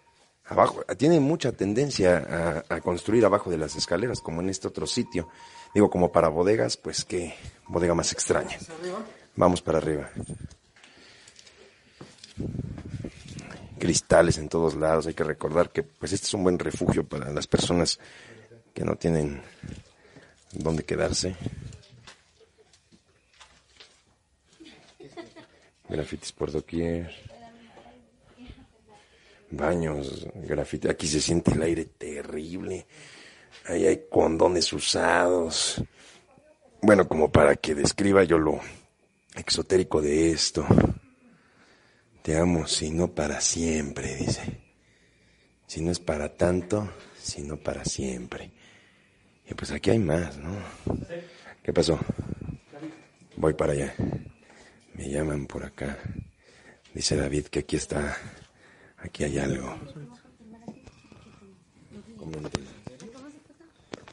Abajo, 0.45 0.83
tiene 0.97 1.19
mucha 1.19 1.51
tendencia 1.51 2.63
a, 2.67 2.75
a 2.75 2.81
construir 2.81 3.23
abajo 3.25 3.51
de 3.51 3.59
las 3.59 3.75
escaleras, 3.75 4.21
como 4.21 4.41
en 4.41 4.49
este 4.49 4.67
otro 4.67 4.87
sitio. 4.87 5.29
Digo, 5.73 5.89
como 5.89 6.11
para 6.11 6.29
bodegas, 6.29 6.77
pues 6.77 7.05
qué 7.05 7.35
bodega 7.67 7.93
más 7.93 8.11
extraña. 8.11 8.57
Vamos 9.35 9.61
para 9.61 9.77
arriba. 9.77 10.09
Cristales 13.77 14.37
en 14.37 14.49
todos 14.49 14.75
lados. 14.75 15.07
Hay 15.07 15.13
que 15.13 15.23
recordar 15.23 15.69
que 15.69 15.83
pues 15.83 16.11
este 16.13 16.27
es 16.27 16.33
un 16.33 16.43
buen 16.43 16.59
refugio 16.59 17.07
para 17.07 17.31
las 17.31 17.47
personas 17.47 17.99
que 18.73 18.83
no 18.83 18.95
tienen 18.95 19.41
dónde 20.51 20.83
quedarse. 20.83 21.35
Grafitis 25.87 26.31
por 26.31 26.51
doquier. 26.51 27.11
Baños, 29.51 30.27
grafiti. 30.35 30.87
Aquí 30.87 31.07
se 31.07 31.19
siente 31.19 31.51
el 31.51 31.61
aire 31.63 31.85
terrible. 31.85 32.85
Ahí 33.69 33.85
hay 33.85 34.07
condones 34.09 34.73
usados. 34.73 35.79
Bueno, 36.81 37.07
como 37.07 37.31
para 37.31 37.55
que 37.55 37.75
describa 37.75 38.23
yo 38.23 38.39
lo 38.39 38.59
exotérico 39.35 40.01
de 40.01 40.31
esto. 40.31 40.65
Te 42.23 42.35
amo, 42.35 42.65
si 42.65 42.89
no 42.89 43.13
para 43.13 43.39
siempre, 43.39 44.15
dice. 44.15 44.59
Si 45.67 45.81
no 45.81 45.91
es 45.91 45.99
para 45.99 46.35
tanto, 46.35 46.91
sino 47.21 47.57
para 47.57 47.85
siempre. 47.85 48.51
Y 49.47 49.53
pues 49.53 49.69
aquí 49.69 49.91
hay 49.91 49.99
más, 49.99 50.35
¿no? 50.37 50.51
¿Qué 51.61 51.71
pasó? 51.71 51.99
Voy 53.35 53.53
para 53.53 53.73
allá. 53.73 53.93
Me 54.95 55.11
llaman 55.11 55.45
por 55.45 55.63
acá. 55.63 55.99
Dice 56.91 57.15
David 57.15 57.45
que 57.45 57.59
aquí 57.59 57.75
está, 57.75 58.17
aquí 58.97 59.25
hay 59.25 59.37
algo. 59.37 59.77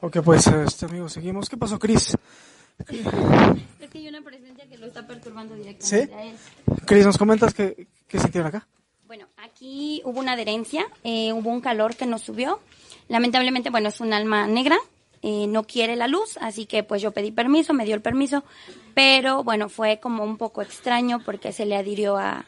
Ok, 0.06 0.18
pues, 0.22 0.46
este 0.46 0.86
amigo, 0.86 1.08
seguimos. 1.08 1.48
¿Qué 1.48 1.56
pasó, 1.56 1.80
Cris? 1.80 2.16
Es 2.88 3.90
que 3.90 3.98
hay 3.98 4.06
una 4.06 4.22
presencia 4.22 4.64
que 4.68 4.78
lo 4.78 4.86
está 4.86 5.04
perturbando 5.04 5.56
directamente 5.56 6.06
¿Sí? 6.06 6.12
a 6.12 6.22
él. 6.22 6.36
Cris, 6.86 7.04
¿nos 7.04 7.18
comentas 7.18 7.52
qué, 7.52 7.88
qué 8.06 8.20
sintieron 8.20 8.46
acá? 8.46 8.68
Bueno, 9.08 9.26
aquí 9.36 10.02
hubo 10.04 10.20
una 10.20 10.34
adherencia, 10.34 10.86
eh, 11.02 11.32
hubo 11.32 11.50
un 11.50 11.60
calor 11.60 11.96
que 11.96 12.06
nos 12.06 12.22
subió. 12.22 12.60
Lamentablemente, 13.08 13.70
bueno, 13.70 13.88
es 13.88 14.00
un 14.00 14.12
alma 14.12 14.46
negra, 14.46 14.76
eh, 15.22 15.48
no 15.48 15.64
quiere 15.64 15.96
la 15.96 16.06
luz, 16.06 16.38
así 16.40 16.66
que 16.66 16.84
pues 16.84 17.02
yo 17.02 17.10
pedí 17.10 17.32
permiso, 17.32 17.74
me 17.74 17.84
dio 17.84 17.96
el 17.96 18.02
permiso, 18.02 18.44
pero 18.94 19.42
bueno, 19.42 19.68
fue 19.68 19.98
como 19.98 20.22
un 20.22 20.36
poco 20.36 20.62
extraño 20.62 21.18
porque 21.24 21.50
se 21.50 21.66
le 21.66 21.74
adhirió 21.74 22.16
a, 22.16 22.46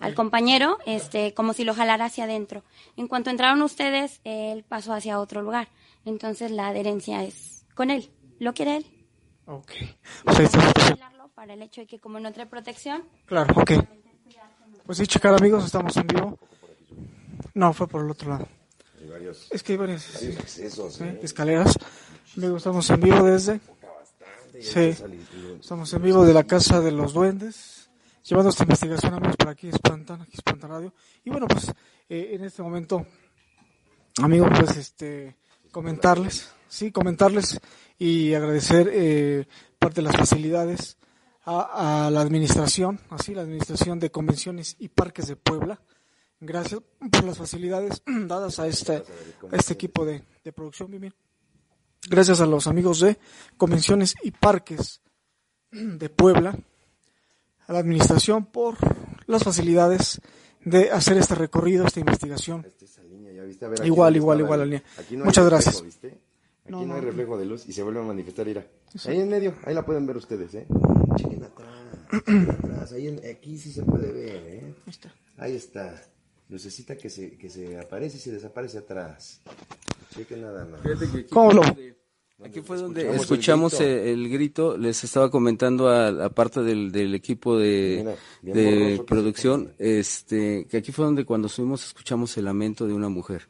al 0.00 0.14
compañero, 0.14 0.76
este, 0.84 1.32
como 1.32 1.54
si 1.54 1.64
lo 1.64 1.72
jalara 1.72 2.04
hacia 2.04 2.24
adentro. 2.24 2.62
En 2.98 3.08
cuanto 3.08 3.30
entraron 3.30 3.62
ustedes, 3.62 4.20
él 4.24 4.64
pasó 4.68 4.92
hacia 4.92 5.18
otro 5.18 5.40
lugar. 5.40 5.68
Entonces 6.04 6.50
la 6.50 6.68
adherencia 6.68 7.22
es 7.24 7.66
con 7.74 7.90
él, 7.90 8.10
lo 8.38 8.52
quiere 8.54 8.76
él. 8.76 8.86
Ok. 9.46 9.72
Pues 10.24 10.38
ahí 10.38 10.44
está. 10.44 10.72
Para 11.34 11.54
el 11.54 11.62
hecho 11.62 11.80
de 11.80 11.86
que 11.86 11.98
como 11.98 12.20
no 12.20 12.32
trae 12.32 12.46
protección, 12.46 13.04
Claro, 13.24 13.54
ok. 13.58 13.72
Pues 14.84 14.98
sí, 14.98 15.06
checar 15.06 15.34
amigos, 15.34 15.64
estamos 15.64 15.96
en 15.96 16.06
vivo. 16.06 16.38
No, 17.54 17.72
fue 17.72 17.88
por 17.88 18.04
el 18.04 18.10
otro 18.10 18.30
lado. 18.30 18.48
Es 19.50 19.62
que 19.62 19.72
hay 19.72 19.78
varios, 19.78 20.02
sí, 20.02 20.36
accesos, 20.38 20.94
sí, 20.94 21.04
escaleras. 21.22 21.74
Amigos, 22.36 22.58
estamos 22.58 22.90
en 22.90 23.00
vivo 23.00 23.24
desde... 23.24 23.60
Sí, 24.60 24.94
estamos 25.60 25.92
en 25.94 26.02
vivo 26.02 26.24
de 26.24 26.34
la 26.34 26.44
Casa 26.44 26.80
de 26.80 26.92
los 26.92 27.14
Duendes. 27.14 27.90
Llevando 28.24 28.50
esta 28.50 28.64
investigación, 28.64 29.14
amigos, 29.14 29.36
por 29.36 29.48
aquí 29.48 29.68
espantan, 29.68 30.22
aquí 30.22 30.32
espantan 30.34 30.70
radio. 30.70 30.92
Y 31.24 31.30
bueno, 31.30 31.48
pues 31.48 31.72
eh, 32.08 32.30
en 32.32 32.44
este 32.44 32.62
momento, 32.62 33.06
amigos, 34.18 34.50
pues 34.58 34.76
este, 34.76 35.36
comentarles, 35.70 36.50
sí, 36.68 36.92
comentarles 36.92 37.60
y 37.98 38.34
agradecer 38.34 38.90
eh, 38.92 39.46
parte 39.78 39.96
de 39.96 40.02
las 40.02 40.16
facilidades 40.16 40.96
a, 41.44 42.10
la 42.12 42.20
administración, 42.20 43.00
así, 43.10 43.34
la 43.34 43.42
administración 43.42 43.98
de 43.98 44.10
convenciones 44.10 44.76
y 44.78 44.88
parques 44.88 45.26
de 45.26 45.36
Puebla. 45.36 45.80
Gracias 46.38 46.80
por 47.10 47.24
las 47.24 47.38
facilidades 47.38 48.02
dadas 48.06 48.58
a 48.58 48.66
este, 48.66 49.02
este 49.52 49.72
equipo 49.72 50.04
de, 50.04 50.22
producción, 50.54 50.90
bien. 50.90 51.14
Gracias 52.08 52.40
a 52.40 52.46
los 52.46 52.66
amigos 52.66 53.00
de 53.00 53.18
convenciones 53.56 54.14
y 54.22 54.30
parques 54.30 55.02
de 55.70 56.08
Puebla, 56.08 56.58
a 57.66 57.72
la 57.72 57.78
administración 57.78 58.46
por 58.46 58.76
las 59.26 59.44
facilidades 59.44 60.20
de 60.64 60.90
hacer 60.90 61.18
este 61.18 61.34
recorrido, 61.34 61.86
esta 61.86 62.00
investigación. 62.00 62.66
Ya 63.40 63.46
viste, 63.46 63.64
a 63.64 63.68
ver, 63.68 63.80
aquí 63.80 63.86
Igual, 63.86 64.16
igual, 64.16 64.40
igual, 64.40 64.60
aquí 64.98 65.16
no 65.16 65.22
hay 65.24 65.26
Muchas 65.28 65.44
reflejo, 65.44 65.64
gracias. 65.64 65.82
¿viste? 65.82 66.08
Aquí 66.08 66.72
No, 66.72 66.84
no, 66.84 66.94
hay 66.94 67.00
reflejo 67.00 67.38
de 67.38 67.46
luz 67.46 67.66
y 67.66 67.72
se 67.72 67.82
vuelve 67.82 68.00
a 68.00 68.02
manifestar, 68.02 68.44
mira. 68.46 68.66
Ahí 69.06 69.18
en 69.18 69.28
medio, 69.30 69.54
ahí 69.64 69.72
la 69.74 69.86
pueden 69.86 70.06
ver 70.06 70.18
ustedes, 70.18 70.54
¿eh? 70.54 70.66
Chequen 71.16 71.42
atrás, 71.42 71.68
chequen 72.10 72.50
atrás. 72.50 72.92
Ahí 72.92 73.08
en- 73.08 73.20
aquí 73.34 73.56
sí 73.56 73.72
se 73.72 73.82
puede 73.82 74.12
ver, 74.12 74.42
¿eh? 74.46 74.74
Ahí 75.38 75.56
está. 75.56 76.02
Lucecita 76.50 76.96
que 76.96 77.08
se, 77.08 77.38
que 77.38 77.48
se 77.48 77.78
aparece 77.78 78.18
y 78.18 78.20
se 78.20 78.30
desaparece 78.32 78.76
atrás. 78.76 79.40
Chequen 80.14 80.42
nada 80.42 80.66
más. 80.66 80.82
Fíjate 80.82 81.10
que 81.10 81.18
aquí 81.20 81.30
¿Cómo 81.30 81.52
lo? 81.52 81.62
Aquí 82.44 82.60
fue 82.62 82.78
donde 82.78 83.14
Escuchamos 83.16 83.74
el 83.80 83.86
grito. 83.86 84.02
el, 84.02 84.24
el 84.24 84.28
grito. 84.30 84.76
Les 84.78 85.04
estaba 85.04 85.30
comentando 85.30 85.88
a, 85.88 86.08
a 86.24 86.30
parte 86.30 86.62
del, 86.62 86.90
del 86.90 87.14
equipo 87.14 87.58
de, 87.58 87.96
Mira, 87.98 88.16
bien 88.42 88.56
de 88.56 88.64
borroso 88.80 89.02
que 89.02 89.06
producción, 89.06 89.72
este, 89.78 90.66
que 90.70 90.76
aquí 90.78 90.90
fue 90.92 91.04
donde 91.04 91.24
cuando 91.24 91.48
subimos 91.48 91.84
escuchamos 91.84 92.36
el 92.36 92.46
lamento 92.46 92.86
de 92.86 92.94
una 92.94 93.08
mujer. 93.08 93.48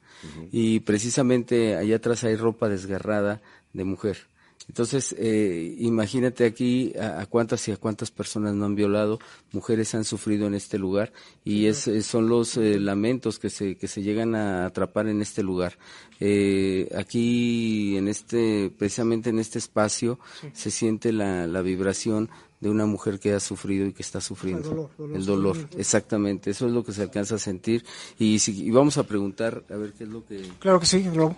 Y 0.53 0.81
precisamente 0.81 1.77
allá 1.77 1.97
atrás 1.97 2.25
hay 2.25 2.37
ropa 2.37 2.69
desgarrada 2.69 3.41
de 3.73 3.85
mujer. 3.85 4.29
Entonces, 4.69 5.15
eh, 5.19 5.75
imagínate 5.79 6.45
aquí 6.45 6.93
a, 6.97 7.23
a 7.23 7.27
cuántas 7.27 7.67
y 7.67 7.73
a 7.73 7.77
cuántas 7.77 8.11
personas 8.11 8.55
no 8.55 8.67
han 8.67 8.77
violado, 8.77 9.19
mujeres 9.53 9.95
han 9.97 10.05
sufrido 10.05 10.47
en 10.47 10.55
este 10.55 10.79
lugar 10.79 11.13
y 11.45 11.67
es, 11.67 11.91
son 12.05 12.29
los 12.29 12.57
eh, 12.57 12.79
lamentos 12.79 13.39
que 13.41 13.51
se, 13.51 13.77
que 13.77 13.89
se 13.89 14.03
llegan 14.03 14.37
a 14.37 14.67
atrapar 14.67 15.09
en 15.09 15.23
este 15.23 15.43
lugar. 15.43 15.77
Eh, 16.21 16.89
aquí, 16.97 17.97
en 17.97 18.07
este, 18.07 18.71
precisamente 18.77 19.31
en 19.31 19.41
este 19.41 19.59
espacio, 19.59 20.21
se 20.53 20.71
siente 20.71 21.13
la, 21.13 21.47
la 21.47 21.63
vibración 21.63 22.29
de 22.61 22.69
una 22.69 22.85
mujer 22.87 23.19
que 23.19 23.33
ha 23.33 23.41
sufrido 23.41 23.87
y 23.87 23.93
que 23.93 24.03
está 24.03 24.21
sufriendo. 24.21 24.69
dolor, 24.69 24.91
dolor, 24.99 25.17
El 25.17 25.25
dolor, 25.25 25.57
exactamente. 25.79 26.51
Eso 26.51 26.67
es 26.67 26.73
lo 26.73 26.85
que 26.85 26.93
se 26.93 27.03
alcanza 27.03 27.37
a 27.37 27.39
sentir. 27.39 27.85
Y, 28.19 28.39
si, 28.39 28.67
y 28.67 28.71
vamos 28.71 28.99
a 28.99 29.05
preguntar, 29.05 29.65
a 29.71 29.77
ver 29.77 29.95
qué 29.95 30.05
es 30.05 30.11
lo 30.11 30.25
que... 30.27 30.47
Claro 30.59 30.79
que 30.79 30.87
sí, 30.87 31.03
Globo. 31.03 31.37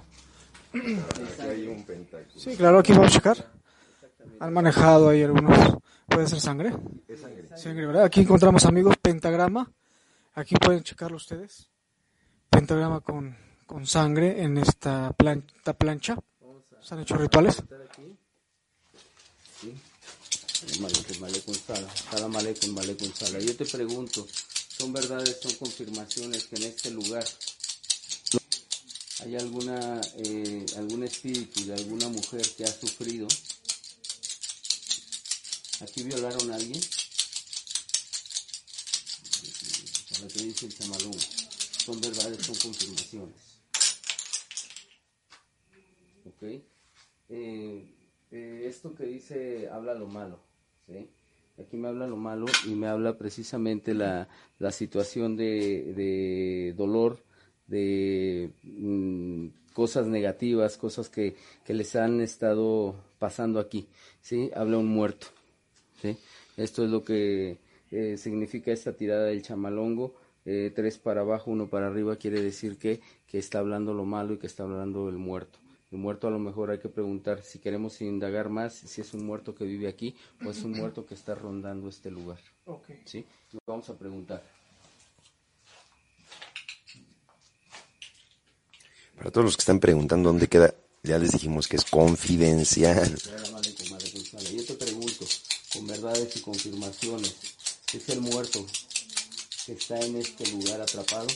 Sí, 2.37 2.57
claro, 2.57 2.79
aquí 2.79 2.93
vamos 2.93 3.09
a 3.09 3.11
checar. 3.14 3.53
Han 4.41 4.53
manejado 4.53 5.09
ahí 5.11 5.23
algunos. 5.23 5.79
¿Puede 6.07 6.27
ser 6.27 6.41
sangre? 6.41 6.73
Sangre, 7.57 7.87
¿verdad? 7.87 8.05
Aquí 8.05 8.20
encontramos 8.20 8.64
amigos, 8.66 8.97
pentagrama. 9.01 9.70
Aquí 10.35 10.55
pueden 10.57 10.83
checarlo 10.83 11.16
ustedes. 11.16 11.68
Pentagrama 12.51 13.01
con, 13.01 13.37
con 13.66 13.87
sangre 13.87 14.43
en 14.43 14.59
esta, 14.59 15.12
plan- 15.12 15.45
plancha. 15.79 16.16
¿Se 16.81 16.95
han 16.95 17.01
hecho 17.01 17.16
rituales? 17.16 17.62
Sala. 23.14 23.39
Yo 23.41 23.57
te 23.57 23.64
pregunto, 23.66 24.27
¿son 24.68 24.93
verdades, 24.93 25.39
son 25.41 25.53
confirmaciones 25.57 26.45
que 26.47 26.57
en 26.57 26.62
este 26.64 26.91
lugar 26.91 27.25
hay 29.20 29.36
alguna, 29.36 30.00
eh, 30.16 30.66
algún 30.76 31.04
espíritu 31.04 31.64
de 31.66 31.74
alguna 31.74 32.08
mujer 32.08 32.42
que 32.56 32.64
ha 32.64 32.72
sufrido? 32.72 33.28
¿Aquí 35.80 36.02
violaron 36.02 36.50
a 36.50 36.56
alguien? 36.56 36.80
Lo 40.20 40.28
que 40.28 40.42
dice 40.42 40.66
el 40.66 40.74
chamalón. 40.78 41.18
Son 41.84 42.00
verdades, 42.00 42.46
son 42.46 42.54
confirmaciones. 42.56 43.34
¿Ok? 46.24 46.42
Eh, 47.28 47.94
eh, 48.30 48.64
esto 48.66 48.94
que 48.94 49.04
dice 49.04 49.68
habla 49.68 49.94
lo 49.94 50.06
malo, 50.06 50.38
¿sí? 50.86 51.08
Aquí 51.58 51.76
me 51.76 51.88
habla 51.88 52.06
lo 52.06 52.16
malo 52.16 52.46
y 52.66 52.70
me 52.70 52.86
habla 52.86 53.18
precisamente 53.18 53.94
la, 53.94 54.28
la 54.58 54.72
situación 54.72 55.36
de, 55.36 55.92
de 55.94 56.74
dolor, 56.76 57.22
de 57.73 58.51
mm, 58.62 59.47
cosas 59.73 60.07
negativas, 60.07 60.77
cosas 60.77 61.09
que, 61.09 61.35
que 61.64 61.75
les 61.75 61.97
han 61.97 62.20
estado 62.20 62.95
pasando 63.18 63.59
aquí, 63.59 63.89
¿sí? 64.20 64.51
Habla 64.55 64.77
un 64.79 64.89
muerto, 64.89 65.29
¿sí? 66.01 66.16
Esto 66.57 66.85
es 66.85 66.91
lo 66.91 67.03
que 67.03 67.57
eh, 67.91 68.16
significa 68.18 68.73
esta 68.73 68.93
tirada 68.93 69.25
del 69.27 69.43
chamalongo. 69.43 70.14
eh, 70.45 70.73
tres 70.75 70.99
para 70.99 71.20
abajo, 71.20 71.51
uno 71.53 71.68
para 71.68 71.87
arriba, 71.87 72.16
quiere 72.16 72.43
decir 72.43 72.77
que, 72.77 73.01
que 73.29 73.39
está 73.39 73.61
hablando 73.61 73.95
lo 73.95 74.05
malo 74.05 74.35
y 74.35 74.39
que 74.39 74.49
está 74.49 74.64
hablando 74.64 75.09
el 75.09 75.16
muerto. 75.16 75.59
El 75.93 75.99
muerto 75.99 76.27
a 76.27 76.31
lo 76.31 76.39
mejor 76.39 76.70
hay 76.70 76.79
que 76.79 76.89
preguntar 76.89 77.43
si 77.43 77.59
queremos 77.61 78.01
indagar 78.01 78.49
más 78.49 78.73
si 78.75 79.01
es 79.03 79.14
un 79.14 79.25
muerto 79.25 79.55
que 79.55 79.64
vive 79.64 79.87
aquí 79.89 80.16
o 80.45 80.51
es 80.51 80.64
un 80.64 80.73
muerto 80.73 81.05
que 81.07 81.14
está 81.14 81.35
rondando 81.35 81.89
este 81.89 82.11
lugar. 82.11 82.39
¿Sí? 83.05 83.25
Vamos 83.66 83.89
a 83.91 83.95
preguntar. 83.97 84.43
Para 89.16 89.30
todos 89.30 89.44
los 89.44 89.56
que 89.56 89.62
están 89.62 89.80
preguntando 89.80 90.30
dónde 90.30 90.48
queda, 90.48 90.74
ya 91.02 91.18
les 91.18 91.32
dijimos 91.32 91.68
que 91.68 91.76
es 91.76 91.84
confidencial. 91.84 93.16
Yo 94.52 94.64
te 94.64 94.74
pregunto, 94.74 95.26
con 95.72 95.86
verdades 95.86 96.36
y 96.36 96.40
confirmaciones, 96.40 97.34
¿es 97.92 98.08
el 98.08 98.20
muerto 98.20 98.64
que 99.66 99.72
está 99.72 99.98
en 100.00 100.16
este 100.16 100.46
lugar 100.50 100.80
atrapado? 100.80 101.28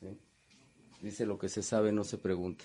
¿Sí? 0.00 0.18
Dice 1.00 1.26
lo 1.26 1.38
que 1.38 1.48
se 1.48 1.62
sabe 1.62 1.92
no 1.92 2.04
se 2.04 2.18
pregunta. 2.18 2.64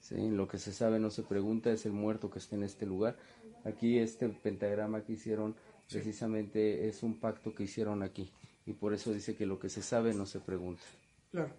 ¿Sí? 0.00 0.16
Lo 0.16 0.48
que 0.48 0.58
se 0.58 0.72
sabe 0.72 0.98
no 0.98 1.10
se 1.10 1.22
pregunta 1.22 1.70
es 1.70 1.86
el 1.86 1.92
muerto 1.92 2.30
que 2.30 2.38
está 2.38 2.56
en 2.56 2.64
este 2.64 2.86
lugar. 2.86 3.16
Aquí 3.64 3.98
este 3.98 4.28
pentagrama 4.28 5.04
que 5.04 5.12
hicieron 5.12 5.54
precisamente 5.88 6.88
es 6.88 7.02
un 7.02 7.18
pacto 7.18 7.54
que 7.54 7.64
hicieron 7.64 8.02
aquí. 8.02 8.32
Y 8.66 8.72
por 8.74 8.94
eso 8.94 9.12
dice 9.12 9.34
que 9.34 9.46
lo 9.46 9.58
que 9.58 9.68
se 9.68 9.82
sabe 9.82 10.14
no 10.14 10.26
se 10.26 10.40
pregunta. 10.40 10.82
Claro. 11.30 11.52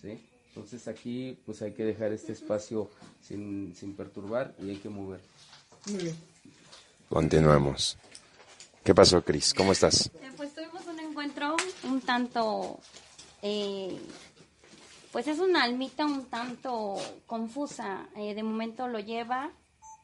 ¿sí? 0.00 0.28
Entonces 0.48 0.86
aquí 0.86 1.38
pues 1.44 1.62
hay 1.62 1.72
que 1.72 1.84
dejar 1.84 2.12
este 2.12 2.32
espacio 2.32 2.88
sin, 3.20 3.74
sin 3.74 3.94
perturbar 3.96 4.54
y 4.60 4.70
hay 4.70 4.76
que 4.76 4.88
mover. 4.88 5.20
Muy 5.86 6.02
bien. 6.02 6.16
Continuamos. 7.08 7.98
¿Qué 8.84 8.94
pasó, 8.94 9.22
Cris? 9.22 9.54
¿Cómo 9.54 9.72
estás? 9.72 10.10
Eh, 10.22 10.30
pues 10.36 10.54
tuvimos 10.54 10.86
un 10.86 11.00
encuentro 11.00 11.56
un 11.84 12.00
tanto, 12.02 12.78
eh, 13.42 13.98
pues 15.10 15.26
es 15.26 15.38
una 15.38 15.64
almita 15.64 16.04
un 16.04 16.26
tanto 16.26 16.96
confusa. 17.26 18.06
Eh, 18.16 18.34
de 18.34 18.42
momento 18.42 18.86
lo 18.86 18.98
lleva, 18.98 19.50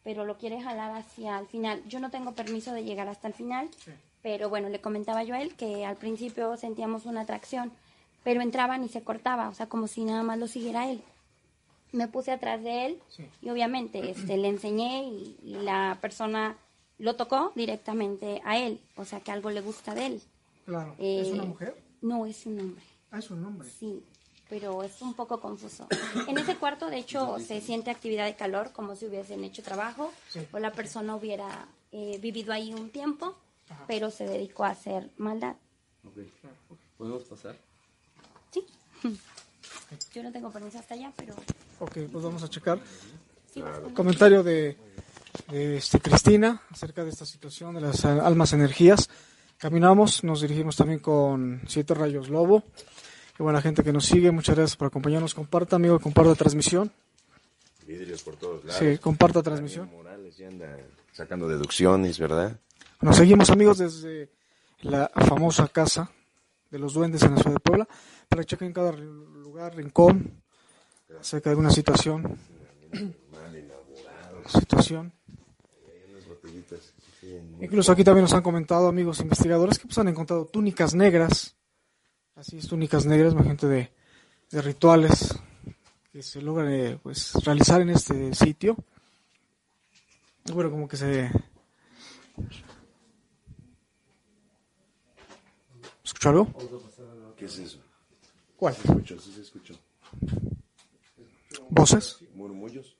pero 0.03 0.24
lo 0.24 0.38
quiere 0.38 0.62
jalar 0.62 0.97
hacia 0.97 1.38
el 1.38 1.47
final. 1.47 1.82
Yo 1.86 2.01
no 2.01 2.11
tengo 2.11 2.32
permiso 2.32 2.72
de 2.72 2.84
llegar 2.84 3.09
hasta 3.09 3.28
el 3.28 3.34
final, 3.34 3.68
pero 4.22 4.48
bueno, 4.48 4.68
le 4.68 4.80
comentaba 4.80 5.22
yo 5.24 5.34
a 5.34 5.40
él 5.42 5.54
que 5.56 5.84
al 5.84 5.96
principio 5.96 6.56
sentíamos 6.56 7.06
una 7.06 7.22
atracción, 7.22 7.72
pero 8.24 8.40
entraban 8.42 8.84
y 8.84 8.88
se 8.88 9.02
cortaba, 9.02 9.48
o 9.48 9.54
sea, 9.54 9.66
como 9.68 9.86
si 9.86 10.04
nada 10.04 10.22
más 10.22 10.38
lo 10.38 10.46
siguiera 10.46 10.90
él. 10.90 11.02
Me 11.92 12.06
puse 12.06 12.30
atrás 12.30 12.62
de 12.62 12.86
él 12.86 13.02
y 13.42 13.50
obviamente 13.50 14.10
este, 14.10 14.36
le 14.36 14.48
enseñé 14.48 15.04
y, 15.08 15.36
y 15.42 15.54
la 15.54 15.98
persona 16.00 16.56
lo 16.98 17.16
tocó 17.16 17.52
directamente 17.56 18.40
a 18.44 18.58
él, 18.58 18.80
o 18.96 19.04
sea 19.04 19.20
que 19.20 19.32
algo 19.32 19.50
le 19.50 19.60
gusta 19.60 19.94
de 19.94 20.06
él. 20.06 20.22
Claro. 20.66 20.94
Eh, 20.98 21.22
¿Es 21.22 21.28
una 21.32 21.44
mujer? 21.44 21.74
No, 22.02 22.26
es 22.26 22.46
un 22.46 22.60
hombre. 22.60 22.82
Ah, 23.10 23.18
es 23.18 23.30
un 23.30 23.44
hombre. 23.44 23.68
Sí, 23.68 24.04
pero 24.48 24.82
es 24.84 25.00
un 25.02 25.14
poco 25.14 25.40
confuso. 25.40 25.88
En 26.28 26.38
ese 26.38 26.56
cuarto, 26.56 26.90
de 26.90 26.98
hecho, 26.98 27.38
se 27.40 27.60
siente 27.60 27.90
actividad 27.90 28.26
de 28.26 28.36
calor, 28.36 28.70
como 28.72 28.94
si 28.94 29.06
hubiesen 29.06 29.42
hecho 29.42 29.62
trabajo, 29.62 30.12
Sí. 30.28 30.40
o 30.52 30.58
la 30.60 30.72
persona 30.72 31.16
hubiera 31.16 31.66
eh, 31.90 32.18
vivido 32.20 32.52
ahí 32.52 32.72
un 32.72 32.90
tiempo, 32.90 33.34
pero 33.86 34.10
se 34.10 34.24
dedicó 34.26 34.64
a 34.64 34.70
hacer 34.70 35.10
maldad. 35.16 35.56
¿Podemos 36.96 37.24
pasar? 37.24 37.56
Sí. 38.52 38.64
Yo 40.14 40.22
no 40.22 40.30
tengo 40.32 40.50
permiso 40.50 40.78
hasta 40.78 40.94
allá, 40.94 41.12
pero 41.16 41.34
Ok, 41.78 41.98
pues 42.12 42.24
vamos 42.24 42.42
a 42.42 42.48
checar. 42.48 42.78
sí, 43.52 43.62
vas 43.62 43.78
con- 43.80 43.94
Comentario 43.94 44.42
de, 44.42 44.76
de, 45.50 45.76
este, 45.78 45.98
Cristina 46.00 46.62
acerca 46.70 47.02
de 47.04 47.10
esta 47.10 47.24
situación 47.26 47.74
de 47.74 47.80
las 47.80 48.04
almas 48.04 48.52
energías. 48.52 49.08
Caminamos, 49.58 50.22
nos 50.24 50.40
dirigimos 50.42 50.76
también 50.76 51.00
con 51.00 51.62
Siete 51.66 51.94
Rayos 51.94 52.28
Lobo. 52.28 52.62
Qué 53.36 53.42
buena 53.42 53.60
gente 53.62 53.82
que 53.82 53.92
nos 53.92 54.04
sigue, 54.04 54.30
muchas 54.30 54.56
gracias 54.56 54.76
por 54.76 54.88
acompañarnos. 54.88 55.34
Comparta, 55.34 55.76
amigo, 55.76 55.98
comparta 55.98 56.34
transmisión. 56.34 56.92
Vidrios 57.86 58.22
por 58.22 58.36
todos 58.36 58.64
lados. 58.64 58.78
Sí, 58.78 58.98
comparta 58.98 59.42
transmisión. 59.42 59.90
Morales 59.90 60.36
ya 60.36 60.48
anda 60.48 60.76
sacando 61.12 61.48
deducciones, 61.48 62.18
¿verdad? 62.18 62.58
Nos 63.01 63.16
seguimos, 63.16 63.48
amigos, 63.48 63.78
desde 63.78 64.30
la 64.82 65.11
famosa 65.26 65.66
casa 65.68 66.11
de 66.70 66.78
los 66.78 66.92
duendes 66.92 67.22
en 67.22 67.34
la 67.34 67.38
ciudad 67.38 67.55
de 67.55 67.61
Puebla, 67.61 67.88
para 68.28 68.42
que 68.42 68.48
chequen 68.48 68.74
cada 68.74 68.92
lugar, 68.92 69.74
rincón, 69.74 70.42
acerca 71.18 71.48
de 71.48 71.53
alguna 71.53 71.70
situación. 71.70 72.38
situación. 74.46 75.12
Incluso 77.61 77.92
aquí 77.92 78.05
también 78.05 78.24
nos 78.24 78.34
han 78.34 78.42
comentado, 78.42 78.88
amigos 78.88 79.20
investigadores, 79.20 79.78
que 79.78 79.86
pues 79.86 79.96
han 79.96 80.09
encontrado 80.09 80.44
túnicas 80.44 80.94
negras. 80.94 81.57
Así 82.34 82.59
es, 82.59 82.68
túnicas 82.68 83.07
negras, 83.07 83.34
gente 83.34 83.66
de, 83.66 83.92
de 84.51 84.62
rituales 84.62 85.38
que 86.12 86.22
se 86.22 86.42
logran 86.42 86.70
eh, 86.70 86.98
pues, 87.03 87.32
realizar 87.44 87.80
en 87.80 87.90
este 87.90 88.34
sitio. 88.34 88.76
Bueno, 90.53 90.70
como 90.70 90.88
que 90.88 90.96
se, 90.96 91.30
¿Escuchó 96.11 96.28
algo? 96.30 96.48
¿Qué 97.36 97.44
es 97.44 97.56
eso? 97.58 97.78
¿Cuál? 98.56 98.74
¿Se 98.74 98.82
escuchó? 98.82 99.20
¿Sí 99.20 99.32
se 99.32 99.42
escuchó? 99.42 99.74
¿Voces? 101.70 102.18
¿Murmullos? 102.34 102.96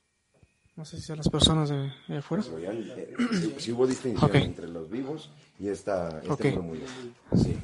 No 0.77 0.85
sé 0.85 0.95
si 0.95 1.03
sean 1.03 1.17
las 1.17 1.27
personas 1.27 1.69
de, 1.69 1.91
de 2.07 2.17
afuera. 2.19 2.41
Oían, 2.55 2.77
eh, 2.95 3.13
sí, 3.57 3.73
hubo 3.73 3.85
distinción 3.85 4.29
Ok. 4.29 4.35
entre 4.37 4.69
los 4.69 4.89
vivos 4.89 5.29
y 5.59 5.67
esta, 5.67 6.19
este 6.19 6.31
Ok. 6.31 6.45
murmullo. 6.55 6.85
Sí. 7.35 7.57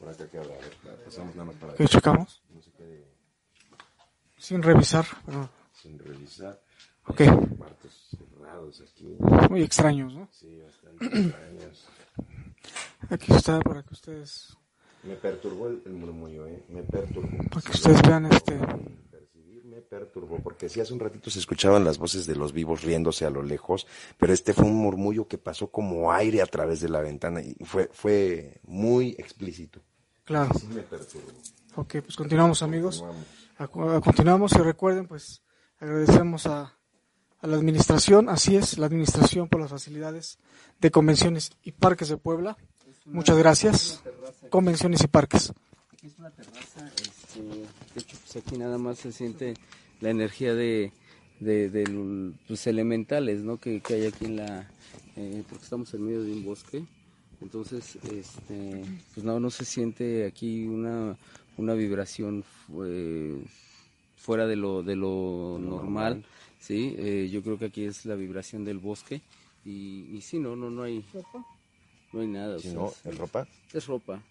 Por 0.00 0.08
acá 0.08 0.26
queda, 0.28 0.42
a 0.42 0.46
ver, 0.46 1.04
pasamos 1.04 1.36
nada 1.36 1.44
más 1.52 1.56
para 1.56 1.74
¿Qué 1.74 1.86
checamos? 1.86 2.42
No 2.52 2.60
se 2.60 2.72
quede 2.72 3.04
Sin 4.38 4.60
revisar. 4.60 5.06
pero 5.24 5.48
sin 5.82 5.98
revisar. 5.98 6.60
Ok. 7.06 7.20
Hay 7.22 7.28
Cuartos 7.56 8.08
cerrados 8.10 8.80
aquí. 8.82 9.16
muy 9.50 9.62
extraños, 9.62 10.14
¿no? 10.14 10.28
Sí, 10.32 10.60
bastante 10.60 11.06
extraños. 11.06 11.86
Aquí 13.08 13.32
está 13.32 13.60
para 13.60 13.82
que 13.82 13.94
ustedes, 13.94 14.56
Me 15.02 15.14
perturbó 15.16 15.68
el, 15.68 15.82
el 15.86 15.92
murmullo, 15.92 16.46
¿eh? 16.46 16.62
Me 16.68 16.82
perturbó. 16.82 17.28
para 17.48 17.62
que 17.62 17.72
ustedes 17.72 18.02
vean 18.02 18.26
este. 18.26 18.58
Me 19.64 19.80
perturbó, 19.82 20.38
porque 20.40 20.68
sí 20.68 20.80
hace 20.80 20.92
un 20.92 21.00
ratito 21.00 21.30
se 21.30 21.38
escuchaban 21.38 21.84
las 21.84 21.96
voces 21.96 22.26
de 22.26 22.34
los 22.36 22.52
vivos 22.52 22.82
riéndose 22.82 23.24
a 23.24 23.30
lo 23.30 23.42
lejos, 23.42 23.86
pero 24.18 24.32
este 24.32 24.52
fue 24.52 24.64
un 24.66 24.74
murmullo 24.74 25.26
que 25.26 25.38
pasó 25.38 25.68
como 25.70 26.12
aire 26.12 26.42
a 26.42 26.46
través 26.46 26.80
de 26.80 26.88
la 26.88 27.00
ventana 27.00 27.40
y 27.40 27.54
fue, 27.64 27.88
fue 27.92 28.60
muy 28.64 29.10
explícito. 29.18 29.80
Claro. 30.24 30.52
Sí 30.58 30.66
me 30.68 30.82
perturbó. 30.82 31.28
Ok, 31.76 31.96
pues 32.04 32.16
continuamos, 32.16 32.62
amigos. 32.62 32.98
Continuamos. 33.58 33.94
A- 33.94 33.96
a- 33.96 34.00
Continuamos 34.00 34.52
y 34.52 34.58
recuerden, 34.58 35.06
pues 35.06 35.40
agradecemos 35.80 36.46
a, 36.46 36.76
a 37.40 37.46
la 37.46 37.56
administración, 37.56 38.28
así 38.28 38.56
es, 38.56 38.78
la 38.78 38.86
administración 38.86 39.48
por 39.48 39.60
las 39.60 39.70
facilidades 39.70 40.38
de 40.80 40.90
convenciones 40.90 41.50
y 41.62 41.72
parques 41.72 42.08
de 42.08 42.16
Puebla. 42.16 42.56
Muchas 43.06 43.38
gracias. 43.38 44.02
Convenciones 44.50 45.02
y 45.02 45.08
parques. 45.08 45.52
Aquí 45.92 46.06
es 46.06 46.18
una 46.18 46.30
terraza, 46.30 46.90
este, 47.02 47.42
de 47.42 48.00
hecho, 48.00 48.16
pues 48.18 48.36
aquí 48.36 48.56
nada 48.56 48.78
más 48.78 48.98
se 48.98 49.12
siente 49.12 49.54
la 50.00 50.10
energía 50.10 50.54
de, 50.54 50.92
los 51.40 52.34
pues, 52.46 52.66
elementales, 52.66 53.40
¿no? 53.42 53.58
Que, 53.58 53.80
que 53.80 53.94
hay 53.94 54.06
aquí 54.06 54.26
en 54.26 54.36
la, 54.36 54.70
eh, 55.16 55.42
porque 55.48 55.64
estamos 55.64 55.92
en 55.94 56.04
medio 56.04 56.22
de 56.22 56.32
un 56.32 56.44
bosque, 56.44 56.84
entonces, 57.40 57.96
este, 57.96 58.84
pues 59.14 59.24
no, 59.24 59.40
no 59.40 59.50
se 59.50 59.64
siente 59.64 60.26
aquí 60.26 60.66
una, 60.66 61.16
una 61.56 61.74
vibración 61.74 62.44
eh, 62.84 63.42
fuera 64.20 64.46
de 64.46 64.54
lo, 64.56 64.82
de 64.82 64.94
lo 64.96 65.58
normal, 65.60 66.24
sí, 66.60 66.94
Eh, 66.98 67.28
yo 67.32 67.42
creo 67.42 67.58
que 67.58 67.64
aquí 67.66 67.84
es 67.84 68.04
la 68.04 68.14
vibración 68.14 68.64
del 68.64 68.78
bosque 68.78 69.22
y, 69.64 70.04
y 70.16 70.20
sí, 70.20 70.38
no, 70.38 70.54
no, 70.56 70.70
no 70.70 70.82
hay, 70.82 71.04
no 72.12 72.20
hay 72.20 72.26
nada, 72.28 72.56
o 72.56 72.58
Si 72.60 72.68
sea, 72.68 72.74
no, 72.78 72.88
es- 72.88 73.06
¿es 73.06 73.18
ropa? 73.18 73.46
es 73.72 73.86
ropa, 73.86 74.22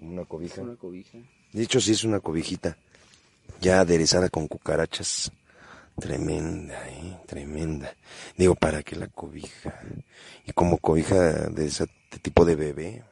Una 0.00 0.24
cobija. 0.24 0.62
una 0.62 0.76
cobija. 0.76 1.18
De 1.52 1.62
hecho, 1.62 1.80
sí 1.80 1.92
es 1.92 2.04
una 2.04 2.20
cobijita. 2.20 2.76
Ya 3.60 3.80
aderezada 3.80 4.28
con 4.28 4.46
cucarachas. 4.48 5.30
Tremenda, 5.98 6.88
¿eh? 6.88 7.18
Tremenda. 7.26 7.94
Digo, 8.36 8.54
¿para 8.54 8.82
qué 8.82 8.96
la 8.96 9.08
cobija? 9.08 9.78
Y 10.46 10.52
como 10.52 10.78
cobija 10.78 11.48
de 11.48 11.66
ese 11.66 11.86
tipo 12.22 12.44
de 12.46 12.54
bebé. 12.56 13.04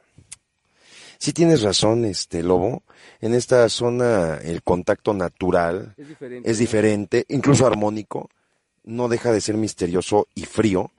Sí 1.19 1.33
tienes 1.33 1.61
razón, 1.61 2.05
este 2.05 2.41
lobo. 2.43 2.83
En 3.19 3.33
esta 3.33 3.67
zona 3.67 4.37
el 4.37 4.63
contacto 4.63 5.13
natural 5.13 5.93
Es 5.97 6.07
diferente. 6.07 6.49
es 6.49 6.57
¿no? 6.57 6.61
diferente, 6.61 7.25
incluso 7.27 7.67
armónico. 7.67 8.29
No 8.85 9.09
deja 9.09 9.31
de 9.33 9.41
ser 9.41 9.55
misterioso 9.57 10.27
y 10.33 10.45
frío, 10.45 10.91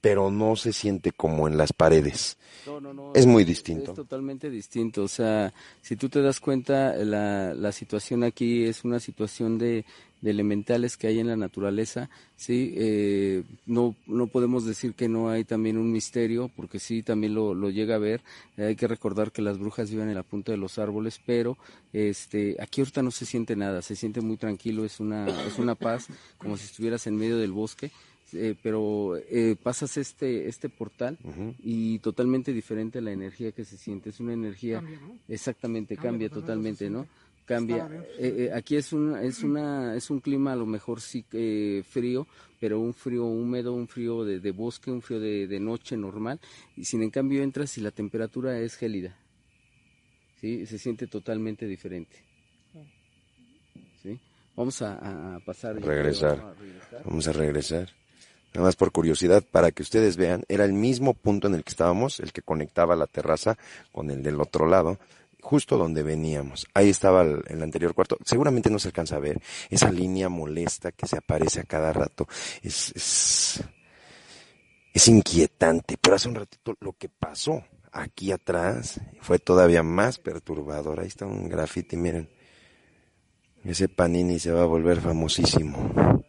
pero 0.00 0.32
no 0.32 0.56
se 0.56 0.72
siente 0.72 1.12
como 1.12 1.46
en 1.46 1.56
las 1.56 1.72
paredes. 1.72 2.36
No, 2.66 2.80
no, 2.80 2.92
no, 2.92 3.12
Es 3.14 3.24
muy 3.24 3.44
distinto. 3.44 3.92
Es 3.92 3.96
totalmente 3.96 4.50
distinto. 4.50 5.04
O 5.04 5.08
sea, 5.08 5.54
si 5.80 5.94
tú 5.94 6.08
te 6.08 6.22
das 6.22 6.40
cuenta, 6.40 6.94
la, 6.96 7.54
la 7.54 7.70
situación 7.70 8.24
aquí 8.24 8.64
es 8.64 8.84
una 8.84 8.98
situación 8.98 9.58
de, 9.58 9.84
de 10.20 10.30
elementales 10.30 10.96
que 10.96 11.06
hay 11.06 11.20
en 11.20 11.28
la 11.28 11.36
naturaleza, 11.36 12.10
¿sí? 12.36 12.74
Eh, 12.76 13.44
no, 13.66 13.94
no 14.06 14.26
podemos 14.26 14.64
decir 14.64 14.94
que 14.94 15.08
no 15.08 15.30
hay 15.30 15.44
también 15.44 15.78
un 15.78 15.92
misterio, 15.92 16.50
porque 16.56 16.78
sí, 16.78 17.02
también 17.02 17.34
lo, 17.34 17.54
lo 17.54 17.70
llega 17.70 17.94
a 17.94 17.98
ver. 17.98 18.22
Eh, 18.56 18.64
hay 18.64 18.76
que 18.76 18.88
recordar 18.88 19.30
que 19.30 19.42
las 19.42 19.58
brujas 19.58 19.90
viven 19.90 20.08
en 20.08 20.14
la 20.14 20.22
punta 20.22 20.52
de 20.52 20.58
los 20.58 20.78
árboles, 20.78 21.20
pero 21.24 21.56
este, 21.92 22.56
aquí 22.60 22.80
ahorita 22.80 23.02
no 23.02 23.10
se 23.10 23.26
siente 23.26 23.54
nada, 23.54 23.82
se 23.82 23.96
siente 23.96 24.20
muy 24.20 24.36
tranquilo, 24.36 24.84
es 24.84 25.00
una, 25.00 25.28
es 25.46 25.58
una 25.58 25.74
paz, 25.74 26.08
como 26.36 26.56
si 26.56 26.64
estuvieras 26.64 27.06
en 27.06 27.16
medio 27.16 27.38
del 27.38 27.52
bosque. 27.52 27.90
Eh, 28.34 28.54
pero 28.62 29.16
eh, 29.16 29.56
pasas 29.62 29.96
este 29.96 30.48
este 30.50 30.68
portal 30.68 31.16
y 31.62 31.98
totalmente 32.00 32.52
diferente 32.52 33.00
la 33.00 33.10
energía 33.10 33.52
que 33.52 33.64
se 33.64 33.78
siente 33.78 34.10
es 34.10 34.20
una 34.20 34.34
energía 34.34 34.80
Cambia, 34.80 35.00
¿no? 35.00 35.18
exactamente 35.28 35.94
cambia, 35.96 36.28
Cambia 36.28 36.28
totalmente 36.28 36.90
no 36.90 37.06
cambia. 37.48 37.88
Eh, 38.18 38.46
eh, 38.46 38.50
aquí 38.54 38.76
es 38.76 38.92
un 38.92 39.16
es 39.16 39.42
una 39.42 39.96
es 39.96 40.10
un 40.10 40.20
clima 40.20 40.52
a 40.52 40.56
lo 40.56 40.66
mejor 40.66 41.00
sí 41.00 41.22
que 41.22 41.82
frío 41.88 42.26
pero 42.60 42.78
un 42.78 42.92
frío 42.92 43.24
húmedo 43.24 43.72
un 43.72 43.88
frío 43.88 44.24
de, 44.24 44.38
de 44.38 44.52
bosque 44.52 44.90
un 44.90 45.00
frío 45.00 45.18
de, 45.18 45.46
de 45.46 45.58
noche 45.58 45.96
normal 45.96 46.38
y 46.76 46.84
sin 46.84 47.02
en 47.02 47.10
cambio 47.10 47.42
entras 47.42 47.78
y 47.78 47.80
la 47.80 47.90
temperatura 47.90 48.60
es 48.60 48.76
gélida 48.76 49.16
sí 50.40 50.66
se 50.66 50.78
siente 50.78 51.06
totalmente 51.06 51.66
diferente 51.66 52.16
sí 54.02 54.20
vamos 54.54 54.82
a, 54.82 55.36
a 55.36 55.40
pasar 55.40 55.80
Regresar. 55.80 56.36
vamos 56.38 56.56
a 56.56 56.60
regresar. 56.60 57.02
Vamos 57.04 57.28
a 57.28 57.32
regresar. 57.32 57.88
Nada 58.54 58.66
más 58.66 58.76
por 58.76 58.92
curiosidad, 58.92 59.44
para 59.50 59.70
que 59.72 59.82
ustedes 59.82 60.16
vean, 60.16 60.42
era 60.48 60.64
el 60.64 60.72
mismo 60.72 61.12
punto 61.12 61.48
en 61.48 61.54
el 61.54 61.64
que 61.64 61.70
estábamos, 61.70 62.18
el 62.18 62.32
que 62.32 62.40
conectaba 62.40 62.96
la 62.96 63.06
terraza 63.06 63.58
con 63.92 64.10
el 64.10 64.22
del 64.22 64.40
otro 64.40 64.66
lado. 64.66 64.98
Justo 65.40 65.76
donde 65.76 66.02
veníamos. 66.02 66.66
Ahí 66.74 66.88
estaba 66.88 67.22
el, 67.22 67.62
anterior 67.62 67.94
cuarto. 67.94 68.18
Seguramente 68.24 68.70
no 68.70 68.78
se 68.78 68.88
alcanza 68.88 69.16
a 69.16 69.20
ver 69.20 69.40
esa 69.70 69.90
línea 69.90 70.28
molesta 70.28 70.92
que 70.92 71.06
se 71.06 71.18
aparece 71.18 71.60
a 71.60 71.64
cada 71.64 71.92
rato. 71.92 72.26
Es, 72.62 72.92
es, 72.94 73.64
es 74.92 75.08
inquietante. 75.08 75.96
Pero 76.00 76.16
hace 76.16 76.28
un 76.28 76.34
ratito 76.34 76.74
lo 76.80 76.92
que 76.92 77.08
pasó 77.08 77.64
aquí 77.92 78.32
atrás 78.32 79.00
fue 79.20 79.38
todavía 79.38 79.82
más 79.82 80.18
perturbador. 80.18 81.00
Ahí 81.00 81.08
está 81.08 81.26
un 81.26 81.48
graffiti, 81.48 81.96
miren. 81.96 82.28
Ese 83.64 83.88
Panini 83.88 84.38
se 84.38 84.52
va 84.52 84.62
a 84.62 84.66
volver 84.66 85.00
famosísimo. 85.00 86.24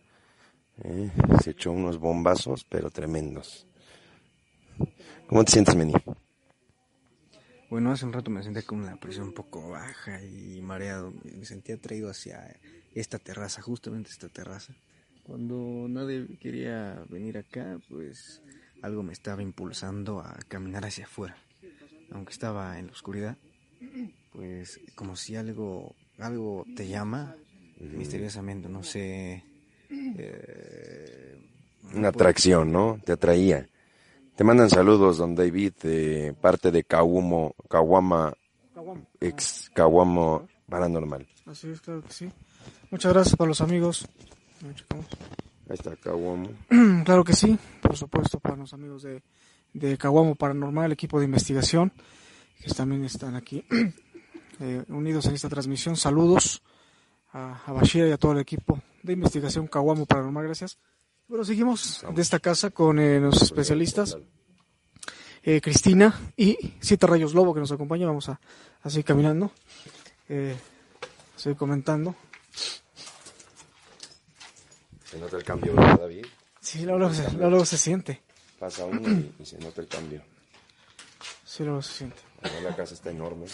¿Eh? 0.83 1.11
Se 1.43 1.51
echó 1.51 1.71
unos 1.71 1.99
bombazos, 1.99 2.65
pero 2.67 2.89
tremendos. 2.89 3.67
¿Cómo 5.27 5.43
te 5.43 5.51
sientes, 5.51 5.75
Meni? 5.75 5.93
Bueno, 7.69 7.91
hace 7.91 8.05
un 8.05 8.13
rato 8.13 8.31
me 8.31 8.41
sentía 8.41 8.63
con 8.63 8.79
una 8.79 8.95
presión 8.95 9.27
un 9.27 9.33
poco 9.33 9.69
baja 9.69 10.23
y 10.23 10.59
mareado. 10.61 11.13
Me 11.23 11.45
sentía 11.45 11.75
atraído 11.75 12.09
hacia 12.09 12.59
esta 12.95 13.19
terraza, 13.19 13.61
justamente 13.61 14.09
esta 14.09 14.27
terraza. 14.27 14.73
Cuando 15.23 15.85
nadie 15.87 16.25
quería 16.39 17.03
venir 17.09 17.37
acá, 17.37 17.79
pues 17.87 18.41
algo 18.81 19.03
me 19.03 19.13
estaba 19.13 19.43
impulsando 19.43 20.19
a 20.19 20.39
caminar 20.47 20.83
hacia 20.83 21.05
afuera. 21.05 21.37
Aunque 22.11 22.31
estaba 22.33 22.79
en 22.79 22.87
la 22.87 22.93
oscuridad, 22.93 23.37
pues 24.33 24.79
como 24.95 25.15
si 25.15 25.35
algo, 25.35 25.95
algo 26.17 26.65
te 26.75 26.87
llama 26.87 27.35
misteriosamente, 27.79 28.67
no 28.67 28.81
sé. 28.81 29.43
Eh, 29.91 31.39
una 31.93 32.07
atracción, 32.07 32.71
¿no? 32.71 32.99
Te 33.05 33.11
atraía. 33.11 33.69
Te 34.39 34.45
mandan 34.45 34.69
saludos, 34.69 35.17
don 35.17 35.35
David, 35.35 35.73
de 35.83 36.33
parte 36.39 36.71
de 36.71 36.85
Kawumo, 36.85 37.55
Kawama, 37.67 38.33
ex 39.19 39.69
Kawamo 39.73 40.47
Paranormal. 40.69 41.27
Así 41.45 41.69
es, 41.69 41.81
claro 41.81 42.01
que 42.01 42.13
sí. 42.13 42.31
Muchas 42.89 43.11
gracias 43.11 43.35
para 43.35 43.49
los 43.49 43.59
amigos. 43.59 44.07
Ahí 44.63 45.73
está 45.73 45.93
Kawamo. 45.97 46.51
claro 47.03 47.25
que 47.25 47.33
sí, 47.33 47.59
por 47.81 47.97
supuesto, 47.97 48.39
para 48.39 48.55
los 48.55 48.73
amigos 48.73 49.03
de, 49.03 49.23
de 49.73 49.97
Kawamo 49.97 50.35
Paranormal, 50.35 50.85
el 50.85 50.93
equipo 50.93 51.19
de 51.19 51.25
investigación, 51.25 51.91
que 52.63 52.73
también 52.73 53.03
están 53.03 53.35
aquí 53.35 53.65
eh, 54.61 54.85
unidos 54.87 55.25
en 55.25 55.33
esta 55.33 55.49
transmisión. 55.49 55.97
Saludos 55.97 56.63
a, 57.33 57.61
a 57.65 57.73
Bashir 57.73 58.07
y 58.07 58.11
a 58.13 58.17
todo 58.17 58.31
el 58.31 58.39
equipo 58.39 58.81
de 59.03 59.11
investigación 59.11 59.67
Kawamo 59.67 60.05
Paranormal, 60.05 60.45
gracias. 60.45 60.77
Bueno, 61.29 61.45
seguimos 61.45 62.03
de 62.11 62.23
esta 62.23 62.39
casa 62.39 62.71
con 62.71 62.97
eh, 62.97 63.19
los 63.19 63.39
especialistas. 63.43 64.17
Eh, 65.43 65.61
Cristina 65.61 66.19
y 66.35 66.73
Siete 66.79 67.05
Rayos 67.05 67.35
Lobo 67.35 67.53
que 67.53 67.59
nos 67.59 67.71
acompaña. 67.71 68.07
Vamos 68.07 68.29
a, 68.29 68.39
a 68.81 68.89
seguir 68.89 69.05
caminando, 69.05 69.51
eh, 70.27 70.57
a 71.35 71.39
seguir 71.39 71.55
comentando. 71.55 72.15
Se 75.05 75.19
nota 75.19 75.37
el 75.37 75.43
cambio, 75.43 75.75
¿verdad, 75.75 75.99
David? 75.99 76.25
Sí, 76.61 76.83
luego, 76.83 77.13
se, 77.13 77.31
luego 77.33 77.63
se 77.63 77.77
siente. 77.77 78.23
Pasa 78.57 78.85
uno 78.85 79.07
y, 79.07 79.35
y, 79.37 79.45
se 79.45 79.59
nota 79.59 79.81
el 79.81 79.87
cambio. 79.87 80.23
Sí, 81.45 81.63
luego 81.63 81.83
se 81.83 81.93
siente. 81.93 82.17
La 82.63 82.75
casa 82.75 82.95
está 82.95 83.11
enorme. 83.11 83.45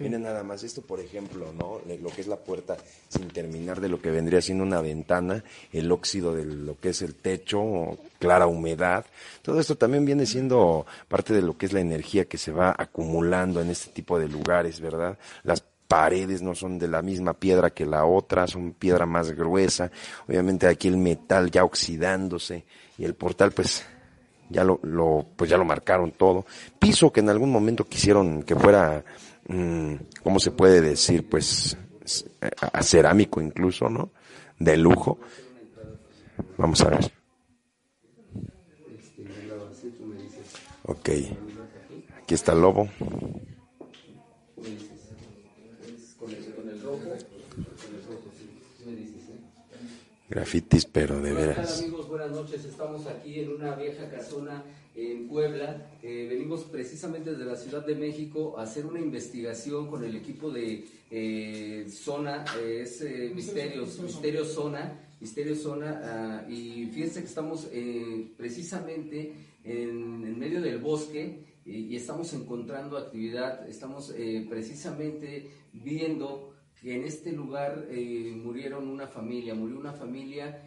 Sí. 0.00 0.04
Miren 0.04 0.22
nada 0.22 0.42
más 0.42 0.62
esto, 0.62 0.80
por 0.80 0.98
ejemplo, 0.98 1.52
¿no? 1.52 1.82
Lo 2.00 2.08
que 2.08 2.22
es 2.22 2.26
la 2.26 2.36
puerta 2.36 2.78
sin 3.10 3.28
terminar 3.28 3.82
de 3.82 3.90
lo 3.90 4.00
que 4.00 4.10
vendría 4.10 4.40
siendo 4.40 4.64
una 4.64 4.80
ventana, 4.80 5.44
el 5.74 5.92
óxido 5.92 6.34
de 6.34 6.46
lo 6.46 6.80
que 6.80 6.88
es 6.88 7.02
el 7.02 7.16
techo, 7.16 7.98
clara 8.18 8.46
humedad. 8.46 9.04
Todo 9.42 9.60
esto 9.60 9.76
también 9.76 10.06
viene 10.06 10.24
siendo 10.24 10.86
parte 11.06 11.34
de 11.34 11.42
lo 11.42 11.58
que 11.58 11.66
es 11.66 11.74
la 11.74 11.80
energía 11.80 12.24
que 12.24 12.38
se 12.38 12.50
va 12.50 12.74
acumulando 12.78 13.60
en 13.60 13.68
este 13.68 13.90
tipo 13.90 14.18
de 14.18 14.28
lugares, 14.28 14.80
¿verdad? 14.80 15.18
Las 15.42 15.62
paredes 15.86 16.40
no 16.40 16.54
son 16.54 16.78
de 16.78 16.88
la 16.88 17.02
misma 17.02 17.34
piedra 17.34 17.68
que 17.68 17.84
la 17.84 18.06
otra, 18.06 18.46
son 18.46 18.72
piedra 18.72 19.04
más 19.04 19.32
gruesa. 19.32 19.90
Obviamente 20.26 20.66
aquí 20.66 20.88
el 20.88 20.96
metal 20.96 21.50
ya 21.50 21.62
oxidándose 21.62 22.64
y 22.96 23.04
el 23.04 23.12
portal 23.14 23.52
pues 23.52 23.84
ya 24.48 24.64
lo, 24.64 24.80
lo 24.82 25.26
pues 25.36 25.50
ya 25.50 25.58
lo 25.58 25.64
marcaron 25.66 26.12
todo. 26.12 26.46
Piso 26.78 27.12
que 27.12 27.20
en 27.20 27.28
algún 27.28 27.50
momento 27.50 27.84
quisieron 27.84 28.42
que 28.44 28.54
fuera 28.54 29.04
¿cómo 30.22 30.38
se 30.40 30.50
puede 30.50 30.80
decir? 30.80 31.28
Pues 31.28 31.76
a 32.60 32.82
cerámico 32.82 33.40
incluso, 33.40 33.88
¿no? 33.88 34.10
De 34.58 34.76
lujo. 34.76 35.18
Vamos 36.56 36.80
a 36.82 36.90
ver. 36.90 37.12
Ok. 40.84 41.08
Aquí 42.22 42.34
está 42.34 42.52
el 42.52 42.60
lobo. 42.60 42.88
Grafitis, 50.30 50.84
pero 50.84 51.20
de 51.20 51.32
veras. 51.32 51.80
amigos? 51.80 52.06
Buenas 52.06 52.30
noches. 52.30 52.64
Estamos 52.64 53.04
aquí 53.08 53.40
en 53.40 53.52
una 53.52 53.74
vieja 53.74 54.08
casona 54.08 54.62
en 54.94 55.26
Puebla. 55.26 55.90
Eh, 56.04 56.28
venimos 56.30 56.62
precisamente 56.70 57.32
desde 57.32 57.44
la 57.46 57.56
Ciudad 57.56 57.84
de 57.84 57.96
México 57.96 58.56
a 58.56 58.62
hacer 58.62 58.86
una 58.86 59.00
investigación 59.00 59.88
con 59.88 60.04
el 60.04 60.14
equipo 60.14 60.52
de 60.52 60.86
eh, 61.10 61.84
Zona, 61.90 62.44
eh, 62.62 62.82
es 62.82 63.02
Misterios, 63.34 63.98
Misterio 63.98 64.44
Zona, 64.44 65.00
Misterio 65.18 65.56
Zona, 65.56 66.44
uh, 66.46 66.50
y 66.50 66.86
fíjense 66.86 67.20
que 67.22 67.26
estamos 67.26 67.68
precisamente 68.36 69.32
en, 69.64 70.24
en, 70.24 70.38
medio 70.38 70.62
del 70.62 70.78
bosque 70.78 71.40
y, 71.66 71.86
y 71.86 71.96
estamos 71.96 72.32
encontrando 72.34 72.96
actividad, 72.96 73.68
estamos 73.68 74.14
precisamente 74.48 75.50
viendo 75.72 76.49
que 76.82 76.94
en 76.94 77.04
este 77.04 77.32
lugar 77.32 77.86
murieron 78.36 78.88
una 78.88 79.06
familia, 79.06 79.54
murió 79.54 79.78
una 79.78 79.92
familia 79.92 80.62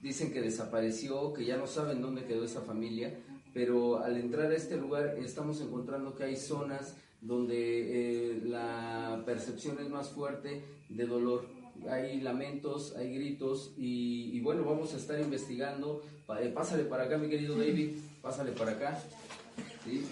dicen 0.00 0.32
que 0.32 0.40
desapareció, 0.40 1.32
que 1.32 1.44
ya 1.44 1.56
no 1.56 1.66
saben 1.66 2.00
dónde 2.00 2.24
quedó 2.24 2.44
esa 2.44 2.60
familia, 2.60 3.18
pero 3.52 3.98
al 3.98 4.16
entrar 4.16 4.50
a 4.50 4.54
este 4.54 4.76
lugar 4.76 5.16
estamos 5.18 5.60
encontrando 5.60 6.14
que 6.14 6.24
hay 6.24 6.36
zonas 6.36 6.96
donde 7.20 7.56
eh, 7.56 8.40
la 8.44 9.22
percepción 9.24 9.78
es 9.80 9.88
más 9.88 10.10
fuerte 10.10 10.62
de 10.88 11.06
dolor. 11.06 11.46
Hay 11.90 12.20
lamentos, 12.20 12.94
hay 12.96 13.14
gritos 13.14 13.72
y, 13.76 14.30
y 14.36 14.40
bueno, 14.40 14.64
vamos 14.64 14.94
a 14.94 14.96
estar 14.96 15.18
investigando. 15.20 16.02
Eh, 16.40 16.50
pásale 16.54 16.84
para 16.84 17.04
acá, 17.04 17.18
mi 17.18 17.28
querido 17.28 17.56
David, 17.56 17.96
pásale 18.22 18.52
para 18.52 18.72
acá. 18.72 19.02
¿Sí? 19.84 20.04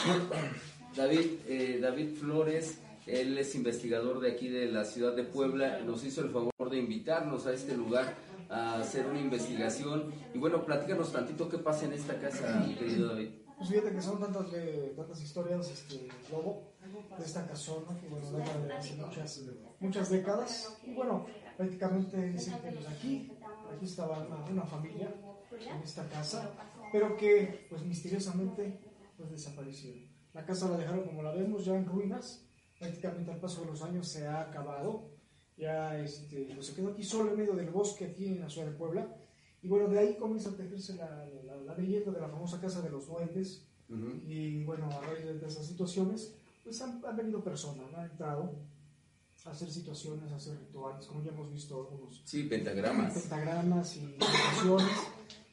David, 0.96 1.26
eh, 1.48 1.78
David 1.80 2.14
Flores, 2.14 2.78
él 3.06 3.36
es 3.38 3.54
investigador 3.54 4.20
de 4.20 4.32
aquí 4.32 4.48
de 4.48 4.70
la 4.70 4.84
ciudad 4.84 5.14
de 5.14 5.24
Puebla, 5.24 5.80
nos 5.80 6.04
hizo 6.04 6.22
el 6.22 6.30
favor 6.30 6.52
de 6.70 6.78
invitarnos 6.78 7.46
a 7.46 7.52
este 7.52 7.76
lugar 7.76 8.14
a 8.48 8.80
hacer 8.80 9.06
una 9.06 9.20
investigación. 9.20 10.12
Y 10.32 10.38
bueno, 10.38 10.64
platícanos 10.64 11.12
tantito 11.12 11.48
qué 11.48 11.58
pasa 11.58 11.86
en 11.86 11.92
esta 11.92 12.18
casa, 12.18 12.66
querido 12.78 13.08
David. 13.08 13.30
Pues 13.56 13.68
fíjate 13.68 13.92
que 13.92 14.02
son 14.02 14.20
tantas, 14.20 14.50
de, 14.50 14.94
tantas 14.96 15.22
historias, 15.22 15.70
este, 15.70 16.08
Lobo, 16.30 16.74
de 17.16 17.24
esta 17.24 17.46
casona, 17.46 17.98
que 18.00 18.08
bueno, 18.08 18.30
de 18.32 18.72
hace 18.72 18.96
muchas, 18.96 19.42
muchas 19.80 20.10
décadas. 20.10 20.78
Y 20.84 20.92
bueno, 20.94 21.26
prácticamente 21.56 22.16
que 22.16 22.72
pues 22.72 22.86
aquí, 22.86 23.30
aquí 23.74 23.84
estaba 23.84 24.26
una, 24.50 24.64
familia 24.64 25.14
en 25.52 25.82
esta 25.82 26.08
casa, 26.08 26.50
pero 26.92 27.16
que 27.16 27.66
pues 27.70 27.82
misteriosamente 27.84 28.80
pues 29.16 29.30
desaparecieron. 29.30 30.12
La 30.32 30.44
casa 30.44 30.68
la 30.68 30.76
dejaron 30.76 31.04
como 31.04 31.22
la 31.22 31.32
vemos 31.32 31.64
ya 31.64 31.76
en 31.76 31.86
ruinas, 31.86 32.44
prácticamente 32.84 33.30
al 33.32 33.40
paso 33.40 33.62
de 33.62 33.68
los 33.68 33.82
años 33.82 34.06
se 34.08 34.26
ha 34.26 34.42
acabado 34.42 35.14
ya 35.56 35.98
este, 36.00 36.50
pues 36.54 36.66
se 36.66 36.74
quedó 36.74 36.88
aquí 36.88 37.04
solo 37.04 37.30
en 37.30 37.38
medio 37.38 37.54
del 37.54 37.70
bosque, 37.70 38.06
aquí 38.06 38.26
en 38.26 38.40
la 38.40 38.50
ciudad 38.50 38.66
de 38.66 38.74
Puebla. 38.74 39.16
Y 39.62 39.68
bueno, 39.68 39.88
de 39.88 39.98
ahí 39.98 40.16
comienza 40.16 40.50
a 40.50 40.56
tejerse 40.56 40.94
la, 40.96 41.26
la, 41.44 41.56
la 41.56 41.76
leyenda 41.76 42.10
de 42.10 42.20
la 42.20 42.28
famosa 42.28 42.60
Casa 42.60 42.82
de 42.82 42.90
los 42.90 43.06
Duendes. 43.06 43.64
Uh 43.88 43.94
-huh. 43.94 44.22
Y 44.24 44.64
bueno, 44.64 44.86
a 44.90 45.00
raíz 45.00 45.24
de 45.24 45.46
esas 45.46 45.66
situaciones, 45.66 46.34
pues 46.64 46.80
han, 46.82 47.00
han, 47.04 47.16
venido 47.16 47.42
personas, 47.42 47.86
han 47.94 48.10
entrado 48.10 48.52
a 49.44 49.50
hacer 49.50 49.70
situaciones, 49.70 50.32
a 50.32 50.36
hacer 50.36 50.58
rituales, 50.58 51.06
como 51.06 51.22
ya 51.22 51.30
hemos 51.30 51.50
visto 51.52 51.80
algunos. 51.80 52.22
Sí, 52.24 52.44
pentagramas. 52.44 53.12
Pentagramas 53.12 53.96
y 53.96 54.00
meditaciones 54.00 54.96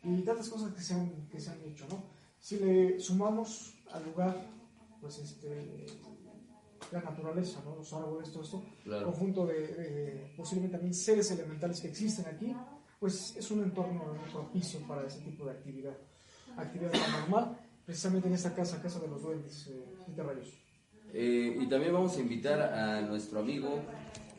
y 0.03 0.21
tantas 0.21 0.49
cosas 0.49 0.73
que 0.73 0.81
se 0.81 0.93
han, 0.93 1.27
que 1.29 1.39
se 1.39 1.51
han 1.51 1.61
hecho, 1.61 1.85
¿no? 1.89 2.03
Si 2.39 2.57
le 2.57 2.99
sumamos 2.99 3.75
al 3.91 4.03
lugar, 4.05 4.35
pues 4.99 5.19
este, 5.19 5.85
la 6.91 7.01
naturaleza, 7.01 7.61
¿no? 7.63 7.75
los 7.75 7.93
árboles, 7.93 8.31
todo 8.31 8.43
esto, 8.43 8.63
claro. 8.83 9.05
conjunto 9.05 9.45
de, 9.45 9.67
de, 9.67 10.33
posiblemente 10.35 10.77
también 10.77 10.93
seres 10.93 11.31
elementales 11.31 11.79
que 11.79 11.87
existen 11.87 12.25
aquí, 12.25 12.53
pues 12.99 13.35
es 13.35 13.49
un 13.51 13.63
entorno 13.63 14.13
propicio 14.31 14.79
para 14.87 15.07
ese 15.07 15.19
tipo 15.21 15.45
de 15.45 15.51
actividad. 15.51 15.97
Actividad 16.57 16.91
normal, 17.19 17.57
precisamente 17.85 18.27
en 18.27 18.33
esta 18.33 18.53
casa, 18.53 18.81
Casa 18.81 18.99
de 18.99 19.07
los 19.07 19.21
Duendes, 19.21 19.67
eh, 19.67 19.85
Siete 20.05 20.21
Rayos. 20.21 20.61
Eh, 21.13 21.57
y 21.59 21.67
también 21.67 21.93
vamos 21.93 22.15
a 22.17 22.19
invitar 22.19 22.61
a 22.61 23.01
nuestro 23.01 23.39
amigo, 23.39 23.81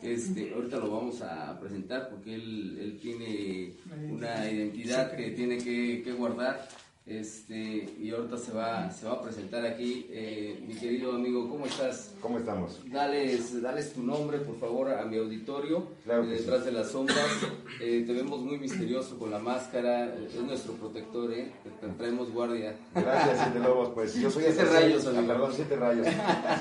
este, 0.02 0.52
ahorita 0.54 0.78
lo 0.78 0.90
vamos 0.90 1.22
a 1.22 1.58
presentar 1.60 2.08
porque 2.10 2.34
él, 2.34 2.78
él 2.80 2.98
tiene 3.00 3.74
una 4.10 4.50
identidad 4.50 5.14
que 5.14 5.30
tiene 5.30 5.58
que, 5.58 6.02
que 6.02 6.12
guardar 6.12 6.68
Este, 7.04 7.54
y 7.98 8.10
ahorita 8.10 8.36
se 8.36 8.52
va, 8.52 8.88
se 8.92 9.06
va 9.06 9.14
a 9.14 9.22
presentar 9.22 9.66
aquí. 9.66 10.06
Eh, 10.10 10.62
mi 10.66 10.74
querido 10.74 11.12
amigo, 11.12 11.48
¿cómo 11.48 11.66
estás? 11.66 12.14
¿Cómo 12.20 12.38
estamos? 12.38 12.80
Dales, 12.92 13.60
dales 13.60 13.92
tu 13.92 14.04
nombre, 14.04 14.38
por 14.38 14.56
favor, 14.56 14.90
a 14.90 15.04
mi 15.04 15.16
auditorio. 15.16 15.88
detrás 16.04 16.64
de 16.64 16.72
las 16.72 16.90
sombras. 16.90 17.18
Eh, 17.80 18.04
te 18.06 18.12
vemos 18.12 18.40
muy 18.40 18.58
misterioso 18.58 19.18
con 19.18 19.32
la 19.32 19.40
máscara. 19.40 20.14
Es 20.14 20.40
nuestro 20.42 20.74
protector, 20.74 21.32
¿eh? 21.32 21.50
Te, 21.80 21.88
traemos 21.88 22.32
guardia. 22.32 22.76
Gracias, 22.94 23.40
Siete 23.42 23.58
Lobos. 23.58 23.90
Pues 23.92 24.14
yo 24.14 24.30
soy 24.30 24.44
Siete 24.44 24.64
Rayos, 24.66 25.06
amigo. 25.06 25.22
Ah, 25.22 25.26
perdón, 25.26 25.52
Siete 25.52 25.76
Rayos. 25.76 26.06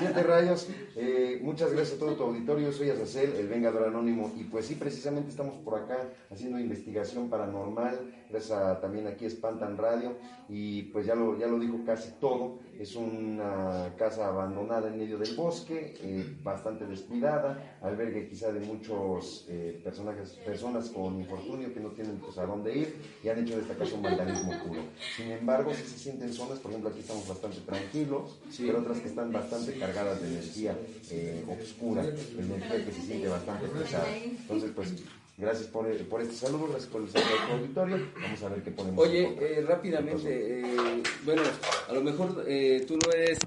siete 0.00 0.22
Rayos. 0.24 0.66
Eh, 0.96 1.38
muchas 1.42 1.72
gracias 1.72 1.96
a 1.96 2.00
todo 2.00 2.14
tu 2.14 2.24
auditorio. 2.24 2.70
Yo 2.70 2.72
soy 2.72 2.90
Azacel, 2.90 3.34
el 3.36 3.46
Vengador 3.46 3.86
Anónimo. 3.86 4.32
Y 4.36 4.44
pues 4.44 4.66
sí, 4.66 4.74
precisamente 4.74 5.30
estamos 5.30 5.58
por 5.58 5.78
acá 5.78 6.08
haciendo 6.30 6.58
investigación 6.58 7.30
paranormal. 7.30 8.00
Gracias 8.28 8.80
también 8.80 9.06
aquí 9.06 9.26
Espantan 9.26 9.76
Radio 9.76 10.16
y 10.48 10.82
pues 10.84 11.06
ya 11.06 11.14
lo, 11.14 11.38
ya 11.38 11.46
lo 11.46 11.58
dijo 11.58 11.80
casi 11.84 12.12
todo, 12.20 12.58
es 12.78 12.94
una 12.96 13.94
casa 13.96 14.28
abandonada 14.28 14.88
en 14.88 14.98
medio 14.98 15.16
del 15.16 15.34
bosque, 15.34 15.94
eh, 16.00 16.36
bastante 16.42 16.84
descuidada, 16.84 17.78
albergue 17.80 18.28
quizá 18.28 18.52
de 18.52 18.60
muchos 18.60 19.46
eh, 19.48 19.80
personajes, 19.82 20.32
personas 20.44 20.90
con 20.90 21.18
infortunio 21.18 21.72
que 21.72 21.80
no 21.80 21.90
tienen 21.90 22.16
pues 22.16 22.36
a 22.38 22.44
dónde 22.44 22.76
ir 22.76 22.94
y 23.22 23.28
han 23.28 23.38
hecho 23.38 23.56
de 23.56 23.62
esta 23.62 23.74
casa 23.74 23.94
un 23.94 24.02
vandalismo 24.02 24.52
puro. 24.66 24.82
Sin 25.16 25.30
embargo, 25.30 25.72
si 25.72 25.84
se 25.84 25.98
sienten 25.98 26.32
zonas, 26.32 26.58
por 26.58 26.70
ejemplo 26.70 26.90
aquí 26.90 27.00
estamos 27.00 27.26
bastante 27.26 27.60
tranquilos, 27.60 28.38
pero 28.58 28.80
otras 28.80 28.98
que 28.98 29.08
están 29.08 29.32
bastante 29.32 29.78
cargadas 29.78 30.20
de 30.20 30.28
energía 30.28 30.76
eh, 31.10 31.44
oscura, 31.48 32.02
energía 32.02 32.84
que 32.84 32.92
se 32.92 33.02
siente 33.02 33.28
bastante 33.28 33.68
pesada. 33.68 34.08
Entonces 34.14 34.70
pues 34.74 34.94
Gracias 35.38 35.66
por, 35.68 35.86
por, 36.04 36.20
este 36.20 36.34
saludo, 36.34 36.68
gracias 36.68 36.90
por 36.90 37.02
el 37.02 37.08
saludo 37.08 37.30
al 37.46 37.58
auditorio. 37.58 38.08
Vamos 38.20 38.42
a 38.42 38.48
ver 38.50 38.62
qué 38.62 38.70
ponemos. 38.70 39.06
Oye, 39.06 39.34
eh, 39.40 39.64
rápidamente, 39.66 40.60
eh, 40.60 41.02
bueno, 41.24 41.42
a 41.88 41.92
lo 41.92 42.02
mejor 42.02 42.44
eh, 42.46 42.84
tú 42.86 42.98
no 42.98 43.10
eres 43.12 43.38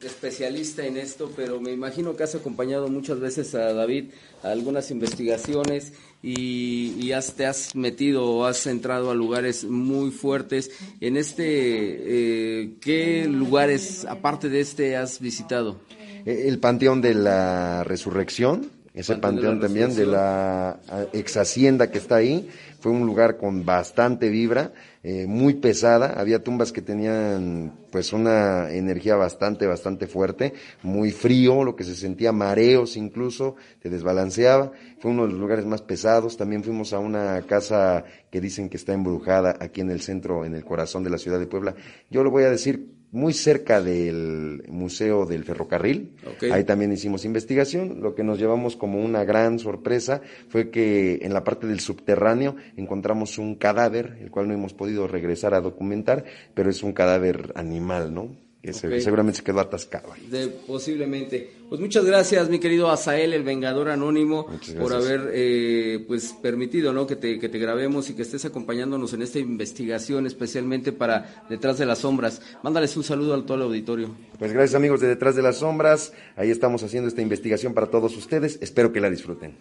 especialista 0.00 0.86
en 0.86 0.96
esto, 0.96 1.30
pero 1.36 1.60
me 1.60 1.72
imagino 1.72 2.16
que 2.16 2.22
has 2.22 2.34
acompañado 2.34 2.88
muchas 2.88 3.20
veces 3.20 3.54
a 3.54 3.72
David 3.74 4.12
a 4.42 4.50
algunas 4.50 4.90
investigaciones 4.90 5.92
y, 6.22 7.12
has, 7.12 7.34
te 7.34 7.44
has 7.44 7.74
metido 7.74 8.24
o 8.24 8.46
has 8.46 8.66
entrado 8.66 9.10
a 9.10 9.14
lugares 9.14 9.64
muy 9.64 10.10
fuertes. 10.10 10.70
En 11.00 11.16
este, 11.16 12.76
¿qué 12.80 13.26
lugares, 13.28 14.04
aparte 14.04 14.48
de 14.48 14.60
este, 14.60 14.96
has 14.96 15.20
visitado? 15.20 15.80
El 16.24 16.58
Panteón 16.58 17.02
de 17.02 17.14
la 17.14 17.84
Resurrección 17.84 18.75
ese 18.96 19.16
panteón, 19.16 19.60
también 19.60 19.94
de 19.94 20.06
la 20.06 20.80
ex 21.12 21.36
hacienda 21.36 21.90
que 21.90 21.98
está 21.98 22.16
ahí. 22.16 22.48
Fue 22.80 22.90
un 22.90 23.04
lugar 23.04 23.36
con 23.36 23.66
bastante 23.66 24.30
vibra, 24.30 24.72
eh, 25.02 25.26
muy 25.26 25.54
pesada. 25.54 26.14
Había 26.18 26.42
tumbas 26.42 26.72
que 26.72 26.80
tenían 26.80 27.72
pues 27.90 28.14
una 28.14 28.70
energía 28.72 29.16
bastante, 29.16 29.66
bastante 29.66 30.06
fuerte, 30.06 30.54
muy 30.82 31.10
frío, 31.10 31.62
lo 31.62 31.76
que 31.76 31.84
se 31.84 31.94
sentía 31.94 32.32
mareos 32.32 32.96
incluso, 32.96 33.56
te 33.82 33.90
desbalanceaba. 33.90 34.72
Fue 34.98 35.10
uno 35.10 35.26
de 35.26 35.32
los 35.32 35.40
lugares 35.40 35.66
más 35.66 35.82
pesados. 35.82 36.38
También 36.38 36.64
fuimos 36.64 36.94
a 36.94 36.98
una 36.98 37.42
casa 37.42 38.02
que 38.30 38.40
dicen 38.40 38.70
que 38.70 38.78
está 38.78 38.94
embrujada 38.94 39.56
aquí 39.60 39.82
en 39.82 39.90
el 39.90 40.00
centro, 40.00 40.46
en 40.46 40.54
el 40.54 40.64
corazón 40.64 41.04
de 41.04 41.10
la 41.10 41.18
ciudad 41.18 41.38
de 41.38 41.46
Puebla. 41.46 41.74
Yo 42.10 42.24
lo 42.24 42.30
voy 42.30 42.44
a 42.44 42.50
decir 42.50 42.95
muy 43.16 43.32
cerca 43.32 43.80
del 43.80 44.62
Museo 44.68 45.24
del 45.24 45.44
Ferrocarril. 45.44 46.12
Ahí 46.52 46.64
también 46.64 46.92
hicimos 46.92 47.24
investigación. 47.24 48.02
Lo 48.02 48.14
que 48.14 48.22
nos 48.22 48.38
llevamos 48.38 48.76
como 48.76 49.02
una 49.02 49.24
gran 49.24 49.58
sorpresa 49.58 50.20
fue 50.48 50.70
que 50.70 51.20
en 51.22 51.32
la 51.32 51.42
parte 51.42 51.66
del 51.66 51.80
subterráneo 51.80 52.56
encontramos 52.76 53.38
un 53.38 53.54
cadáver, 53.54 54.18
el 54.20 54.30
cual 54.30 54.48
no 54.48 54.54
hemos 54.54 54.74
podido 54.74 55.08
regresar 55.08 55.54
a 55.54 55.62
documentar, 55.62 56.24
pero 56.52 56.68
es 56.68 56.82
un 56.82 56.92
cadáver 56.92 57.52
animal, 57.54 58.12
¿no? 58.12 58.45
Seguramente 58.72 59.38
se 59.38 59.44
quedó 59.44 59.60
atascado. 59.60 60.10
De, 60.30 60.48
posiblemente. 60.48 61.50
Pues 61.68 61.80
muchas 61.80 62.04
gracias, 62.04 62.48
mi 62.48 62.60
querido 62.60 62.90
Asael, 62.90 63.32
el 63.32 63.42
Vengador 63.42 63.88
Anónimo, 63.88 64.46
por 64.78 64.92
haber 64.92 65.30
eh, 65.32 66.04
pues 66.06 66.32
permitido 66.40 66.92
¿no? 66.92 67.06
que, 67.06 67.16
te, 67.16 67.40
que 67.40 67.48
te 67.48 67.58
grabemos 67.58 68.08
y 68.08 68.14
que 68.14 68.22
estés 68.22 68.44
acompañándonos 68.44 69.12
en 69.14 69.22
esta 69.22 69.40
investigación, 69.40 70.26
especialmente 70.26 70.92
para 70.92 71.44
Detrás 71.48 71.78
de 71.78 71.86
las 71.86 71.98
Sombras. 71.98 72.40
Mándales 72.62 72.96
un 72.96 73.02
saludo 73.02 73.34
a 73.34 73.44
todo 73.44 73.56
el 73.56 73.62
auditorio. 73.64 74.14
Pues 74.38 74.52
gracias, 74.52 74.76
amigos 74.76 75.00
de 75.00 75.08
Detrás 75.08 75.34
de 75.34 75.42
las 75.42 75.56
Sombras. 75.56 76.12
Ahí 76.36 76.50
estamos 76.50 76.82
haciendo 76.82 77.08
esta 77.08 77.22
investigación 77.22 77.74
para 77.74 77.88
todos 77.88 78.16
ustedes. 78.16 78.58
Espero 78.60 78.92
que 78.92 79.00
la 79.00 79.10
disfruten. 79.10 79.56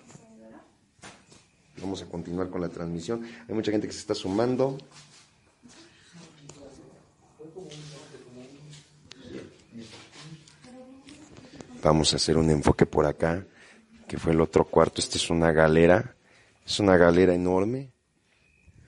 Vamos 1.82 2.02
a 2.02 2.06
continuar 2.06 2.50
con 2.50 2.62
la 2.62 2.70
transmisión. 2.70 3.22
Hay 3.48 3.54
mucha 3.54 3.72
gente 3.72 3.88
que 3.88 3.94
se 3.94 4.00
está 4.00 4.16
sumando. 4.16 4.78
Vamos 11.86 12.14
a 12.14 12.16
hacer 12.16 12.36
un 12.36 12.50
enfoque 12.50 12.88
por 12.88 13.06
acá, 13.06 13.46
que 14.08 14.18
fue 14.18 14.32
el 14.32 14.42
otro 14.42 14.66
cuarto. 14.66 15.02
Este 15.02 15.20
es 15.20 15.30
una 15.30 15.52
galera, 15.52 16.16
es 16.66 16.80
una 16.80 16.98
galera 16.98 17.36
enorme. 17.36 17.92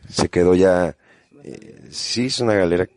Se 0.10 0.30
quedó 0.30 0.56
ya, 0.56 0.98
eh, 1.44 1.90
sí, 1.92 2.26
es 2.26 2.40
una 2.40 2.56
galera 2.56 2.90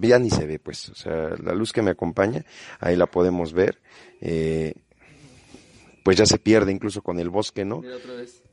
ya 0.00 0.18
ni 0.18 0.30
se 0.30 0.44
ve 0.44 0.58
pues, 0.58 0.88
o 0.88 0.94
sea, 0.96 1.36
la 1.40 1.52
luz 1.52 1.72
que 1.72 1.82
me 1.82 1.92
acompaña, 1.92 2.44
ahí 2.80 2.96
la 2.96 3.06
podemos 3.06 3.52
ver. 3.52 3.80
Eh, 4.20 4.74
pues 6.02 6.16
ya 6.16 6.26
se 6.26 6.38
pierde 6.38 6.72
incluso 6.72 7.02
con 7.02 7.20
el 7.20 7.30
bosque, 7.30 7.64
¿no? 7.64 7.82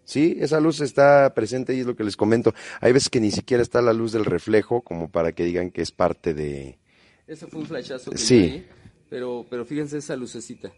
Sí, 0.03 0.37
esa 0.39 0.59
luz 0.59 0.81
está 0.81 1.33
presente 1.33 1.73
y 1.73 1.79
es 1.79 1.87
lo 1.87 1.95
que 1.95 2.03
les 2.03 2.15
comento. 2.15 2.53
Hay 2.79 2.93
veces 2.93 3.09
que 3.09 3.19
ni 3.19 3.31
siquiera 3.31 3.63
está 3.63 3.81
la 3.81 3.93
luz 3.93 4.11
del 4.11 4.25
reflejo 4.25 4.81
como 4.81 5.09
para 5.09 5.31
que 5.31 5.45
digan 5.45 5.71
que 5.71 5.81
es 5.81 5.91
parte 5.91 6.35
de... 6.35 6.77
Eso 7.25 7.47
fue 7.47 7.61
un 7.61 7.65
flashazo. 7.65 8.11
Que 8.11 8.17
sí. 8.19 8.65
Pero, 9.09 9.45
pero 9.49 9.65
fíjense 9.65 9.97
esa 9.97 10.15
lucecita. 10.15 10.71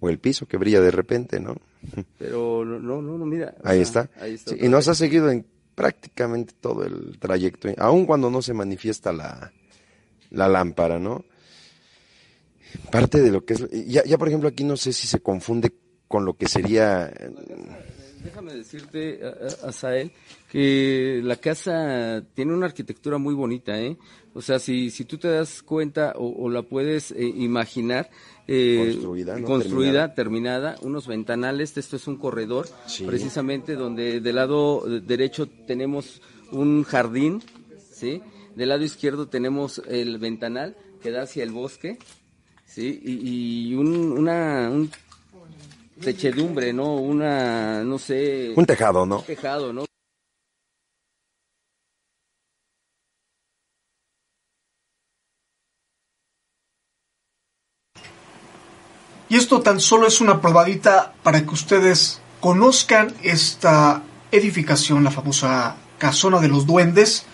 O 0.00 0.08
el 0.08 0.18
piso 0.18 0.46
que 0.46 0.56
brilla 0.56 0.80
de 0.80 0.90
repente, 0.90 1.40
¿no? 1.40 1.56
Pero 2.18 2.64
no, 2.64 2.78
no, 2.80 3.18
no, 3.18 3.26
mira. 3.26 3.54
Ahí 3.62 3.80
está. 3.80 4.08
y 4.58 4.68
nos 4.68 4.88
ha 4.88 4.94
seguido 4.94 5.30
en 5.30 5.46
prácticamente 5.74 6.54
todo 6.60 6.84
el 6.84 7.18
trayecto, 7.18 7.68
¿eh? 7.68 7.74
aun 7.78 8.06
cuando 8.06 8.30
no 8.30 8.42
se 8.42 8.52
manifiesta 8.52 9.12
la, 9.12 9.52
la 10.30 10.48
lámpara, 10.48 10.98
¿no? 10.98 11.24
Parte 12.90 13.20
de 13.20 13.30
lo 13.30 13.44
que 13.44 13.54
es, 13.54 13.68
ya, 13.86 14.04
ya 14.04 14.18
por 14.18 14.28
ejemplo 14.28 14.48
aquí 14.48 14.64
no 14.64 14.76
sé 14.76 14.92
si 14.92 15.06
se 15.06 15.20
confunde 15.20 15.72
con 16.08 16.24
lo 16.24 16.34
que 16.34 16.48
sería... 16.48 17.12
Déjame 18.24 18.54
decirte, 18.54 19.20
Asael, 19.64 20.12
que 20.50 21.20
la 21.24 21.36
casa 21.36 22.22
tiene 22.34 22.54
una 22.54 22.66
arquitectura 22.66 23.18
muy 23.18 23.34
bonita, 23.34 23.80
¿eh? 23.80 23.96
O 24.34 24.40
sea, 24.40 24.58
si, 24.58 24.90
si 24.90 25.04
tú 25.04 25.18
te 25.18 25.28
das 25.28 25.62
cuenta 25.62 26.14
o, 26.16 26.48
la 26.48 26.62
puedes 26.62 27.10
eh, 27.10 27.24
imaginar, 27.24 28.10
eh, 28.48 28.98
construida, 29.44 30.14
terminada. 30.14 30.76
unos 30.82 31.06
ventanales, 31.06 31.76
esto 31.76 31.96
es 31.96 32.06
un 32.06 32.16
corredor, 32.16 32.66
precisamente 33.06 33.74
donde 33.74 34.20
del 34.20 34.36
lado 34.36 34.84
derecho 34.86 35.48
tenemos 35.66 36.22
un 36.50 36.84
jardín, 36.84 37.42
¿sí? 37.92 38.22
Del 38.56 38.70
lado 38.70 38.84
izquierdo 38.84 39.28
tenemos 39.28 39.82
el 39.86 40.18
ventanal 40.18 40.76
que 41.02 41.10
da 41.10 41.22
hacia 41.22 41.42
el 41.42 41.50
bosque, 41.50 41.98
¿sí? 42.64 43.00
Y, 43.04 43.74
un, 43.74 44.12
una, 44.12 44.70
un 44.70 44.90
techedumbre, 46.02 46.72
¿no? 46.72 46.96
Una, 46.96 47.82
no 47.82 47.98
sé... 47.98 48.52
Un 48.54 48.66
tejado, 48.66 49.06
¿no? 49.06 49.20
Un 49.20 49.24
tejado, 49.24 49.72
¿no? 49.72 49.84
Y 59.32 59.36
esto 59.36 59.62
tan 59.62 59.80
solo 59.80 60.06
es 60.06 60.20
una 60.20 60.42
probadita 60.42 61.14
para 61.22 61.42
que 61.42 61.54
ustedes 61.54 62.20
conozcan 62.40 63.14
esta 63.22 64.02
edificación, 64.30 65.04
la 65.04 65.10
famosa 65.10 65.76
Casona 65.96 66.38
de 66.38 66.48
los 66.48 66.66
Duendes, 66.66 67.24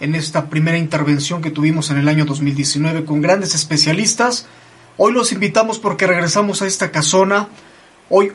en 0.00 0.14
esta 0.14 0.50
primera 0.50 0.76
intervención 0.76 1.40
que 1.40 1.50
tuvimos 1.50 1.90
en 1.90 1.96
el 1.96 2.08
año 2.08 2.26
2019 2.26 3.06
con 3.06 3.22
grandes 3.22 3.54
especialistas. 3.54 4.46
Hoy 4.98 5.14
los 5.14 5.32
invitamos 5.32 5.78
porque 5.78 6.06
regresamos 6.06 6.60
a 6.60 6.66
esta 6.66 6.90
casona, 6.90 7.48
hoy 8.08 8.32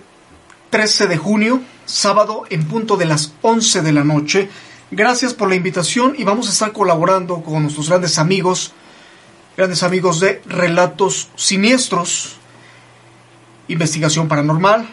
13 0.69 1.07
de 1.07 1.17
junio, 1.17 1.61
sábado 1.85 2.43
en 2.49 2.67
punto 2.67 2.97
de 2.97 3.05
las 3.05 3.33
11 3.41 3.81
de 3.81 3.91
la 3.91 4.03
noche. 4.03 4.49
Gracias 4.91 5.33
por 5.33 5.49
la 5.49 5.55
invitación 5.55 6.15
y 6.17 6.23
vamos 6.23 6.47
a 6.47 6.51
estar 6.51 6.71
colaborando 6.71 7.41
con 7.41 7.63
nuestros 7.63 7.89
grandes 7.89 8.17
amigos, 8.19 8.73
grandes 9.57 9.83
amigos 9.83 10.19
de 10.19 10.41
Relatos 10.45 11.29
Siniestros, 11.35 12.37
investigación 13.67 14.27
paranormal 14.27 14.87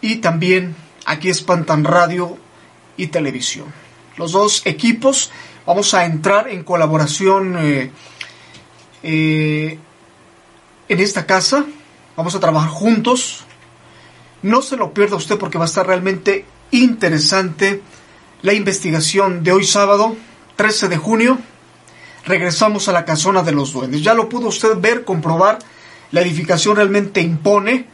y 0.00 0.16
también 0.16 0.74
aquí 1.04 1.28
espantan 1.28 1.84
radio 1.84 2.36
y 2.96 3.08
televisión. 3.08 3.66
Los 4.16 4.32
dos 4.32 4.62
equipos 4.66 5.30
vamos 5.66 5.94
a 5.94 6.04
entrar 6.04 6.48
en 6.48 6.64
colaboración 6.64 7.56
eh, 7.58 7.90
eh, 9.02 9.78
en 10.88 11.00
esta 11.00 11.26
casa, 11.26 11.64
vamos 12.16 12.34
a 12.34 12.40
trabajar 12.40 12.70
juntos. 12.70 13.46
No 14.42 14.62
se 14.62 14.76
lo 14.76 14.92
pierda 14.92 15.16
usted 15.16 15.38
porque 15.38 15.58
va 15.58 15.64
a 15.64 15.68
estar 15.68 15.86
realmente 15.86 16.44
interesante 16.70 17.82
la 18.42 18.52
investigación 18.52 19.44
de 19.44 19.52
hoy 19.52 19.64
sábado 19.64 20.16
13 20.56 20.88
de 20.88 20.96
junio, 20.96 21.38
regresamos 22.24 22.88
a 22.88 22.92
la 22.92 23.04
casona 23.04 23.42
de 23.42 23.52
los 23.52 23.72
duendes. 23.72 24.02
Ya 24.02 24.14
lo 24.14 24.28
pudo 24.28 24.48
usted 24.48 24.76
ver, 24.78 25.04
comprobar, 25.04 25.58
la 26.10 26.20
edificación 26.20 26.76
realmente 26.76 27.20
impone, 27.20 27.86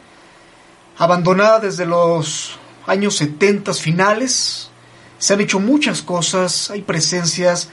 abandonada 0.97 1.59
desde 1.59 1.85
los 1.85 2.57
años 2.85 3.15
70 3.17 3.73
finales, 3.73 4.69
se 5.17 5.33
han 5.33 5.41
hecho 5.41 5.59
muchas 5.59 6.01
cosas, 6.01 6.69
hay 6.71 6.81
presencias, 6.81 7.69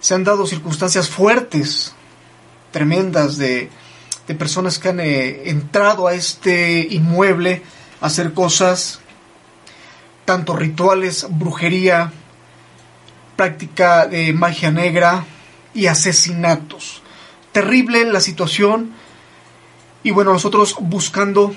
se 0.00 0.14
han 0.14 0.24
dado 0.24 0.46
circunstancias 0.46 1.08
fuertes, 1.08 1.92
tremendas 2.70 3.36
de, 3.36 3.70
de 4.26 4.34
personas 4.34 4.78
que 4.78 4.88
han 4.88 5.00
eh, 5.00 5.48
entrado 5.50 6.06
a 6.06 6.14
este 6.14 6.86
inmueble 6.90 7.62
hacer 8.04 8.34
cosas, 8.34 9.00
tanto 10.26 10.54
rituales, 10.54 11.26
brujería, 11.30 12.12
práctica 13.34 14.06
de 14.06 14.34
magia 14.34 14.70
negra 14.70 15.24
y 15.72 15.86
asesinatos. 15.86 17.00
Terrible 17.52 18.04
la 18.04 18.20
situación 18.20 18.92
y 20.02 20.10
bueno, 20.10 20.34
nosotros 20.34 20.76
buscando 20.80 21.54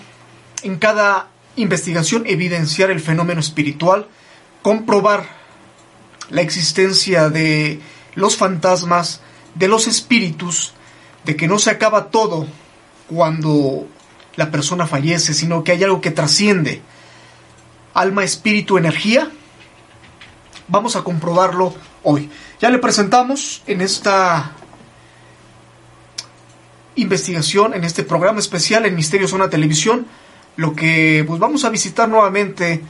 en 0.64 0.78
cada 0.78 1.28
investigación 1.58 2.24
evidenciar 2.26 2.92
el 2.92 3.02
fenómeno 3.02 3.42
espiritual, 3.42 4.08
comprobar 4.62 5.28
la 6.30 6.40
existencia 6.44 7.30
de 7.30 7.82
los 8.16 8.38
fantasmas, 8.38 9.20
de 9.56 9.68
los 9.68 9.86
espíritus, 9.86 10.72
de 11.26 11.36
que 11.36 11.50
no 11.50 11.60
se 11.60 11.72
acaba 11.72 12.10
todo 12.10 12.48
cuando 13.10 13.86
la 14.38 14.50
persona 14.52 14.88
fallece, 14.88 15.34
sino 15.34 15.64
que 15.64 15.74
hay 15.74 15.84
algo 15.84 16.00
que 16.00 16.12
trasciende. 16.12 16.82
Alma, 17.94 18.24
espíritu, 18.24 18.78
energía. 18.78 19.30
Vamos 20.70 20.96
a 20.96 21.04
comprobarlo 21.04 21.74
hoy. 22.04 22.30
Ya 22.62 22.70
le 22.70 22.78
presentamos 22.78 23.64
en 23.68 23.82
esta 23.82 24.52
investigación, 26.96 27.74
en 27.74 27.84
este 27.84 28.04
programa 28.04 28.40
especial 28.40 28.86
en 28.86 28.96
Misterio 28.96 29.28
Zona 29.28 29.50
Televisión, 29.50 30.08
lo 30.56 30.74
que 30.74 31.24
pues 31.28 31.40
vamos 31.40 31.66
a 31.66 31.70
visitar 31.70 32.08
nuevamente 32.08 32.84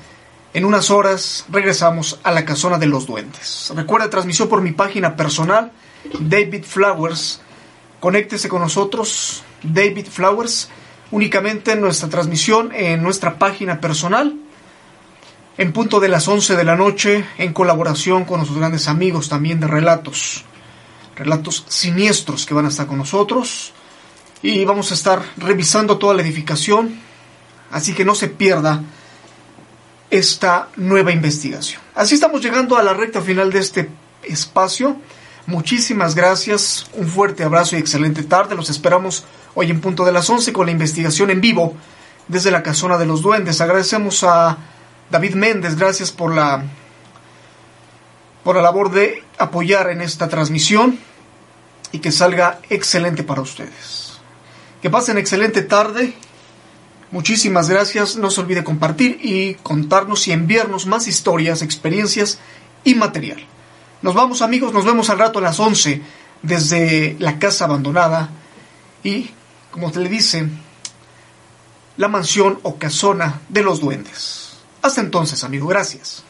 en 0.53 0.65
unas 0.65 0.89
horas. 0.89 1.45
Regresamos 1.49 2.19
a 2.23 2.31
la 2.31 2.43
casona 2.43 2.77
de 2.77 2.87
los 2.87 3.05
duendes. 3.07 3.71
Recuerda, 3.75 4.09
transmisión 4.09 4.49
por 4.49 4.61
mi 4.61 4.71
página 4.71 5.15
personal, 5.15 5.71
David 6.19 6.63
Flowers. 6.65 7.41
Conéctese 7.99 8.49
con 8.49 8.61
nosotros, 8.61 9.43
David 9.63 10.07
Flowers, 10.07 10.69
únicamente 11.11 11.71
en 11.73 11.81
nuestra 11.81 12.09
transmisión 12.09 12.71
en 12.73 13.01
nuestra 13.01 13.37
página 13.37 13.79
personal 13.79 14.35
en 15.57 15.73
punto 15.73 15.99
de 15.99 16.07
las 16.07 16.27
11 16.27 16.55
de 16.55 16.63
la 16.63 16.75
noche, 16.75 17.25
en 17.39 17.51
colaboración 17.51 18.25
con 18.25 18.37
nuestros 18.37 18.59
grandes 18.59 18.87
amigos 18.87 19.27
también 19.27 19.59
de 19.59 19.67
relatos, 19.67 20.43
relatos 21.15 21.65
siniestros 21.67 22.45
que 22.45 22.53
van 22.53 22.65
a 22.65 22.69
estar 22.69 22.85
con 22.85 22.99
nosotros. 22.99 23.73
Y 24.43 24.63
vamos 24.65 24.91
a 24.91 24.93
estar 24.93 25.23
revisando 25.37 25.97
toda 25.97 26.13
la 26.13 26.21
edificación, 26.21 26.99
así 27.71 27.95
que 27.95 28.05
no 28.05 28.13
se 28.13 28.27
pierda 28.27 28.83
esta 30.11 30.69
nueva 30.75 31.11
investigación. 31.11 31.81
Así 31.95 32.13
estamos 32.13 32.41
llegando 32.41 32.77
a 32.77 32.83
la 32.83 32.93
recta 32.93 33.19
final 33.21 33.51
de 33.51 33.59
este 33.59 33.89
espacio. 34.21 34.97
Muchísimas 35.47 36.13
gracias, 36.13 36.87
un 36.91 37.07
fuerte 37.07 37.45
abrazo 37.45 37.77
y 37.77 37.79
excelente 37.79 38.21
tarde. 38.23 38.53
Los 38.53 38.69
esperamos 38.69 39.23
hoy 39.55 39.71
en 39.71 39.79
punto 39.79 40.03
de 40.03 40.11
las 40.11 40.29
11 40.29 40.51
con 40.51 40.65
la 40.65 40.73
investigación 40.73 41.29
en 41.29 41.39
vivo 41.39 41.73
desde 42.27 42.51
la 42.51 42.63
Casona 42.63 42.97
de 42.97 43.05
los 43.05 43.21
Duendes. 43.21 43.61
Agradecemos 43.61 44.25
a 44.25 44.57
David 45.09 45.35
Méndez, 45.35 45.77
gracias 45.77 46.11
por 46.11 46.35
la 46.35 46.65
por 48.43 48.57
la 48.57 48.61
labor 48.61 48.91
de 48.91 49.23
apoyar 49.37 49.89
en 49.89 50.01
esta 50.01 50.27
transmisión 50.27 50.99
y 51.93 51.99
que 51.99 52.11
salga 52.11 52.59
excelente 52.69 53.23
para 53.23 53.41
ustedes. 53.41 54.19
Que 54.81 54.89
pasen 54.89 55.17
excelente 55.17 55.61
tarde. 55.61 56.13
Muchísimas 57.11 57.69
gracias. 57.69 58.17
No 58.17 58.31
se 58.31 58.41
olvide 58.41 58.65
compartir 58.65 59.17
y 59.21 59.53
contarnos 59.63 60.27
y 60.27 60.33
enviarnos 60.33 60.87
más 60.87 61.07
historias, 61.07 61.61
experiencias 61.61 62.37
y 62.83 62.95
material. 62.95 63.47
Nos 64.01 64.13
vamos 64.13 64.41
amigos, 64.41 64.73
nos 64.73 64.85
vemos 64.85 65.09
al 65.09 65.19
rato 65.19 65.39
a 65.39 65.41
las 65.41 65.59
11 65.59 66.01
desde 66.41 67.15
la 67.19 67.39
casa 67.39 67.65
abandonada 67.65 68.29
y, 69.03 69.31
como 69.71 69.91
te 69.91 69.99
le 69.99 70.09
dice, 70.09 70.47
la 71.97 72.07
mansión 72.07 72.59
o 72.63 72.75
casona 72.75 73.41
de 73.49 73.63
los 73.63 73.81
duendes. 73.81 74.53
Hasta 74.81 75.01
entonces, 75.01 75.43
amigo, 75.43 75.67
gracias. 75.67 76.23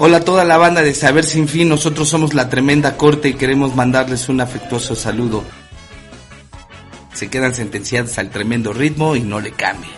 Hola 0.00 0.18
a 0.18 0.24
toda 0.24 0.44
la 0.44 0.58
banda 0.58 0.82
de 0.82 0.94
Saber 0.94 1.24
Sin 1.24 1.48
Fin, 1.48 1.68
nosotros 1.68 2.08
somos 2.08 2.32
la 2.32 2.48
Tremenda 2.48 2.96
Corte 2.96 3.30
y 3.30 3.34
queremos 3.34 3.74
mandarles 3.74 4.28
un 4.28 4.40
afectuoso 4.40 4.94
saludo. 4.94 5.42
Se 7.18 7.26
quedan 7.26 7.52
sentenciados 7.52 8.16
al 8.18 8.30
tremendo 8.30 8.72
ritmo 8.72 9.16
y 9.16 9.22
no 9.22 9.40
le 9.40 9.50
cambien. 9.50 9.97